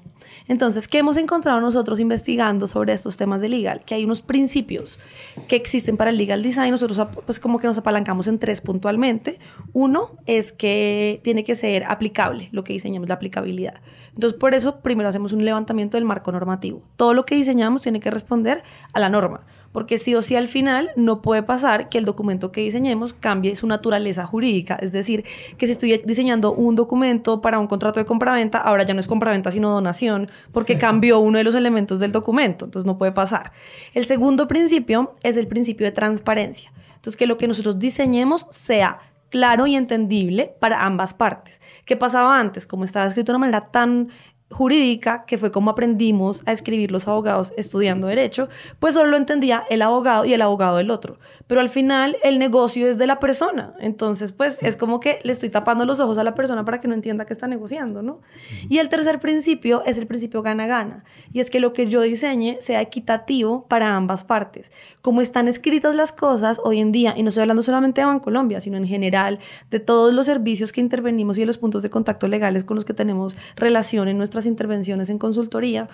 Entonces, 0.48 0.88
¿qué 0.88 1.00
hemos 1.00 1.18
encontrado 1.18 1.60
nosotros 1.60 2.00
investigando 2.00 2.68
sobre 2.68 2.94
estos 2.94 3.18
temas 3.18 3.42
de 3.42 3.50
legal? 3.50 3.82
Que 3.84 3.96
hay 3.96 4.06
unos 4.06 4.22
principios 4.22 5.00
que 5.48 5.56
existen 5.56 5.98
para 5.98 6.12
el 6.12 6.18
legal 6.18 6.44
design. 6.44 6.70
Nosotros 6.70 7.02
pues 7.26 7.40
como 7.40 7.58
que 7.58 7.66
nos 7.66 7.80
apalancamos 7.80 8.28
en 8.28 8.38
tres 8.38 8.62
puntualmente. 8.62 9.40
Uno 9.74 10.12
es 10.28 10.52
que 10.52 11.20
tiene 11.24 11.44
que 11.44 11.56
ser 11.56 11.84
aplicable, 11.86 12.50
lo 12.52 12.64
que 12.64 12.74
diseñamos, 12.74 13.10
la 13.10 13.16
aplicabilidad. 13.16 13.82
Entonces, 14.14 14.38
por 14.40 14.54
eso 14.54 14.82
primero 14.82 15.10
hacemos 15.10 15.34
un 15.34 15.44
levantamiento 15.44 15.98
del 15.98 16.06
marco 16.06 16.32
normativo. 16.32 16.84
Todo 16.96 17.16
lo 17.16 17.26
que 17.26 17.36
diseñamos 17.36 17.82
tiene 17.82 18.00
que 18.00 18.12
responder 18.12 18.64
a 18.94 19.00
la 19.00 19.10
norma 19.10 19.46
porque 19.76 19.98
sí 19.98 20.16
o 20.16 20.22
sí 20.22 20.38
al 20.38 20.48
final 20.48 20.92
no 20.96 21.22
puede 21.22 21.44
pasar 21.44 21.90
que 21.90 21.98
el 21.98 22.06
documento 22.06 22.50
que 22.50 22.62
diseñemos 22.62 23.14
cambie 23.14 23.58
su 23.58 23.68
naturaleza 23.68 24.26
jurídica. 24.26 24.76
Es 24.76 24.94
decir, 24.94 25.26
que 25.58 25.68
si 25.68 25.74
estoy 25.74 26.02
diseñando 26.06 26.54
un 26.54 26.78
documento 26.78 27.42
para 27.42 27.60
un 27.60 27.68
contrato 27.68 28.00
de 28.00 28.06
compraventa, 28.06 28.58
ahora 28.58 28.84
ya 28.86 28.94
no 28.94 29.02
es 29.02 29.08
compraventa 29.08 29.52
sino 29.52 29.70
donación, 29.70 30.30
porque 30.54 30.78
cambió 30.78 31.20
uno 31.20 31.40
de 31.40 31.44
los 31.44 31.56
elementos 31.56 32.00
del 32.00 32.14
documento. 32.14 32.64
Entonces 32.64 32.88
no 32.88 32.98
puede 32.98 33.12
pasar. 33.12 33.52
El 33.94 34.06
segundo 34.06 34.48
principio 34.48 35.14
es 35.24 35.36
el 35.36 35.46
principio 35.46 35.86
de 35.86 35.92
transparencia. 35.92 36.72
Entonces 36.96 37.18
que 37.18 37.28
lo 37.28 37.36
que 37.36 37.50
nosotros 37.50 37.78
diseñemos 37.78 38.48
sea 38.52 39.00
claro 39.28 39.68
y 39.68 39.76
entendible 39.76 40.56
para 40.62 40.86
ambas 40.86 41.14
partes. 41.14 41.60
¿Qué 41.84 41.98
pasaba 41.98 42.40
antes? 42.40 42.66
Como 42.66 42.86
estaba 42.86 43.08
escrito 43.08 43.34
de 43.34 43.36
una 43.36 43.48
manera 43.48 43.72
tan 43.72 44.08
jurídica, 44.56 45.26
que 45.26 45.38
fue 45.38 45.52
como 45.52 45.70
aprendimos 45.70 46.42
a 46.46 46.54
escribir 46.54 46.90
los 46.90 47.10
abogados 47.10 47.54
estudiando 47.58 48.08
derecho, 48.08 48.48
pues 48.80 48.94
solo 48.94 49.12
lo 49.12 49.18
entendía 49.18 49.66
el 49.70 49.82
abogado 49.82 50.24
y 50.24 50.34
el 50.34 50.42
abogado 50.42 50.78
del 50.78 50.92
otro. 50.92 51.20
Pero 51.46 51.60
al 51.60 51.68
final 51.68 52.16
el 52.24 52.40
negocio 52.40 52.88
es 52.88 52.98
de 52.98 53.06
la 53.06 53.20
persona. 53.20 53.74
Entonces, 53.82 54.32
pues 54.32 54.58
es 54.62 54.78
como 54.78 55.02
que 55.02 55.20
le 55.24 55.34
estoy 55.34 55.50
tapando 55.50 55.86
los 55.86 56.00
ojos 56.00 56.18
a 56.20 56.24
la 56.24 56.36
persona 56.36 56.64
para 56.64 56.80
que 56.80 56.88
no 56.88 56.94
entienda 56.94 57.26
que 57.26 57.34
está 57.34 57.48
negociando, 57.48 58.02
¿no? 58.02 58.22
Y 58.70 58.78
el 58.78 58.88
tercer 58.88 59.20
principio 59.20 59.84
es 59.86 59.98
el 59.98 60.08
principio 60.08 60.42
gana-gana. 60.42 61.04
Y 61.34 61.42
es 61.42 61.50
que 61.50 61.60
lo 61.60 61.74
que 61.74 61.88
yo 61.88 62.00
diseñe 62.00 62.56
sea 62.62 62.80
equitativo 62.80 63.66
para 63.68 63.94
ambas 63.94 64.24
partes. 64.24 64.72
Como 65.02 65.20
están 65.20 65.50
escritas 65.50 65.96
las 65.96 66.14
cosas 66.14 66.62
hoy 66.64 66.80
en 66.80 66.94
día, 66.94 67.14
y 67.18 67.24
no 67.24 67.30
estoy 67.30 67.42
hablando 67.42 67.62
solamente 67.62 68.00
de 68.00 68.08
Bancolombia, 68.08 68.62
sino 68.62 68.78
en 68.78 68.88
general 68.88 69.40
de 69.70 69.82
todos 69.82 70.14
los 70.14 70.28
servicios 70.28 70.72
que 70.72 70.80
intervenimos 70.80 71.38
y 71.38 71.42
de 71.42 71.48
los 71.48 71.58
puntos 71.58 71.84
de 71.84 71.90
contacto 71.90 72.30
legales 72.30 72.64
con 72.64 72.76
los 72.76 72.86
que 72.86 72.94
tenemos 72.94 73.36
relación 73.58 74.08
en 74.08 74.18
intervenciones 74.46 75.10
en 75.10 75.18
consultoría, 75.18 75.90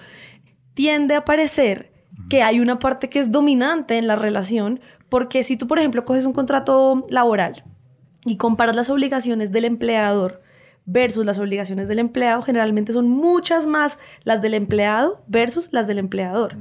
tiende 0.73 1.15
a 1.15 1.25
parecer 1.25 1.91
que 2.29 2.43
hay 2.43 2.59
una 2.59 2.79
parte 2.79 3.09
que 3.09 3.19
es 3.19 3.31
dominante 3.31 3.97
en 3.97 4.07
la 4.07 4.15
relación, 4.15 4.79
porque 5.09 5.43
si 5.43 5.57
tú, 5.57 5.67
por 5.67 5.79
ejemplo, 5.79 6.05
coges 6.05 6.25
un 6.25 6.33
contrato 6.33 7.05
laboral 7.09 7.63
y 8.25 8.37
comparas 8.37 8.75
las 8.75 8.89
obligaciones 8.89 9.51
del 9.51 9.65
empleador 9.65 10.41
versus 10.91 11.25
las 11.25 11.39
obligaciones 11.39 11.87
del 11.87 11.99
empleado, 11.99 12.41
generalmente 12.41 12.91
son 12.91 13.07
muchas 13.07 13.65
más 13.65 13.97
las 14.23 14.41
del 14.41 14.53
empleado 14.53 15.23
versus 15.27 15.69
las 15.71 15.87
del 15.87 15.99
empleador. 15.99 16.57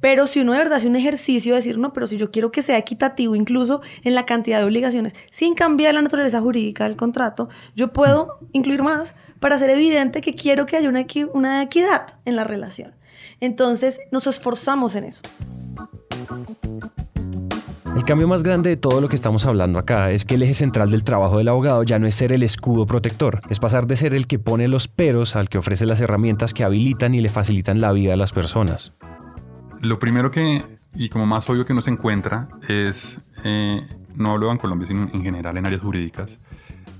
Pero 0.00 0.26
si 0.26 0.40
uno 0.40 0.52
de 0.52 0.58
verdad 0.58 0.74
hace 0.74 0.88
un 0.88 0.96
ejercicio 0.96 1.52
de 1.52 1.58
decir, 1.58 1.78
no, 1.78 1.92
pero 1.92 2.08
si 2.08 2.16
yo 2.16 2.30
quiero 2.32 2.50
que 2.50 2.62
sea 2.62 2.76
equitativo 2.76 3.36
incluso 3.36 3.80
en 4.02 4.14
la 4.14 4.26
cantidad 4.26 4.58
de 4.58 4.64
obligaciones, 4.64 5.14
sin 5.30 5.54
cambiar 5.54 5.94
la 5.94 6.02
naturaleza 6.02 6.40
jurídica 6.40 6.84
del 6.84 6.96
contrato, 6.96 7.48
yo 7.76 7.92
puedo 7.92 8.40
incluir 8.52 8.82
más 8.82 9.14
para 9.38 9.54
hacer 9.54 9.70
evidente 9.70 10.20
que 10.20 10.34
quiero 10.34 10.66
que 10.66 10.76
haya 10.76 10.88
una, 10.88 11.06
una 11.32 11.62
equidad 11.62 12.14
en 12.24 12.34
la 12.34 12.44
relación. 12.44 12.94
Entonces 13.40 14.00
nos 14.10 14.26
esforzamos 14.26 14.96
en 14.96 15.04
eso. 15.04 15.22
El 17.98 18.04
cambio 18.04 18.28
más 18.28 18.44
grande 18.44 18.70
de 18.70 18.76
todo 18.76 19.00
lo 19.00 19.08
que 19.08 19.16
estamos 19.16 19.44
hablando 19.44 19.76
acá 19.76 20.12
es 20.12 20.24
que 20.24 20.36
el 20.36 20.42
eje 20.44 20.54
central 20.54 20.92
del 20.92 21.02
trabajo 21.02 21.38
del 21.38 21.48
abogado 21.48 21.82
ya 21.82 21.98
no 21.98 22.06
es 22.06 22.14
ser 22.14 22.30
el 22.30 22.44
escudo 22.44 22.86
protector, 22.86 23.40
es 23.50 23.58
pasar 23.58 23.88
de 23.88 23.96
ser 23.96 24.14
el 24.14 24.28
que 24.28 24.38
pone 24.38 24.68
los 24.68 24.86
peros 24.86 25.34
al 25.34 25.48
que 25.48 25.58
ofrece 25.58 25.84
las 25.84 26.00
herramientas 26.00 26.54
que 26.54 26.62
habilitan 26.62 27.16
y 27.16 27.20
le 27.20 27.28
facilitan 27.28 27.80
la 27.80 27.90
vida 27.90 28.14
a 28.14 28.16
las 28.16 28.30
personas. 28.30 28.94
Lo 29.80 29.98
primero 29.98 30.30
que, 30.30 30.62
y 30.94 31.08
como 31.08 31.26
más 31.26 31.50
obvio 31.50 31.66
que 31.66 31.72
uno 31.72 31.82
se 31.82 31.90
encuentra, 31.90 32.48
es, 32.68 33.20
eh, 33.42 33.82
no 34.14 34.30
hablo 34.30 34.52
en 34.52 34.58
Colombia, 34.58 34.86
sino 34.86 35.10
en 35.12 35.22
general 35.24 35.56
en 35.56 35.66
áreas 35.66 35.82
jurídicas, 35.82 36.30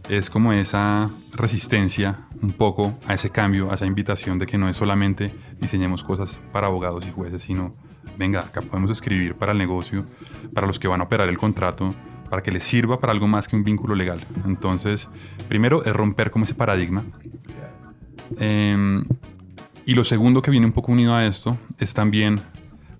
es 0.08 0.30
como 0.30 0.52
esa 0.52 1.10
resistencia 1.32 2.26
un 2.42 2.54
poco 2.54 2.98
a 3.06 3.14
ese 3.14 3.30
cambio, 3.30 3.70
a 3.70 3.76
esa 3.76 3.86
invitación 3.86 4.40
de 4.40 4.46
que 4.46 4.58
no 4.58 4.68
es 4.68 4.76
solamente 4.76 5.32
diseñemos 5.60 6.02
cosas 6.02 6.40
para 6.50 6.66
abogados 6.66 7.06
y 7.06 7.12
jueces, 7.12 7.42
sino 7.42 7.76
venga, 8.18 8.40
acá 8.40 8.60
podemos 8.60 8.90
escribir 8.90 9.34
para 9.34 9.52
el 9.52 9.58
negocio, 9.58 10.04
para 10.52 10.66
los 10.66 10.78
que 10.78 10.88
van 10.88 11.00
a 11.00 11.04
operar 11.04 11.28
el 11.28 11.38
contrato, 11.38 11.94
para 12.28 12.42
que 12.42 12.50
les 12.50 12.64
sirva 12.64 13.00
para 13.00 13.12
algo 13.12 13.28
más 13.28 13.48
que 13.48 13.56
un 13.56 13.64
vínculo 13.64 13.94
legal. 13.94 14.26
Entonces, 14.44 15.08
primero 15.48 15.84
es 15.84 15.92
romper 15.94 16.30
como 16.30 16.44
ese 16.44 16.54
paradigma. 16.54 17.04
Em, 18.38 19.04
y 19.86 19.94
lo 19.94 20.04
segundo 20.04 20.42
que 20.42 20.50
viene 20.50 20.66
un 20.66 20.72
poco 20.72 20.92
unido 20.92 21.14
a 21.14 21.24
esto 21.26 21.56
es 21.78 21.94
también 21.94 22.40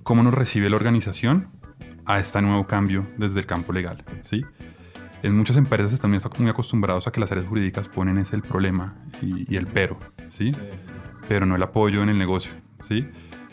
cómo 0.02 0.22
nos 0.22 0.32
recibe 0.32 0.70
la 0.70 0.76
organización 0.76 1.48
a 2.06 2.18
este 2.18 2.40
nuevo 2.40 2.66
cambio 2.66 3.06
desde 3.18 3.40
el 3.40 3.46
campo 3.46 3.72
legal. 3.72 4.02
¿sí? 4.22 4.44
En 5.22 5.36
muchas 5.36 5.56
empresas 5.56 5.92
están 5.92 6.10
muy 6.38 6.48
acostumbrados 6.48 7.06
a 7.06 7.10
que 7.10 7.20
las 7.20 7.30
áreas 7.30 7.46
jurídicas 7.46 7.88
ponen 7.88 8.16
ese 8.16 8.36
el 8.36 8.42
problema 8.42 8.94
y, 9.20 9.56
el 9.56 9.66
pero, 9.66 9.98
¿sí? 10.30 10.56
pero 11.28 11.44
no 11.44 11.56
el 11.56 11.62
apoyo 11.62 12.02
en 12.02 12.08
el 12.08 12.18
negocio. 12.18 12.52
¿sí? 12.80 13.06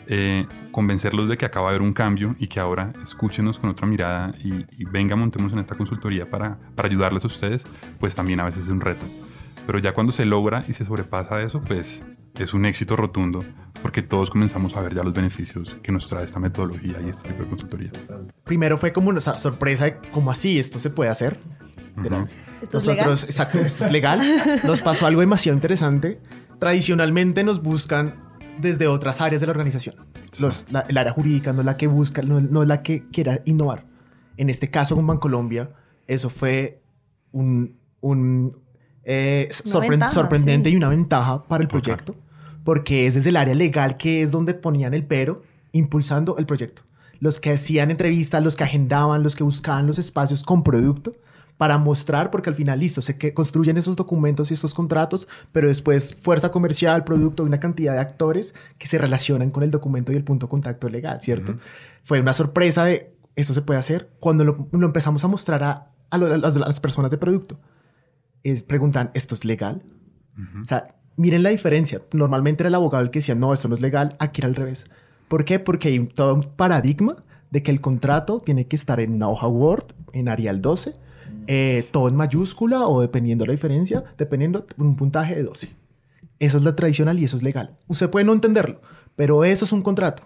Eh, 0.08 0.46
convencerlos 0.70 1.28
de 1.28 1.36
que 1.36 1.46
acaba 1.46 1.70
de 1.70 1.76
haber 1.76 1.82
un 1.82 1.92
cambio 1.92 2.36
y 2.38 2.46
que 2.46 2.60
ahora 2.60 2.92
escúchenos 3.02 3.58
con 3.58 3.70
otra 3.70 3.86
mirada 3.86 4.34
y, 4.44 4.84
venga, 4.84 5.16
montemos 5.16 5.52
en 5.52 5.58
esta 5.58 5.74
consultoría 5.74 6.30
para, 6.30 6.58
para 6.74 6.88
ayudarles 6.88 7.24
a 7.24 7.26
ustedes, 7.26 7.64
pues 7.98 8.14
también 8.14 8.40
a 8.40 8.44
veces 8.44 8.64
es 8.64 8.68
un 8.68 8.80
reto. 8.80 9.04
Pero 9.66 9.78
ya 9.78 9.94
cuando 9.94 10.12
se 10.12 10.24
logra 10.24 10.64
y 10.68 10.74
se 10.74 10.84
sobrepasa 10.84 11.42
eso, 11.42 11.60
pues 11.62 12.00
es 12.38 12.54
un 12.54 12.66
éxito 12.66 12.94
rotundo 12.94 13.44
porque 13.82 14.02
todos 14.02 14.30
comenzamos 14.30 14.76
a 14.76 14.82
ver 14.82 14.94
ya 14.94 15.02
los 15.02 15.12
beneficios 15.12 15.76
que 15.82 15.92
nos 15.92 16.06
trae 16.06 16.24
esta 16.24 16.40
metodología 16.40 17.00
y 17.04 17.08
este 17.08 17.28
tipo 17.28 17.42
de 17.42 17.48
consultoría. 17.48 17.90
Primero 18.44 18.78
fue 18.78 18.92
como 18.92 19.10
una 19.10 19.20
sorpresa 19.20 19.84
de 19.84 19.96
cómo 20.10 20.30
así 20.30 20.58
esto 20.58 20.78
se 20.78 20.90
puede 20.90 21.10
hacer. 21.10 21.38
¿Esto 22.60 22.78
es 22.78 22.86
legal? 22.86 23.10
exacto, 23.10 23.58
esto 23.60 23.86
es 23.86 23.92
legal. 23.92 24.20
Nos 24.64 24.82
pasó 24.82 25.06
algo 25.06 25.20
demasiado 25.20 25.56
interesante. 25.56 26.20
Tradicionalmente 26.58 27.44
nos 27.44 27.62
buscan 27.62 28.25
desde 28.58 28.86
otras 28.86 29.20
áreas 29.20 29.40
de 29.40 29.46
la 29.46 29.52
organización. 29.52 29.96
el 30.88 30.98
área 30.98 31.12
jurídica 31.12 31.52
no 31.52 31.60
es 31.60 31.66
la 31.66 31.76
que 31.76 31.86
busca, 31.86 32.22
no, 32.22 32.62
es 32.62 32.68
la 32.68 32.82
que 32.82 33.08
quiera 33.10 33.40
innovar. 33.44 33.84
En 34.36 34.50
este 34.50 34.70
caso 34.70 34.94
con 34.94 35.06
Bancolombia, 35.06 35.70
eso 36.06 36.28
fue 36.28 36.82
un, 37.32 37.76
un 38.00 38.56
eh, 39.04 39.48
sorprendente 39.52 40.70
y 40.70 40.76
una 40.76 40.88
ventaja 40.88 41.42
para 41.44 41.62
el 41.62 41.68
proyecto, 41.68 42.14
porque 42.64 43.06
es 43.06 43.14
desde 43.14 43.30
el 43.30 43.36
área 43.36 43.54
legal 43.54 43.96
que 43.96 44.22
es 44.22 44.30
donde 44.30 44.54
ponían 44.54 44.94
el 44.94 45.04
pero, 45.04 45.42
impulsando 45.72 46.36
el 46.38 46.46
proyecto. 46.46 46.82
Los 47.18 47.40
que 47.40 47.52
hacían 47.52 47.90
entrevistas, 47.90 48.42
los 48.42 48.56
que 48.56 48.64
agendaban, 48.64 49.22
los 49.22 49.36
que 49.36 49.42
buscaban 49.42 49.86
los 49.86 49.98
espacios 49.98 50.42
con 50.42 50.62
producto, 50.62 51.14
para 51.56 51.78
mostrar, 51.78 52.30
porque 52.30 52.50
al 52.50 52.56
final, 52.56 52.80
listo, 52.80 53.00
se 53.00 53.16
que 53.16 53.32
construyen 53.32 53.76
esos 53.76 53.96
documentos 53.96 54.50
y 54.50 54.54
esos 54.54 54.74
contratos, 54.74 55.26
pero 55.52 55.68
después 55.68 56.14
fuerza 56.16 56.50
comercial, 56.50 57.04
producto 57.04 57.44
una 57.44 57.60
cantidad 57.60 57.94
de 57.94 58.00
actores 58.00 58.54
que 58.78 58.86
se 58.86 58.98
relacionan 58.98 59.50
con 59.50 59.62
el 59.62 59.70
documento 59.70 60.12
y 60.12 60.16
el 60.16 60.24
punto 60.24 60.46
de 60.46 60.50
contacto 60.50 60.88
legal, 60.88 61.20
¿cierto? 61.22 61.56
Fue 62.04 62.20
una 62.20 62.32
sorpresa 62.32 62.84
de 62.84 63.16
eso 63.36 63.52
se 63.52 63.62
puede 63.62 63.78
hacer 63.78 64.10
cuando 64.18 64.44
lo, 64.44 64.68
empezamos 64.72 65.24
a 65.24 65.28
mostrar 65.28 65.62
a, 65.62 65.90
a, 66.10 66.18
las 66.18 66.80
personas 66.80 67.10
de 67.10 67.18
producto. 67.18 67.58
es, 68.42 68.62
preguntan, 68.62 69.10
¿esto 69.14 69.34
es 69.34 69.44
legal? 69.44 69.82
O 70.60 70.64
sea, 70.64 70.94
miren 71.16 71.42
la 71.42 71.50
diferencia. 71.50 72.02
Normalmente 72.12 72.62
era 72.62 72.68
el 72.68 72.74
abogado 72.74 73.02
el 73.02 73.10
que 73.10 73.20
decía, 73.20 73.34
no, 73.34 73.52
esto 73.52 73.68
no 73.68 73.74
es 73.74 73.80
legal, 73.80 74.16
aquí 74.18 74.40
era 74.40 74.48
al 74.48 74.54
revés. 74.54 74.86
¿Por 75.28 75.44
qué? 75.44 75.58
Porque 75.58 75.88
hay 75.88 76.06
todo 76.06 76.34
un 76.34 76.42
paradigma 76.42 77.24
de 77.50 77.62
que 77.62 77.70
el 77.70 77.80
contrato 77.80 78.40
tiene 78.40 78.66
que 78.66 78.76
estar 78.76 79.00
en 79.00 79.14
una 79.14 79.28
hoja 79.28 79.46
Word, 79.46 79.94
en 80.12 80.28
Arial 80.28 80.60
12, 80.60 80.94
eh, 81.46 81.88
todo 81.90 82.08
en 82.08 82.16
mayúscula 82.16 82.86
o 82.86 83.00
dependiendo 83.00 83.44
de 83.44 83.48
la 83.48 83.52
diferencia, 83.52 84.04
dependiendo 84.18 84.66
un 84.76 84.96
puntaje 84.96 85.34
de 85.34 85.42
12. 85.42 85.70
Eso 86.38 86.58
es 86.58 86.64
la 86.64 86.76
tradicional 86.76 87.18
y 87.18 87.24
eso 87.24 87.36
es 87.36 87.42
legal. 87.42 87.76
Usted 87.88 88.10
puede 88.10 88.24
no 88.24 88.32
entenderlo, 88.32 88.80
pero 89.14 89.44
eso 89.44 89.64
es 89.64 89.72
un 89.72 89.82
contrato. 89.82 90.22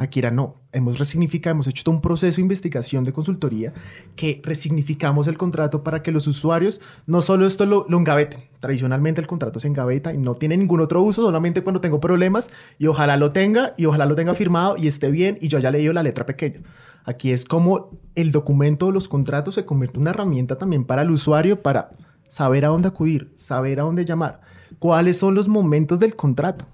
Aquí 0.00 0.18
era 0.18 0.32
no. 0.32 0.56
Hemos 0.72 0.98
resignificado, 0.98 1.52
hemos 1.52 1.68
hecho 1.68 1.84
todo 1.84 1.94
un 1.94 2.00
proceso 2.00 2.36
de 2.36 2.42
investigación 2.42 3.04
de 3.04 3.12
consultoría 3.12 3.72
que 4.16 4.40
resignificamos 4.42 5.28
el 5.28 5.38
contrato 5.38 5.84
para 5.84 6.02
que 6.02 6.10
los 6.10 6.26
usuarios 6.26 6.80
no 7.06 7.22
solo 7.22 7.46
esto 7.46 7.64
lo, 7.64 7.86
lo 7.88 7.96
engaveten. 7.96 8.40
Tradicionalmente 8.58 9.20
el 9.20 9.28
contrato 9.28 9.60
se 9.60 9.68
engaveta 9.68 10.12
y 10.12 10.18
no 10.18 10.34
tiene 10.34 10.56
ningún 10.56 10.80
otro 10.80 11.00
uso, 11.02 11.22
solamente 11.22 11.62
cuando 11.62 11.80
tengo 11.80 12.00
problemas 12.00 12.50
y 12.76 12.88
ojalá 12.88 13.16
lo 13.16 13.30
tenga 13.30 13.74
y 13.76 13.84
ojalá 13.84 14.06
lo 14.06 14.16
tenga 14.16 14.34
firmado 14.34 14.76
y 14.76 14.88
esté 14.88 15.12
bien 15.12 15.38
y 15.40 15.46
yo 15.46 15.58
haya 15.58 15.70
leído 15.70 15.92
la 15.92 16.02
letra 16.02 16.26
pequeña. 16.26 16.60
Aquí 17.08 17.32
es 17.32 17.46
como 17.46 17.98
el 18.14 18.32
documento 18.32 18.88
de 18.88 18.92
los 18.92 19.08
contratos 19.08 19.54
se 19.54 19.64
convierte 19.64 19.96
en 19.96 20.02
una 20.02 20.10
herramienta 20.10 20.58
también 20.58 20.84
para 20.84 21.00
el 21.00 21.10
usuario 21.10 21.62
para 21.62 21.92
saber 22.28 22.66
a 22.66 22.68
dónde 22.68 22.88
acudir, 22.88 23.32
saber 23.34 23.80
a 23.80 23.84
dónde 23.84 24.04
llamar, 24.04 24.42
cuáles 24.78 25.16
son 25.16 25.34
los 25.34 25.48
momentos 25.48 26.00
del 26.00 26.14
contrato 26.14 26.66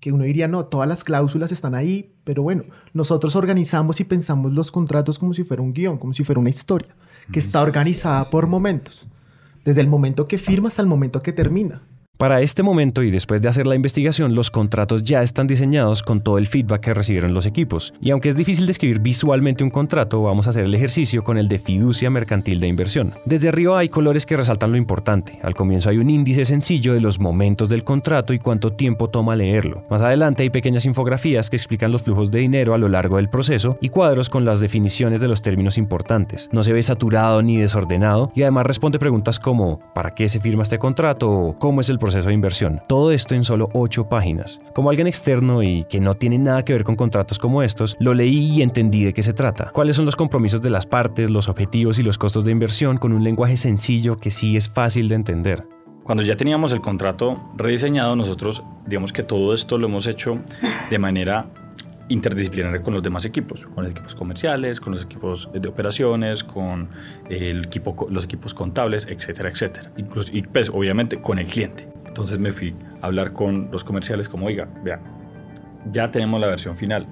que 0.00 0.12
uno 0.12 0.24
diría, 0.24 0.48
no, 0.48 0.66
todas 0.66 0.86
las 0.86 1.02
cláusulas 1.02 1.50
están 1.50 1.74
ahí, 1.74 2.14
pero 2.24 2.42
bueno, 2.42 2.64
nosotros 2.92 3.36
organizamos 3.36 4.00
y 4.00 4.04
pensamos 4.04 4.52
los 4.52 4.70
contratos 4.70 5.18
como 5.18 5.32
si 5.32 5.44
fuera 5.44 5.62
un 5.62 5.72
guion, 5.72 5.96
como 5.96 6.12
si 6.12 6.24
fuera 6.24 6.40
una 6.40 6.50
historia, 6.50 6.94
que 7.32 7.38
está 7.38 7.62
organizada 7.62 8.26
por 8.30 8.48
momentos, 8.48 9.08
desde 9.64 9.80
el 9.80 9.88
momento 9.88 10.26
que 10.26 10.36
firma 10.36 10.68
hasta 10.68 10.82
el 10.82 10.88
momento 10.88 11.20
que 11.20 11.32
termina. 11.32 11.80
Para 12.18 12.40
este 12.40 12.64
momento 12.64 13.04
y 13.04 13.12
después 13.12 13.40
de 13.40 13.48
hacer 13.48 13.68
la 13.68 13.76
investigación, 13.76 14.34
los 14.34 14.50
contratos 14.50 15.04
ya 15.04 15.22
están 15.22 15.46
diseñados 15.46 16.02
con 16.02 16.20
todo 16.20 16.38
el 16.38 16.48
feedback 16.48 16.80
que 16.80 16.92
recibieron 16.92 17.32
los 17.32 17.46
equipos. 17.46 17.94
Y 18.02 18.10
aunque 18.10 18.28
es 18.28 18.34
difícil 18.34 18.66
describir 18.66 18.98
visualmente 18.98 19.62
un 19.62 19.70
contrato, 19.70 20.20
vamos 20.24 20.48
a 20.48 20.50
hacer 20.50 20.64
el 20.64 20.74
ejercicio 20.74 21.22
con 21.22 21.38
el 21.38 21.46
de 21.46 21.60
fiducia 21.60 22.10
mercantil 22.10 22.58
de 22.58 22.66
inversión. 22.66 23.14
Desde 23.24 23.50
arriba 23.50 23.78
hay 23.78 23.88
colores 23.88 24.26
que 24.26 24.36
resaltan 24.36 24.72
lo 24.72 24.76
importante. 24.76 25.38
Al 25.44 25.54
comienzo 25.54 25.90
hay 25.90 25.98
un 25.98 26.10
índice 26.10 26.44
sencillo 26.44 26.92
de 26.92 27.00
los 27.00 27.20
momentos 27.20 27.68
del 27.68 27.84
contrato 27.84 28.32
y 28.32 28.40
cuánto 28.40 28.72
tiempo 28.72 29.10
toma 29.10 29.36
leerlo. 29.36 29.84
Más 29.88 30.02
adelante 30.02 30.42
hay 30.42 30.50
pequeñas 30.50 30.86
infografías 30.86 31.50
que 31.50 31.56
explican 31.56 31.92
los 31.92 32.02
flujos 32.02 32.32
de 32.32 32.40
dinero 32.40 32.74
a 32.74 32.78
lo 32.78 32.88
largo 32.88 33.18
del 33.18 33.30
proceso 33.30 33.78
y 33.80 33.90
cuadros 33.90 34.28
con 34.28 34.44
las 34.44 34.58
definiciones 34.58 35.20
de 35.20 35.28
los 35.28 35.40
términos 35.40 35.78
importantes. 35.78 36.48
No 36.50 36.64
se 36.64 36.72
ve 36.72 36.82
saturado 36.82 37.42
ni 37.42 37.58
desordenado 37.58 38.32
y 38.34 38.42
además 38.42 38.66
responde 38.66 38.98
preguntas 38.98 39.38
como 39.38 39.78
¿para 39.94 40.16
qué 40.16 40.28
se 40.28 40.40
firma 40.40 40.64
este 40.64 40.80
contrato? 40.80 41.54
¿cómo 41.60 41.80
es 41.80 41.88
el 41.88 41.98
proceso? 41.98 42.07
Proceso 42.08 42.28
de 42.28 42.34
inversión. 42.34 42.80
Todo 42.88 43.12
esto 43.12 43.34
en 43.34 43.44
solo 43.44 43.68
8 43.74 44.08
páginas. 44.08 44.62
Como 44.74 44.88
alguien 44.88 45.06
externo 45.06 45.62
y 45.62 45.84
que 45.90 46.00
no 46.00 46.14
tiene 46.14 46.38
nada 46.38 46.64
que 46.64 46.72
ver 46.72 46.84
con 46.84 46.96
contratos 46.96 47.38
como 47.38 47.62
estos, 47.62 47.96
lo 48.00 48.14
leí 48.14 48.56
y 48.56 48.62
entendí 48.62 49.04
de 49.04 49.12
qué 49.12 49.22
se 49.22 49.34
trata. 49.34 49.70
Cuáles 49.74 49.96
son 49.96 50.06
los 50.06 50.16
compromisos 50.16 50.62
de 50.62 50.70
las 50.70 50.86
partes, 50.86 51.28
los 51.28 51.50
objetivos 51.50 51.98
y 51.98 52.02
los 52.02 52.16
costos 52.16 52.46
de 52.46 52.52
inversión 52.52 52.96
con 52.96 53.12
un 53.12 53.22
lenguaje 53.22 53.58
sencillo 53.58 54.16
que 54.16 54.30
sí 54.30 54.56
es 54.56 54.70
fácil 54.70 55.08
de 55.08 55.16
entender. 55.16 55.64
Cuando 56.02 56.22
ya 56.22 56.36
teníamos 56.36 56.72
el 56.72 56.80
contrato 56.80 57.38
rediseñado, 57.56 58.16
nosotros 58.16 58.62
digamos 58.86 59.12
que 59.12 59.22
todo 59.22 59.52
esto 59.52 59.76
lo 59.76 59.88
hemos 59.88 60.06
hecho 60.06 60.38
de 60.88 60.98
manera 60.98 61.50
interdisciplinaria 62.08 62.82
con 62.82 62.94
los 62.94 63.02
demás 63.02 63.24
equipos, 63.24 63.66
con 63.66 63.84
los 63.84 63.92
equipos 63.92 64.14
comerciales, 64.14 64.80
con 64.80 64.94
los 64.94 65.04
equipos 65.04 65.48
de 65.52 65.68
operaciones, 65.68 66.42
con 66.42 66.88
el 67.28 67.66
equipo, 67.66 68.06
los 68.10 68.24
equipos 68.24 68.54
contables, 68.54 69.06
etcétera, 69.06 69.50
etcétera. 69.50 69.90
Incluso, 69.96 70.30
y 70.32 70.42
pues 70.42 70.70
obviamente 70.70 71.20
con 71.20 71.38
el 71.38 71.46
cliente. 71.46 71.88
Entonces 72.06 72.38
me 72.38 72.52
fui 72.52 72.74
a 73.00 73.06
hablar 73.06 73.32
con 73.32 73.68
los 73.70 73.84
comerciales 73.84 74.28
como, 74.28 74.46
oiga, 74.46 74.68
vean, 74.82 75.00
ya 75.90 76.10
tenemos 76.10 76.40
la 76.40 76.48
versión 76.48 76.76
final. 76.76 77.06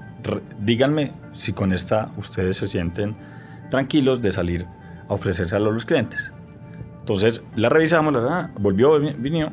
díganme 0.61 1.12
si 1.34 1.53
con 1.53 1.72
esta 1.72 2.11
ustedes 2.16 2.57
se 2.57 2.66
sienten 2.66 3.14
tranquilos 3.70 4.22
de 4.22 4.32
salir 4.32 4.66
a 5.09 5.14
ofrecérselo 5.14 5.70
a 5.70 5.72
los 5.72 5.84
clientes. 5.84 6.32
Entonces 7.01 7.44
la 7.55 7.68
revisamos, 7.68 8.12
la, 8.14 8.51
volvió, 8.59 8.99
vino, 8.99 9.53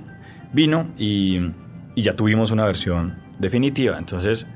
vino 0.54 0.88
y, 0.98 1.40
y 1.94 2.02
ya 2.02 2.16
tuvimos 2.16 2.52
una 2.52 2.66
versión 2.66 3.16
definitiva. 3.40 4.00
Entonces 4.00 4.48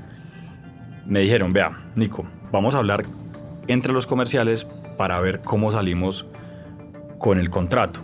me 1.07 1.21
dijeron, 1.21 1.53
vea, 1.53 1.91
Nico, 1.95 2.25
vamos 2.51 2.75
a 2.75 2.79
hablar 2.79 3.03
entre 3.67 3.93
los 3.93 4.05
comerciales 4.05 4.65
para 4.97 5.19
ver 5.19 5.41
cómo 5.41 5.71
salimos 5.71 6.25
con 7.17 7.39
el 7.39 7.49
contrato. 7.49 8.01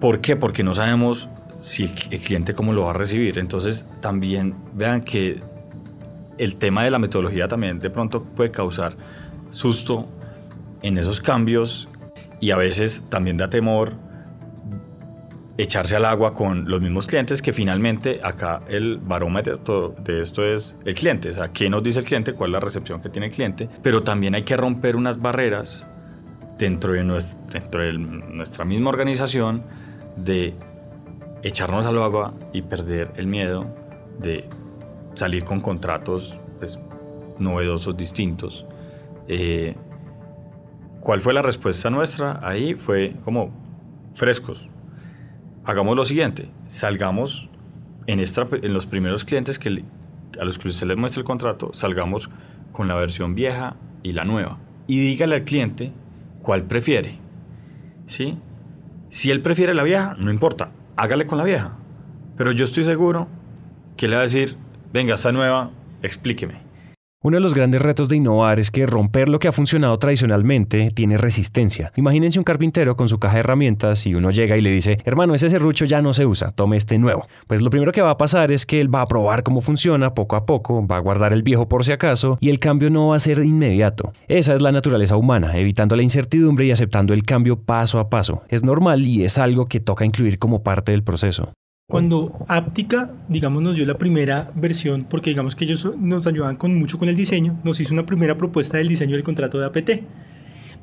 ¿Por 0.00 0.20
qué? 0.20 0.36
Porque 0.36 0.62
no 0.62 0.74
sabemos 0.74 1.28
si 1.60 1.84
el, 1.84 2.20
cliente 2.20 2.54
cómo 2.54 2.72
lo 2.72 2.82
va 2.82 2.90
a 2.90 2.94
recibir. 2.94 3.38
Entonces 3.38 3.88
también 4.00 4.54
vean 4.74 5.02
que 5.02 5.40
el 6.38 6.56
tema 6.56 6.84
de 6.84 6.90
la 6.90 6.98
metodología 6.98 7.48
también 7.48 7.78
de 7.78 7.90
pronto 7.90 8.22
puede 8.22 8.50
causar 8.50 8.94
susto 9.50 10.06
en 10.82 10.98
esos 10.98 11.20
cambios 11.20 11.88
y 12.40 12.50
a 12.50 12.56
veces 12.56 13.04
también 13.08 13.36
da 13.36 13.48
temor 13.48 13.94
echarse 15.56 15.96
al 15.96 16.04
agua 16.04 16.34
con 16.34 16.68
los 16.68 16.80
mismos 16.80 17.06
clientes 17.06 17.40
que 17.40 17.52
finalmente 17.52 18.20
acá 18.22 18.62
el 18.68 18.98
barómetro 18.98 19.94
de 20.02 20.22
esto 20.22 20.44
es 20.44 20.76
el 20.84 20.94
cliente, 20.94 21.30
o 21.30 21.34
sea, 21.34 21.48
qué 21.52 21.70
nos 21.70 21.82
dice 21.82 22.00
el 22.00 22.04
cliente, 22.04 22.32
cuál 22.32 22.50
es 22.50 22.52
la 22.54 22.60
recepción 22.60 23.00
que 23.00 23.08
tiene 23.08 23.26
el 23.26 23.32
cliente, 23.32 23.68
pero 23.82 24.02
también 24.02 24.34
hay 24.34 24.42
que 24.42 24.56
romper 24.56 24.96
unas 24.96 25.20
barreras 25.20 25.86
dentro 26.58 26.92
de, 26.92 27.24
dentro 27.52 27.82
de 27.82 27.92
nuestra 27.92 28.64
misma 28.64 28.90
organización 28.90 29.62
de 30.16 30.54
echarnos 31.42 31.84
al 31.84 32.02
agua 32.02 32.32
y 32.52 32.62
perder 32.62 33.12
el 33.16 33.26
miedo 33.26 33.66
de 34.18 34.48
salir 35.14 35.44
con 35.44 35.60
contratos 35.60 36.34
pues, 36.58 36.78
novedosos, 37.38 37.96
distintos. 37.96 38.64
Eh, 39.28 39.74
¿Cuál 41.00 41.20
fue 41.20 41.34
la 41.34 41.42
respuesta 41.42 41.90
nuestra? 41.90 42.40
Ahí 42.42 42.74
fue 42.74 43.14
como 43.24 43.50
frescos. 44.14 44.68
Hagamos 45.64 45.96
lo 45.96 46.04
siguiente, 46.04 46.50
salgamos 46.68 47.48
en, 48.06 48.22
los 48.72 48.86
primeros 48.86 49.24
clientes 49.24 49.58
que 49.58 49.82
a 50.38 50.44
los 50.44 50.58
que 50.58 50.68
usted 50.68 50.86
les 50.86 50.96
muestra 50.96 51.20
el 51.20 51.24
contrato, 51.24 51.70
salgamos 51.72 52.28
con 52.72 52.86
la 52.86 52.94
versión 52.94 53.34
vieja 53.34 53.76
y 54.02 54.12
la 54.12 54.24
nueva. 54.24 54.58
Y 54.86 55.00
dígale 55.00 55.36
al 55.36 55.44
cliente 55.44 55.92
cuál 56.42 56.64
prefiere. 56.64 57.18
¿Sí? 58.06 58.36
Si 59.08 59.30
él 59.30 59.40
prefiere 59.40 59.74
la 59.74 59.84
vieja, 59.84 60.16
no 60.18 60.30
importa, 60.30 60.70
hágale 60.96 61.26
con 61.26 61.38
la 61.38 61.44
vieja. 61.44 61.72
Pero 62.36 62.52
yo 62.52 62.64
estoy 62.64 62.84
seguro 62.84 63.28
que 63.96 64.08
le 64.08 64.16
va 64.16 64.20
a 64.20 64.24
decir, 64.24 64.56
venga, 64.92 65.14
esta 65.14 65.32
nueva, 65.32 65.70
explíqueme. 66.02 66.63
Uno 67.26 67.38
de 67.38 67.40
los 67.40 67.54
grandes 67.54 67.80
retos 67.80 68.10
de 68.10 68.16
innovar 68.16 68.60
es 68.60 68.70
que 68.70 68.84
romper 68.84 69.30
lo 69.30 69.38
que 69.38 69.48
ha 69.48 69.52
funcionado 69.52 69.98
tradicionalmente 69.98 70.90
tiene 70.94 71.16
resistencia. 71.16 71.90
Imagínense 71.96 72.38
un 72.38 72.44
carpintero 72.44 72.98
con 72.98 73.08
su 73.08 73.18
caja 73.18 73.36
de 73.36 73.40
herramientas 73.40 74.04
y 74.04 74.14
uno 74.14 74.30
llega 74.30 74.58
y 74.58 74.60
le 74.60 74.70
dice, 74.70 74.98
hermano, 75.06 75.34
ese 75.34 75.48
serrucho 75.48 75.86
ya 75.86 76.02
no 76.02 76.12
se 76.12 76.26
usa, 76.26 76.52
tome 76.52 76.76
este 76.76 76.98
nuevo. 76.98 77.26
Pues 77.46 77.62
lo 77.62 77.70
primero 77.70 77.92
que 77.92 78.02
va 78.02 78.10
a 78.10 78.18
pasar 78.18 78.52
es 78.52 78.66
que 78.66 78.78
él 78.78 78.94
va 78.94 79.00
a 79.00 79.06
probar 79.06 79.42
cómo 79.42 79.62
funciona 79.62 80.12
poco 80.12 80.36
a 80.36 80.44
poco, 80.44 80.86
va 80.86 80.98
a 80.98 81.00
guardar 81.00 81.32
el 81.32 81.42
viejo 81.42 81.66
por 81.66 81.82
si 81.86 81.92
acaso 81.92 82.36
y 82.42 82.50
el 82.50 82.58
cambio 82.58 82.90
no 82.90 83.08
va 83.08 83.16
a 83.16 83.20
ser 83.20 83.38
inmediato. 83.38 84.12
Esa 84.28 84.52
es 84.52 84.60
la 84.60 84.70
naturaleza 84.70 85.16
humana, 85.16 85.56
evitando 85.58 85.96
la 85.96 86.02
incertidumbre 86.02 86.66
y 86.66 86.72
aceptando 86.72 87.14
el 87.14 87.24
cambio 87.24 87.58
paso 87.58 88.00
a 88.00 88.10
paso. 88.10 88.42
Es 88.50 88.62
normal 88.62 89.02
y 89.02 89.24
es 89.24 89.38
algo 89.38 89.64
que 89.64 89.80
toca 89.80 90.04
incluir 90.04 90.38
como 90.38 90.62
parte 90.62 90.92
del 90.92 91.02
proceso. 91.02 91.54
Cuando 91.86 92.46
Aptica, 92.48 93.12
digamos, 93.28 93.62
nos 93.62 93.74
dio 93.76 93.84
la 93.84 93.98
primera 93.98 94.50
versión, 94.54 95.04
porque 95.04 95.28
digamos 95.28 95.54
que 95.54 95.66
ellos 95.66 95.86
nos 95.98 96.26
ayudaban 96.26 96.56
con, 96.56 96.74
mucho 96.74 96.98
con 96.98 97.10
el 97.10 97.16
diseño, 97.16 97.60
nos 97.62 97.78
hizo 97.78 97.92
una 97.92 98.06
primera 98.06 98.38
propuesta 98.38 98.78
del 98.78 98.88
diseño 98.88 99.12
del 99.12 99.22
contrato 99.22 99.58
de 99.58 99.66
APT. 99.66 99.90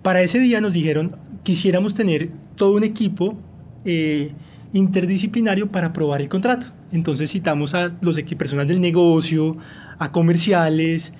Para 0.04 0.22
ese 0.22 0.38
día 0.38 0.62
nos 0.62 0.76
dijeron, 0.76 1.16
quisiéramos 1.42 1.96
tener 1.96 2.30
todo 2.56 2.76
un 2.76 2.84
equipo 2.84 3.36
eh, 3.84 4.32
interdisciplinario 4.74 5.72
para 5.72 5.92
probar 5.92 6.22
el 6.22 6.30
contrato. 6.30 6.68
Entonces 6.92 7.32
citamos 7.32 7.74
a 7.74 7.98
los 8.02 8.22
personas 8.22 8.68
del 8.68 8.80
negocio, 8.80 9.58
a 9.98 10.12
comerciales, 10.12 11.14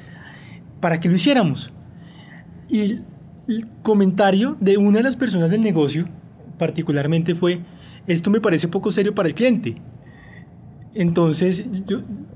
para 0.80 1.00
que 1.00 1.10
lo 1.10 1.16
hiciéramos. 1.16 1.74
Y 2.70 3.00
el 3.48 3.68
comentario 3.82 4.58
de 4.60 4.78
una 4.78 5.00
de 5.00 5.04
las 5.06 5.16
personas 5.16 5.50
del 5.50 5.62
negocio, 5.62 6.08
particularmente, 6.60 7.34
fue, 7.34 7.62
esto 8.08 8.30
me 8.30 8.42
parece 8.42 8.68
poco 8.68 8.92
serio 8.92 9.14
para 9.14 9.30
el 9.30 9.36
cliente. 9.36 9.76
Entonces, 10.94 11.66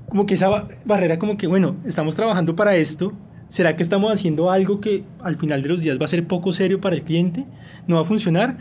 como 0.08 0.26
que 0.26 0.34
esa 0.34 0.66
barrera, 0.84 1.18
como 1.18 1.36
que, 1.36 1.46
bueno, 1.46 1.76
estamos 1.84 2.16
trabajando 2.16 2.56
para 2.56 2.76
esto, 2.76 3.12
¿será 3.48 3.76
que 3.76 3.82
estamos 3.82 4.12
haciendo 4.12 4.50
algo 4.50 4.80
que 4.80 5.04
al 5.20 5.36
final 5.36 5.62
de 5.62 5.68
los 5.68 5.80
días 5.80 6.00
va 6.00 6.04
a 6.06 6.08
ser 6.08 6.26
poco 6.26 6.52
serio 6.52 6.80
para 6.80 6.96
el 6.96 7.02
cliente? 7.02 7.44
¿No 7.86 7.96
va 7.96 8.02
a 8.02 8.04
funcionar? 8.04 8.58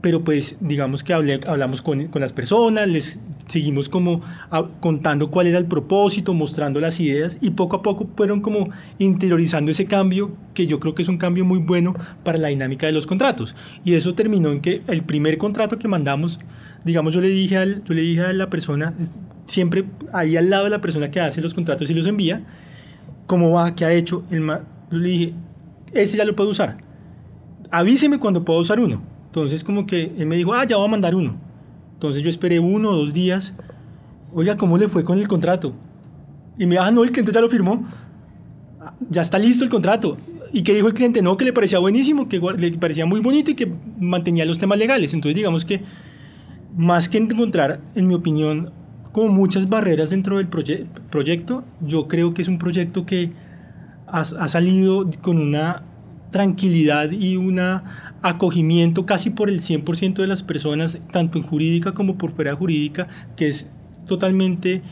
Pero 0.00 0.22
pues 0.22 0.56
digamos 0.60 1.02
que 1.02 1.12
hablamos 1.12 1.82
con, 1.82 2.06
con, 2.06 2.22
las 2.22 2.32
personas, 2.32 2.86
les 2.86 3.18
seguimos 3.48 3.88
como 3.88 4.20
a- 4.50 4.68
contando 4.80 5.28
cuál 5.28 5.48
era 5.48 5.58
el 5.58 5.66
propósito, 5.66 6.34
mostrando 6.34 6.78
las 6.78 7.00
ideas 7.00 7.36
y 7.40 7.50
poco 7.50 7.76
a 7.76 7.82
poco 7.82 8.08
fueron 8.16 8.40
como 8.40 8.68
interiorizando 8.98 9.72
ese 9.72 9.86
cambio 9.86 10.30
que 10.54 10.68
yo 10.68 10.78
creo 10.78 10.94
que 10.94 11.02
es 11.02 11.08
un 11.08 11.18
cambio 11.18 11.44
muy 11.44 11.58
bueno 11.58 11.94
para 12.22 12.38
la 12.38 12.48
dinámica 12.48 12.86
de 12.86 12.92
los 12.92 13.08
contratos. 13.08 13.56
Y 13.84 13.94
eso 13.94 14.14
terminó 14.14 14.52
en 14.52 14.60
que 14.60 14.82
el 14.86 15.02
primer 15.02 15.36
contrato 15.36 15.80
que 15.80 15.88
mandamos, 15.88 16.38
digamos, 16.84 17.12
yo 17.14 17.20
le 17.20 17.28
dije, 17.28 17.56
al, 17.56 17.82
yo 17.82 17.92
le 17.94 18.02
dije 18.02 18.20
a 18.20 18.32
la 18.32 18.48
persona, 18.50 18.94
siempre 19.48 19.84
ahí 20.12 20.36
al 20.36 20.48
lado 20.48 20.64
de 20.64 20.70
la 20.70 20.80
persona 20.80 21.10
que 21.10 21.20
hace 21.20 21.40
los 21.40 21.54
contratos 21.54 21.90
y 21.90 21.94
los 21.94 22.06
envía, 22.06 22.44
cómo 23.26 23.50
va, 23.50 23.74
qué 23.74 23.84
ha 23.84 23.92
hecho. 23.92 24.22
El 24.30 24.46
yo 24.46 24.98
le 24.98 25.08
dije, 25.08 25.34
ese 25.92 26.16
ya 26.16 26.24
lo 26.24 26.36
puedo 26.36 26.50
usar. 26.50 26.78
Avíseme 27.70 28.18
cuando 28.20 28.44
puedo 28.44 28.60
usar 28.60 28.78
uno. 28.78 29.17
Entonces 29.28 29.62
como 29.64 29.86
que 29.86 30.12
él 30.18 30.26
me 30.26 30.36
dijo, 30.36 30.52
ah, 30.54 30.64
ya 30.66 30.76
voy 30.76 30.86
a 30.86 30.90
mandar 30.90 31.14
uno. 31.14 31.36
Entonces 31.94 32.22
yo 32.22 32.30
esperé 32.30 32.58
uno 32.58 32.90
o 32.90 32.96
dos 32.96 33.12
días. 33.12 33.54
Oiga, 34.34 34.56
¿cómo 34.56 34.76
le 34.78 34.88
fue 34.88 35.04
con 35.04 35.18
el 35.18 35.28
contrato? 35.28 35.72
Y 36.58 36.66
me 36.66 36.72
dijo, 36.72 36.84
ah, 36.84 36.90
no, 36.90 37.04
el 37.04 37.12
cliente 37.12 37.32
ya 37.32 37.40
lo 37.40 37.48
firmó. 37.48 37.84
"Ah, 38.80 38.94
Ya 39.10 39.22
está 39.22 39.38
listo 39.38 39.64
el 39.64 39.70
contrato. 39.70 40.16
¿Y 40.52 40.62
qué 40.62 40.74
dijo 40.74 40.88
el 40.88 40.94
cliente? 40.94 41.20
No, 41.22 41.36
que 41.36 41.44
le 41.44 41.52
parecía 41.52 41.78
buenísimo, 41.78 42.28
que 42.28 42.40
le 42.56 42.72
parecía 42.78 43.04
muy 43.06 43.20
bonito 43.20 43.50
y 43.50 43.54
que 43.54 43.70
mantenía 43.98 44.44
los 44.46 44.58
temas 44.58 44.78
legales. 44.78 45.12
Entonces 45.14 45.36
digamos 45.36 45.64
que 45.64 45.82
más 46.76 47.08
que 47.08 47.18
encontrar, 47.18 47.80
en 47.94 48.06
mi 48.06 48.14
opinión, 48.14 48.72
como 49.12 49.28
muchas 49.32 49.68
barreras 49.68 50.10
dentro 50.10 50.38
del 50.38 50.48
proye- 50.48 50.86
proyecto, 51.10 51.64
yo 51.86 52.08
creo 52.08 52.32
que 52.34 52.42
es 52.42 52.48
un 52.48 52.58
proyecto 52.58 53.04
que 53.04 53.32
ha, 54.06 54.24
salido 54.24 55.08
con 55.20 55.38
una 55.38 55.82
tranquilidad 56.30 57.10
y 57.10 57.36
un 57.36 57.58
acogimiento 58.22 59.06
casi 59.06 59.30
por 59.30 59.48
el 59.48 59.60
100% 59.60 60.14
de 60.14 60.26
las 60.26 60.42
personas, 60.42 61.00
tanto 61.12 61.38
en 61.38 61.44
jurídica 61.44 61.92
como 61.92 62.18
por 62.18 62.32
fuera 62.32 62.54
jurídica, 62.54 63.08
que 63.36 63.48
es 63.48 63.68
totalmente 64.06 64.82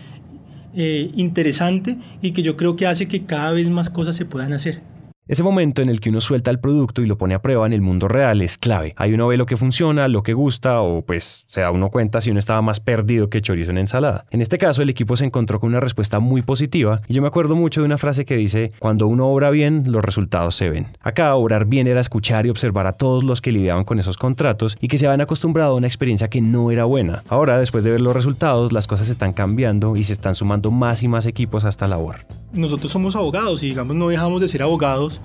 eh, 0.74 1.10
interesante 1.16 1.98
y 2.22 2.32
que 2.32 2.42
yo 2.42 2.56
creo 2.56 2.76
que 2.76 2.86
hace 2.86 3.08
que 3.08 3.24
cada 3.24 3.52
vez 3.52 3.68
más 3.68 3.90
cosas 3.90 4.14
se 4.16 4.24
puedan 4.24 4.52
hacer. 4.52 4.82
Ese 5.28 5.42
momento 5.42 5.82
en 5.82 5.88
el 5.88 5.98
que 5.98 6.10
uno 6.10 6.20
suelta 6.20 6.52
el 6.52 6.60
producto 6.60 7.02
y 7.02 7.06
lo 7.06 7.18
pone 7.18 7.34
a 7.34 7.42
prueba 7.42 7.66
en 7.66 7.72
el 7.72 7.80
mundo 7.80 8.06
real 8.06 8.42
es 8.42 8.58
clave. 8.58 8.94
Ahí 8.96 9.12
uno 9.12 9.26
ve 9.26 9.36
lo 9.36 9.46
que 9.46 9.56
funciona, 9.56 10.06
lo 10.06 10.22
que 10.22 10.34
gusta 10.34 10.82
o 10.82 11.02
pues 11.02 11.42
se 11.48 11.62
da 11.62 11.72
uno 11.72 11.90
cuenta 11.90 12.20
si 12.20 12.30
uno 12.30 12.38
estaba 12.38 12.62
más 12.62 12.78
perdido 12.78 13.28
que 13.28 13.42
chorizo 13.42 13.72
en 13.72 13.78
ensalada. 13.78 14.26
En 14.30 14.40
este 14.40 14.56
caso 14.56 14.82
el 14.82 14.88
equipo 14.88 15.16
se 15.16 15.24
encontró 15.24 15.58
con 15.58 15.70
una 15.70 15.80
respuesta 15.80 16.20
muy 16.20 16.42
positiva 16.42 17.00
y 17.08 17.14
yo 17.14 17.22
me 17.22 17.26
acuerdo 17.26 17.56
mucho 17.56 17.80
de 17.80 17.86
una 17.86 17.98
frase 17.98 18.24
que 18.24 18.36
dice, 18.36 18.70
cuando 18.78 19.08
uno 19.08 19.26
obra 19.26 19.50
bien, 19.50 19.90
los 19.90 20.04
resultados 20.04 20.54
se 20.54 20.70
ven. 20.70 20.96
Acá 21.00 21.34
obrar 21.34 21.64
bien 21.64 21.88
era 21.88 22.00
escuchar 22.00 22.46
y 22.46 22.50
observar 22.50 22.86
a 22.86 22.92
todos 22.92 23.24
los 23.24 23.40
que 23.40 23.50
lidiaban 23.50 23.82
con 23.82 23.98
esos 23.98 24.18
contratos 24.18 24.78
y 24.80 24.86
que 24.86 24.96
se 24.96 25.08
habían 25.08 25.22
acostumbrado 25.22 25.72
a 25.72 25.76
una 25.76 25.88
experiencia 25.88 26.28
que 26.28 26.40
no 26.40 26.70
era 26.70 26.84
buena. 26.84 27.24
Ahora, 27.28 27.58
después 27.58 27.82
de 27.82 27.90
ver 27.90 28.00
los 28.00 28.14
resultados, 28.14 28.72
las 28.72 28.86
cosas 28.86 29.08
están 29.08 29.32
cambiando 29.32 29.96
y 29.96 30.04
se 30.04 30.12
están 30.12 30.36
sumando 30.36 30.70
más 30.70 31.02
y 31.02 31.08
más 31.08 31.26
equipos 31.26 31.64
a 31.64 31.68
esta 31.68 31.88
labor. 31.88 32.18
nosotros 32.52 32.92
somos 32.92 33.16
abogados 33.16 33.64
y 33.64 33.70
digamos 33.70 33.96
no 33.96 34.06
dejamos 34.06 34.40
de 34.40 34.46
ser 34.46 34.62
abogados, 34.62 35.15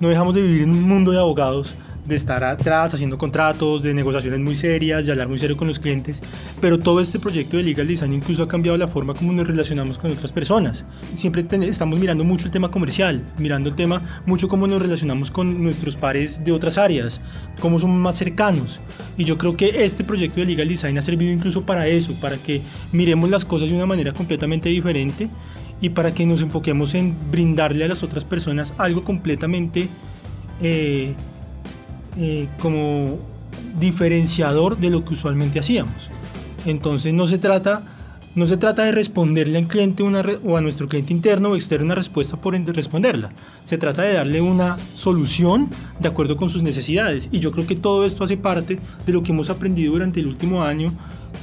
no 0.00 0.08
dejamos 0.08 0.34
de 0.34 0.42
vivir 0.42 0.62
en 0.62 0.70
un 0.70 0.82
mundo 0.82 1.10
de 1.12 1.18
abogados, 1.18 1.74
de 2.06 2.14
estar 2.14 2.44
atrás 2.44 2.94
haciendo 2.94 3.18
contratos, 3.18 3.82
de 3.82 3.92
negociaciones 3.92 4.40
muy 4.40 4.54
serias, 4.54 5.04
de 5.04 5.12
hablar 5.12 5.28
muy 5.28 5.38
serio 5.38 5.56
con 5.56 5.66
los 5.66 5.78
clientes, 5.78 6.20
pero 6.60 6.78
todo 6.78 7.00
este 7.00 7.18
proyecto 7.18 7.56
de 7.56 7.64
Legal 7.64 7.86
Design 7.86 8.12
incluso 8.12 8.42
ha 8.42 8.48
cambiado 8.48 8.78
la 8.78 8.88
forma 8.88 9.14
como 9.14 9.32
nos 9.32 9.46
relacionamos 9.46 9.98
con 9.98 10.12
otras 10.12 10.32
personas. 10.32 10.84
Siempre 11.16 11.44
estamos 11.62 11.98
mirando 11.98 12.24
mucho 12.24 12.46
el 12.46 12.52
tema 12.52 12.70
comercial, 12.70 13.22
mirando 13.38 13.68
el 13.68 13.74
tema 13.74 14.22
mucho 14.24 14.48
cómo 14.48 14.66
nos 14.66 14.80
relacionamos 14.80 15.30
con 15.30 15.62
nuestros 15.62 15.96
pares 15.96 16.44
de 16.44 16.52
otras 16.52 16.78
áreas, 16.78 17.20
cómo 17.60 17.80
somos 17.80 17.98
más 17.98 18.16
cercanos. 18.16 18.80
Y 19.16 19.24
yo 19.24 19.36
creo 19.36 19.56
que 19.56 19.84
este 19.84 20.04
proyecto 20.04 20.40
de 20.40 20.46
Legal 20.46 20.68
Design 20.68 20.98
ha 20.98 21.02
servido 21.02 21.32
incluso 21.32 21.62
para 21.62 21.88
eso, 21.88 22.14
para 22.20 22.36
que 22.36 22.62
miremos 22.92 23.30
las 23.30 23.44
cosas 23.44 23.68
de 23.68 23.74
una 23.74 23.86
manera 23.86 24.12
completamente 24.12 24.68
diferente 24.68 25.28
y 25.80 25.90
para 25.90 26.14
que 26.14 26.26
nos 26.26 26.40
enfoquemos 26.40 26.94
en 26.94 27.16
brindarle 27.30 27.84
a 27.84 27.88
las 27.88 28.02
otras 28.02 28.24
personas 28.24 28.72
algo 28.78 29.04
completamente 29.04 29.88
eh, 30.62 31.12
eh, 32.18 32.48
como 32.60 33.18
diferenciador 33.78 34.78
de 34.78 34.90
lo 34.90 35.04
que 35.04 35.12
usualmente 35.12 35.58
hacíamos. 35.58 36.10
Entonces 36.64 37.12
no 37.12 37.26
se 37.26 37.38
trata, 37.38 37.82
no 38.34 38.46
se 38.46 38.56
trata 38.56 38.84
de 38.84 38.92
responderle 38.92 39.58
al 39.58 39.68
cliente 39.68 40.02
una 40.02 40.24
o 40.44 40.56
a 40.56 40.62
nuestro 40.62 40.88
cliente 40.88 41.12
interno 41.12 41.50
o 41.50 41.56
externo 41.56 41.84
una 41.84 41.94
respuesta 41.94 42.38
por 42.38 42.54
responderla. 42.54 43.30
Se 43.64 43.76
trata 43.76 44.02
de 44.02 44.14
darle 44.14 44.40
una 44.40 44.78
solución 44.94 45.68
de 46.00 46.08
acuerdo 46.08 46.38
con 46.38 46.48
sus 46.48 46.62
necesidades. 46.62 47.28
Y 47.32 47.40
yo 47.40 47.52
creo 47.52 47.66
que 47.66 47.76
todo 47.76 48.06
esto 48.06 48.24
hace 48.24 48.38
parte 48.38 48.78
de 49.04 49.12
lo 49.12 49.22
que 49.22 49.32
hemos 49.32 49.50
aprendido 49.50 49.92
durante 49.92 50.20
el 50.20 50.26
último 50.26 50.62
año 50.62 50.88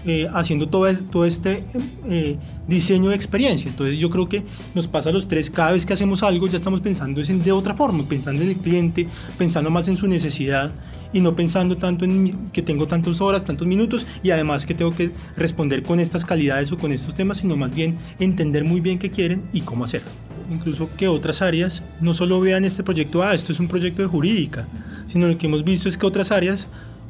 eh, 0.06 0.28
haciendo 0.34 0.68
todo, 0.68 0.94
todo 1.12 1.26
este 1.26 1.64
eh, 2.10 2.38
diseño 2.68 3.10
de 3.10 3.16
experiencia. 3.16 3.70
Entonces 3.70 4.00
yo 4.00 4.10
creo 4.10 4.28
que 4.28 4.44
nos 4.74 4.88
pasa 4.88 5.10
a 5.10 5.14
los 5.14 5.28
tres, 5.28 5.50
cada 5.50 5.72
vez 5.72 5.86
que 5.86 5.94
hacemos 5.94 6.24
algo 6.24 6.48
ya 6.48 6.58
estamos 6.58 6.82
pensando 6.82 7.22
de 7.22 7.52
otra 7.52 7.74
forma, 7.74 8.04
pensando 8.04 8.42
en 8.42 8.50
el 8.50 8.58
cliente, 8.58 9.08
pensando 9.38 9.70
más 9.70 9.88
en 9.88 9.98
su 9.98 10.08
necesidad 10.08 10.72
y 11.14 11.22
no 11.22 11.36
pensando 11.36 11.78
tanto 11.78 12.06
en 12.06 12.50
que 12.52 12.62
tengo 12.62 12.88
tantas 12.88 13.22
horas, 13.22 13.46
tantos 13.46 13.68
minutos 13.68 14.06
y 14.24 14.32
además 14.32 14.66
que 14.66 14.74
tengo 14.74 14.92
que 14.92 15.12
responder 15.38 15.84
con 15.84 16.00
estas 16.00 16.26
calidades 16.26 16.72
o 16.72 16.78
con 16.78 16.92
estos 16.92 17.16
temas, 17.16 17.38
sino 17.38 17.56
más 17.56 17.74
bien 17.74 17.98
entender 18.20 18.66
muy 18.66 18.82
bien 18.82 19.00
qué 19.00 19.12
quieren 19.12 19.44
y 19.54 19.62
cómo 19.62 19.86
hacerlo. 19.86 20.10
Incluso 20.52 20.90
que 20.98 21.08
otras 21.08 21.42
áreas 21.42 21.84
no 22.02 22.14
solo 22.14 22.42
vean 22.42 22.66
este 22.66 22.84
proyecto, 22.84 23.24
ah, 23.24 23.34
esto 23.34 23.52
es 23.52 23.60
un 23.60 23.68
proyecto 23.68 24.02
de 24.02 24.08
jurídica, 24.08 24.68
sino 25.08 25.28
lo 25.28 25.38
que 25.38 25.48
hemos 25.48 25.64
visto 25.64 25.88
es 25.88 25.98
que 25.98 26.06
otras 26.06 26.32
áreas 26.32 26.68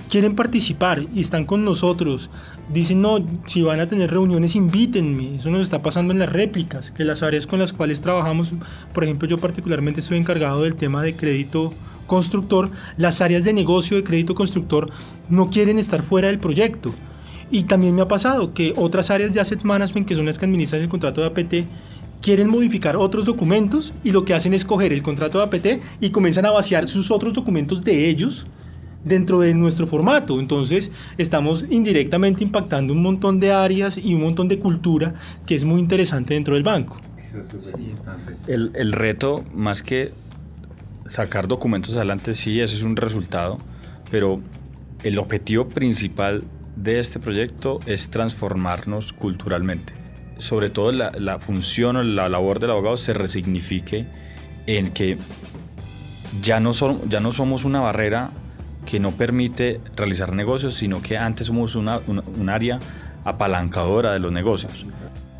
quieren 0.09 0.35
participar 0.35 1.01
y 1.13 1.21
están 1.21 1.45
con 1.45 1.63
nosotros. 1.63 2.29
Dicen, 2.69 3.01
no, 3.01 3.19
si 3.45 3.61
van 3.61 3.79
a 3.79 3.87
tener 3.87 4.09
reuniones, 4.09 4.55
invítenme. 4.55 5.35
Eso 5.35 5.49
nos 5.49 5.61
está 5.61 5.81
pasando 5.81 6.13
en 6.13 6.19
las 6.19 6.31
réplicas, 6.31 6.91
que 6.91 7.03
las 7.03 7.21
áreas 7.21 7.45
con 7.45 7.59
las 7.59 7.73
cuales 7.73 8.01
trabajamos, 8.01 8.53
por 8.93 9.03
ejemplo, 9.03 9.27
yo 9.27 9.37
particularmente 9.37 9.99
estoy 9.99 10.17
encargado 10.17 10.63
del 10.63 10.75
tema 10.75 11.01
de 11.01 11.15
crédito 11.15 11.73
constructor, 12.07 12.69
las 12.97 13.21
áreas 13.21 13.43
de 13.43 13.53
negocio 13.53 13.97
de 13.97 14.03
crédito 14.03 14.35
constructor 14.35 14.91
no 15.29 15.49
quieren 15.49 15.77
estar 15.77 16.01
fuera 16.01 16.27
del 16.27 16.39
proyecto. 16.39 16.93
Y 17.51 17.63
también 17.63 17.95
me 17.95 18.01
ha 18.01 18.07
pasado 18.07 18.53
que 18.53 18.73
otras 18.77 19.11
áreas 19.11 19.33
de 19.33 19.39
asset 19.39 19.63
management, 19.63 20.07
que 20.07 20.15
son 20.15 20.25
las 20.25 20.39
que 20.39 20.45
administran 20.45 20.81
el 20.81 20.89
contrato 20.89 21.21
de 21.21 21.27
APT, 21.27 21.67
quieren 22.21 22.49
modificar 22.49 22.95
otros 22.95 23.25
documentos 23.25 23.93
y 24.03 24.11
lo 24.11 24.23
que 24.23 24.33
hacen 24.33 24.53
es 24.53 24.63
coger 24.63 24.93
el 24.93 25.03
contrato 25.03 25.37
de 25.37 25.43
APT 25.43 25.83
y 25.99 26.09
comienzan 26.11 26.45
a 26.45 26.51
vaciar 26.51 26.87
sus 26.87 27.11
otros 27.11 27.33
documentos 27.33 27.83
de 27.83 28.09
ellos 28.09 28.47
dentro 29.03 29.39
de 29.39 29.53
nuestro 29.53 29.87
formato. 29.87 30.39
Entonces 30.39 30.91
estamos 31.17 31.65
indirectamente 31.69 32.43
impactando 32.43 32.93
un 32.93 33.01
montón 33.01 33.39
de 33.39 33.51
áreas 33.51 33.97
y 33.97 34.13
un 34.13 34.21
montón 34.21 34.47
de 34.47 34.59
cultura 34.59 35.13
que 35.45 35.55
es 35.55 35.63
muy 35.63 35.79
interesante 35.79 36.33
dentro 36.33 36.55
del 36.55 36.63
banco. 36.63 36.99
El, 38.47 38.71
el 38.75 38.91
reto, 38.91 39.43
más 39.53 39.81
que 39.81 40.11
sacar 41.05 41.47
documentos 41.47 41.95
adelante, 41.95 42.33
sí, 42.33 42.61
ese 42.61 42.75
es 42.75 42.83
un 42.83 42.95
resultado, 42.95 43.57
pero 44.11 44.39
el 45.03 45.17
objetivo 45.17 45.67
principal 45.67 46.43
de 46.75 46.99
este 46.99 47.19
proyecto 47.19 47.79
es 47.85 48.09
transformarnos 48.09 49.13
culturalmente. 49.13 49.93
Sobre 50.37 50.69
todo 50.69 50.91
la, 50.91 51.11
la 51.11 51.39
función 51.39 51.97
o 51.97 52.03
la 52.03 52.29
labor 52.29 52.59
del 52.59 52.71
abogado 52.71 52.97
se 52.97 53.13
resignifique 53.13 54.07
en 54.65 54.91
que 54.91 55.17
ya 56.41 56.59
no, 56.59 56.73
son, 56.73 57.09
ya 57.09 57.19
no 57.19 57.31
somos 57.31 57.65
una 57.65 57.79
barrera 57.79 58.31
que 58.85 58.99
no 58.99 59.11
permite 59.11 59.79
realizar 59.95 60.33
negocios, 60.33 60.75
sino 60.75 61.01
que 61.01 61.17
antes 61.17 61.47
somos 61.47 61.75
una, 61.75 61.99
un 62.07 62.49
área 62.49 62.79
apalancadora 63.25 64.13
de 64.13 64.19
los 64.19 64.31
negocios. 64.31 64.85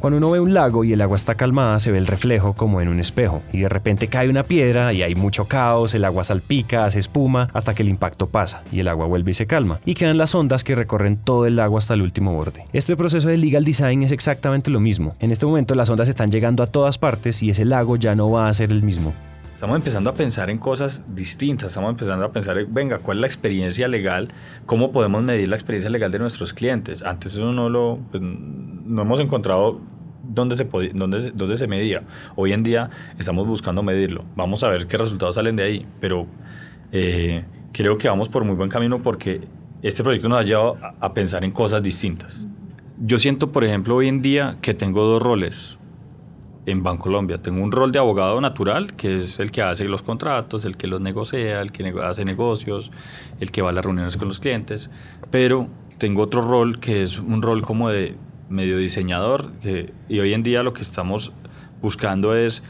Cuando 0.03 0.17
uno 0.17 0.31
ve 0.31 0.41
un 0.41 0.53
lago 0.53 0.83
y 0.83 0.91
el 0.91 0.99
agua 0.99 1.15
está 1.15 1.35
calmada, 1.35 1.79
se 1.79 1.89
ve 1.89 1.97
el 1.97 2.07
reflejo 2.07 2.55
como 2.55 2.81
en 2.81 2.89
un 2.89 2.99
espejo, 2.99 3.41
y 3.53 3.61
de 3.61 3.69
repente 3.69 4.09
cae 4.09 4.27
una 4.27 4.43
piedra 4.43 4.91
y 4.91 5.01
hay 5.01 5.15
mucho 5.15 5.45
caos, 5.45 5.95
el 5.95 6.03
agua 6.03 6.25
salpica, 6.25 6.85
hace 6.85 6.99
espuma, 6.99 7.47
hasta 7.53 7.73
que 7.73 7.83
el 7.83 7.87
impacto 7.87 8.27
pasa 8.27 8.63
y 8.69 8.81
el 8.81 8.89
agua 8.89 9.05
vuelve 9.05 9.31
y 9.31 9.33
se 9.33 9.47
calma, 9.47 9.79
y 9.85 9.93
quedan 9.93 10.17
las 10.17 10.35
ondas 10.35 10.65
que 10.65 10.75
recorren 10.75 11.15
todo 11.15 11.45
el 11.45 11.55
lago 11.55 11.77
hasta 11.77 11.93
el 11.93 12.01
último 12.01 12.33
borde. 12.33 12.65
Este 12.73 12.97
proceso 12.97 13.29
de 13.29 13.37
legal 13.37 13.63
design 13.63 14.03
es 14.03 14.11
exactamente 14.11 14.71
lo 14.71 14.81
mismo. 14.81 15.15
En 15.21 15.31
este 15.31 15.45
momento 15.45 15.73
las 15.73 15.89
ondas 15.89 16.09
están 16.09 16.31
llegando 16.31 16.63
a 16.63 16.67
todas 16.67 16.97
partes 16.97 17.41
y 17.41 17.51
ese 17.51 17.63
lago 17.63 17.95
ya 17.95 18.13
no 18.13 18.29
va 18.29 18.49
a 18.49 18.53
ser 18.53 18.73
el 18.73 18.83
mismo. 18.83 19.13
Estamos 19.63 19.77
empezando 19.77 20.09
a 20.09 20.13
pensar 20.13 20.49
en 20.49 20.57
cosas 20.57 21.05
distintas, 21.15 21.69
estamos 21.69 21.91
empezando 21.91 22.25
a 22.25 22.33
pensar, 22.33 22.57
en, 22.57 22.73
venga, 22.73 22.97
¿cuál 22.97 23.19
es 23.19 23.21
la 23.21 23.27
experiencia 23.27 23.87
legal? 23.87 24.27
¿Cómo 24.65 24.91
podemos 24.91 25.23
medir 25.23 25.47
la 25.47 25.55
experiencia 25.55 25.89
legal 25.89 26.11
de 26.11 26.19
nuestros 26.19 26.53
clientes? 26.53 27.01
Antes 27.01 27.35
eso 27.35 27.49
no 27.53 27.69
lo, 27.69 27.97
pues, 28.11 28.21
no 28.21 29.03
hemos 29.03 29.21
encontrado 29.21 29.79
dónde 30.21 30.57
se, 30.57 30.65
podía- 30.65 30.91
dónde, 30.93 31.31
dónde 31.33 31.55
se 31.55 31.67
medía. 31.67 32.03
Hoy 32.35 32.51
en 32.51 32.61
día 32.61 32.89
estamos 33.17 33.47
buscando 33.47 33.81
medirlo. 33.83 34.25
Vamos 34.35 34.65
a 34.65 34.67
ver 34.67 34.85
qué 34.85 34.97
resultados 34.97 35.35
salen 35.35 35.55
de 35.55 35.63
ahí, 35.63 35.87
pero 36.01 36.27
eh, 36.91 37.45
creo 37.71 37.97
que 37.97 38.09
vamos 38.09 38.27
por 38.27 38.43
muy 38.43 38.55
buen 38.55 38.69
camino 38.69 39.01
porque 39.01 39.47
este 39.81 40.03
proyecto 40.03 40.27
nos 40.27 40.41
ha 40.41 40.43
llevado 40.43 40.77
a, 40.81 40.93
a 40.99 41.13
pensar 41.13 41.45
en 41.45 41.51
cosas 41.51 41.81
distintas. 41.81 42.49
Yo 42.99 43.17
siento, 43.17 43.53
por 43.53 43.63
ejemplo, 43.63 43.95
hoy 43.95 44.09
en 44.09 44.21
día 44.21 44.57
que 44.61 44.73
tengo 44.73 45.05
dos 45.05 45.23
roles 45.23 45.79
en 46.65 46.83
Bancolombia. 46.83 47.39
Tengo 47.39 47.63
un 47.63 47.71
rol 47.71 47.91
de 47.91 47.99
abogado 47.99 48.39
natural, 48.41 48.93
que 48.93 49.17
es 49.17 49.39
el 49.39 49.51
que 49.51 49.61
hace 49.61 49.85
los 49.85 50.01
contratos, 50.01 50.65
el 50.65 50.77
que 50.77 50.87
los 50.87 51.01
negocia, 51.01 51.61
el 51.61 51.71
que 51.71 51.93
hace 52.03 52.25
negocios, 52.25 52.91
el 53.39 53.51
que 53.51 53.61
va 53.61 53.69
a 53.69 53.73
las 53.73 53.83
reuniones 53.83 54.17
con 54.17 54.27
los 54.27 54.39
clientes, 54.39 54.89
pero 55.31 55.67
tengo 55.97 56.23
otro 56.23 56.41
rol 56.41 56.79
que 56.79 57.01
es 57.01 57.19
un 57.19 57.41
rol 57.41 57.61
como 57.61 57.89
de 57.89 58.15
medio 58.49 58.77
diseñador 58.77 59.51
y 60.09 60.19
hoy 60.19 60.33
en 60.33 60.43
día 60.43 60.63
lo 60.63 60.73
que 60.73 60.81
estamos 60.81 61.33
buscando 61.81 62.35
es 62.35 62.63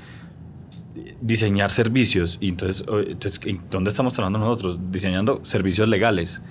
diseñar 1.21 1.71
servicios. 1.71 2.37
Y 2.41 2.49
entonces, 2.49 2.85
entonces 2.87 3.39
¿dónde 3.69 3.89
estamos 3.89 4.13
trabajando 4.13 4.39
nosotros? 4.39 4.79
Diseñando 4.91 5.41
servicios 5.43 5.87
legales. 5.89 6.41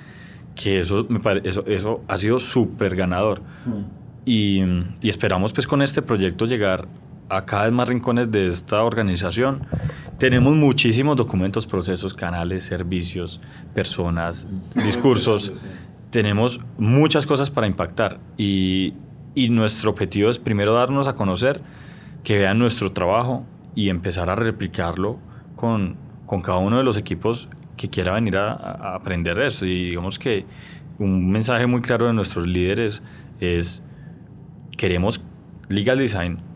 Que 0.54 0.80
eso, 0.80 1.06
me 1.08 1.20
eso, 1.44 1.64
eso 1.66 2.02
ha 2.08 2.18
sido 2.18 2.38
súper 2.38 2.94
ganador. 2.94 3.40
Mm. 3.64 4.02
Y, 4.24 4.62
y, 5.00 5.08
esperamos 5.08 5.52
pues 5.52 5.66
con 5.66 5.82
este 5.82 6.02
proyecto 6.02 6.46
llegar 6.46 6.86
a 7.28 7.44
cada 7.44 7.64
vez 7.64 7.72
más 7.72 7.88
rincones 7.88 8.30
de 8.30 8.48
esta 8.48 8.82
organización. 8.82 9.66
Tenemos 10.18 10.54
muchísimos 10.54 11.16
documentos, 11.16 11.66
procesos, 11.66 12.14
canales, 12.14 12.64
servicios, 12.64 13.40
personas, 13.74 14.46
discursos. 14.84 15.66
Tenemos 16.10 16.60
muchas 16.78 17.26
cosas 17.26 17.50
para 17.50 17.66
impactar. 17.66 18.20
Y, 18.36 18.94
y 19.34 19.48
nuestro 19.48 19.90
objetivo 19.90 20.30
es 20.30 20.38
primero 20.38 20.74
darnos 20.74 21.08
a 21.08 21.14
conocer, 21.14 21.60
que 22.22 22.38
vean 22.38 22.58
nuestro 22.58 22.92
trabajo 22.92 23.44
y 23.74 23.88
empezar 23.88 24.28
a 24.30 24.34
replicarlo 24.34 25.18
con, 25.56 25.96
con 26.26 26.42
cada 26.42 26.58
uno 26.58 26.78
de 26.78 26.84
los 26.84 26.96
equipos 26.96 27.48
que 27.76 27.88
quiera 27.88 28.12
venir 28.12 28.36
a, 28.36 28.52
a 28.52 28.94
aprender 28.94 29.38
eso. 29.40 29.64
Y 29.64 29.86
digamos 29.86 30.18
que 30.18 30.44
un 30.98 31.30
mensaje 31.30 31.66
muy 31.66 31.80
claro 31.80 32.06
de 32.06 32.12
nuestros 32.12 32.46
líderes 32.46 33.02
es, 33.40 33.82
queremos 34.76 35.22
legal 35.68 35.98
design 35.98 36.51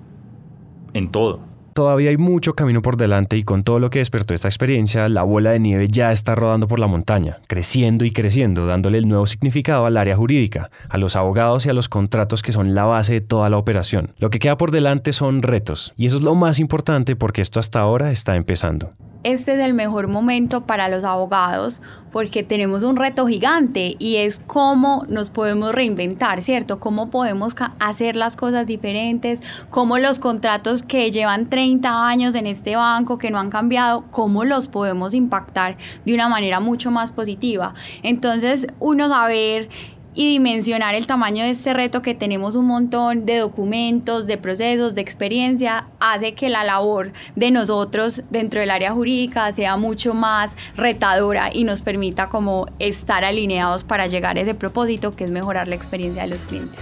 en 0.97 1.11
todo 1.11 1.57
Todavía 1.77 2.09
hay 2.09 2.17
mucho 2.17 2.55
camino 2.55 2.81
por 2.81 2.97
delante 2.97 3.37
y 3.37 3.45
con 3.45 3.63
todo 3.63 3.79
lo 3.81 3.91
que 3.91 3.99
despertó 3.99 4.33
esta 4.33 4.49
experiencia, 4.49 5.11
la 5.11 5.25
bola 5.25 5.51
de 5.51 5.61
nieve 5.61 5.89
ya 5.89 6.11
está 6.11 6.35
rodando 6.35 6.67
por 6.69 6.79
la 6.79 6.87
montaña, 6.87 7.41
creciendo 7.49 8.07
y 8.07 8.13
creciendo, 8.13 8.65
dándole 8.65 8.97
el 8.97 9.07
nuevo 9.07 9.27
significado 9.27 9.85
al 9.85 9.99
área 9.99 10.17
jurídica, 10.17 10.71
a 10.89 10.97
los 10.97 11.17
abogados 11.17 11.67
y 11.67 11.69
a 11.69 11.75
los 11.75 11.91
contratos 11.91 12.41
que 12.41 12.53
son 12.53 12.75
la 12.75 12.85
base 12.85 13.13
de 13.13 13.21
toda 13.21 13.51
la 13.51 13.59
operación. 13.59 14.15
Lo 14.17 14.31
que 14.31 14.39
queda 14.39 14.57
por 14.57 14.71
delante 14.71 15.13
son 15.13 15.43
retos, 15.43 15.93
y 15.99 16.07
eso 16.07 16.17
es 16.17 16.23
lo 16.23 16.35
más 16.35 16.61
importante 16.61 17.15
porque 17.15 17.43
esto 17.43 17.61
hasta 17.61 17.81
ahora 17.81 18.11
está 18.11 18.37
empezando 18.37 18.95
este 19.27 19.55
es 19.55 19.61
el 19.61 19.74
mejor 19.74 20.07
momento 20.07 20.66
para 20.66 20.89
los 20.89 21.03
abogados 21.03 21.83
porque 22.12 22.45
tenemos 22.45 22.85
un 22.85 22.95
reto 22.95 23.27
gigante 23.27 23.97
y 23.99 24.16
es 24.16 24.39
cómo 24.39 25.05
nos 25.09 25.31
podemos 25.31 25.72
reinventar, 25.72 26.43
¿cierto? 26.43 26.79
Cómo 26.79 27.11
podemos 27.11 27.57
hacer 27.81 28.14
las 28.14 28.37
cosas 28.37 28.68
diferentes, 28.68 29.43
cómo 29.68 29.99
los 29.99 30.20
contratos 30.20 30.85
que 30.85 31.11
llevan 31.11 31.51
30 31.51 32.07
años 32.09 32.37
en 32.37 32.47
este 32.47 32.77
banco, 32.77 33.18
que 33.18 33.33
no 33.33 33.41
han 33.41 33.51
cambiado, 33.51 34.05
cómo 34.12 34.45
los 34.45 34.68
podemos 34.68 35.12
impactar 35.12 35.77
de 36.05 36.14
una 36.14 36.29
manera 36.29 36.61
mucho 36.61 36.93
más 36.93 37.11
positiva. 37.11 37.74
Entonces, 38.05 38.68
uno 38.79 39.09
saber 39.09 39.68
y 40.17 40.31
dimensionar 40.31 40.95
el 40.95 41.07
tamaño 41.07 41.45
de 41.45 41.51
este 41.51 41.75
reto 41.75 42.03
que 42.03 42.14
tenemos 42.14 42.57
un 42.57 42.67
montón 42.67 43.27
de 43.27 43.37
documentos, 43.37 44.27
de 44.27 44.39
procesos, 44.39 44.95
de 44.95 45.03
experiencia, 45.03 45.87
hace 46.01 46.33
que 46.33 46.49
la 46.49 46.64
labor 46.64 47.12
de 47.37 47.51
nosotros 47.51 48.23
dentro 48.31 48.59
del 48.61 48.71
área 48.71 48.93
jurídica 48.93 49.53
sea 49.53 49.77
mucho 49.77 50.14
más 50.14 50.57
retadora 50.77 51.51
y 51.53 51.64
nos 51.64 51.83
permita 51.83 52.29
como 52.31 52.67
estar 52.79 53.25
alineados 53.25 53.85
para 53.85 54.07
llegar 54.07 54.39
a 54.39 54.41
ese 54.41 54.55
propósito 54.55 55.14
que 55.14 55.25
es 55.25 55.31
mejorar 55.31 55.69
la 55.69 55.77
experiencia 55.77 56.23
de 56.23 56.29
los 56.29 56.41
clientes. 56.41 56.81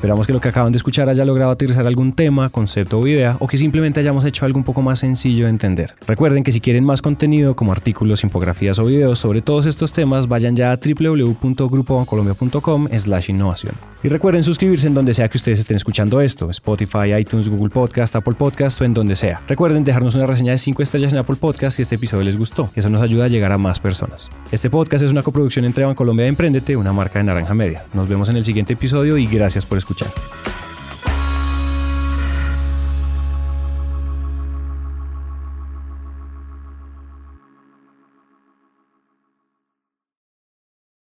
Esperamos 0.00 0.26
que 0.26 0.32
lo 0.32 0.40
que 0.40 0.48
acaban 0.48 0.72
de 0.72 0.78
escuchar 0.78 1.10
haya 1.10 1.26
logrado 1.26 1.50
aterrizar 1.50 1.86
algún 1.86 2.14
tema, 2.14 2.48
concepto 2.48 2.98
o 2.98 3.06
idea, 3.06 3.36
o 3.38 3.46
que 3.46 3.58
simplemente 3.58 4.00
hayamos 4.00 4.24
hecho 4.24 4.46
algo 4.46 4.56
un 4.56 4.64
poco 4.64 4.80
más 4.80 5.00
sencillo 5.00 5.44
de 5.44 5.50
entender. 5.50 5.94
Recuerden 6.06 6.42
que 6.42 6.52
si 6.52 6.60
quieren 6.62 6.84
más 6.84 7.02
contenido 7.02 7.54
como 7.54 7.70
artículos, 7.70 8.24
infografías 8.24 8.78
o 8.78 8.86
videos 8.86 9.18
sobre 9.18 9.42
todos 9.42 9.66
estos 9.66 9.92
temas, 9.92 10.26
vayan 10.26 10.56
ya 10.56 10.72
a 10.72 10.78
www.grupobancolombia.com 10.78 12.88
slash 12.96 13.28
innovación. 13.28 13.74
Y 14.02 14.08
recuerden 14.08 14.42
suscribirse 14.42 14.86
en 14.86 14.94
donde 14.94 15.12
sea 15.12 15.28
que 15.28 15.36
ustedes 15.36 15.60
estén 15.60 15.76
escuchando 15.76 16.22
esto, 16.22 16.48
Spotify, 16.48 17.12
iTunes, 17.18 17.50
Google 17.50 17.68
Podcast, 17.68 18.16
Apple 18.16 18.36
Podcast 18.38 18.80
o 18.80 18.86
en 18.86 18.94
donde 18.94 19.16
sea. 19.16 19.42
Recuerden 19.48 19.84
dejarnos 19.84 20.14
una 20.14 20.26
reseña 20.26 20.52
de 20.52 20.58
5 20.58 20.82
estrellas 20.82 21.12
en 21.12 21.18
Apple 21.18 21.36
Podcast 21.36 21.76
si 21.76 21.82
este 21.82 21.96
episodio 21.96 22.24
les 22.24 22.38
gustó, 22.38 22.70
eso 22.74 22.88
nos 22.88 23.02
ayuda 23.02 23.26
a 23.26 23.28
llegar 23.28 23.52
a 23.52 23.58
más 23.58 23.78
personas. 23.78 24.30
Este 24.50 24.70
podcast 24.70 25.04
es 25.04 25.10
una 25.10 25.22
coproducción 25.22 25.66
entre 25.66 25.84
Bancolombia 25.84 26.24
y 26.24 26.30
Emprendete, 26.30 26.74
una 26.74 26.94
marca 26.94 27.18
de 27.18 27.26
Naranja 27.26 27.52
Media. 27.52 27.84
Nos 27.92 28.08
vemos 28.08 28.30
en 28.30 28.38
el 28.38 28.46
siguiente 28.46 28.72
episodio 28.72 29.18
y 29.18 29.26
gracias 29.26 29.66
por 29.66 29.76
escuchar 29.76 29.89
escuchar. 29.90 30.12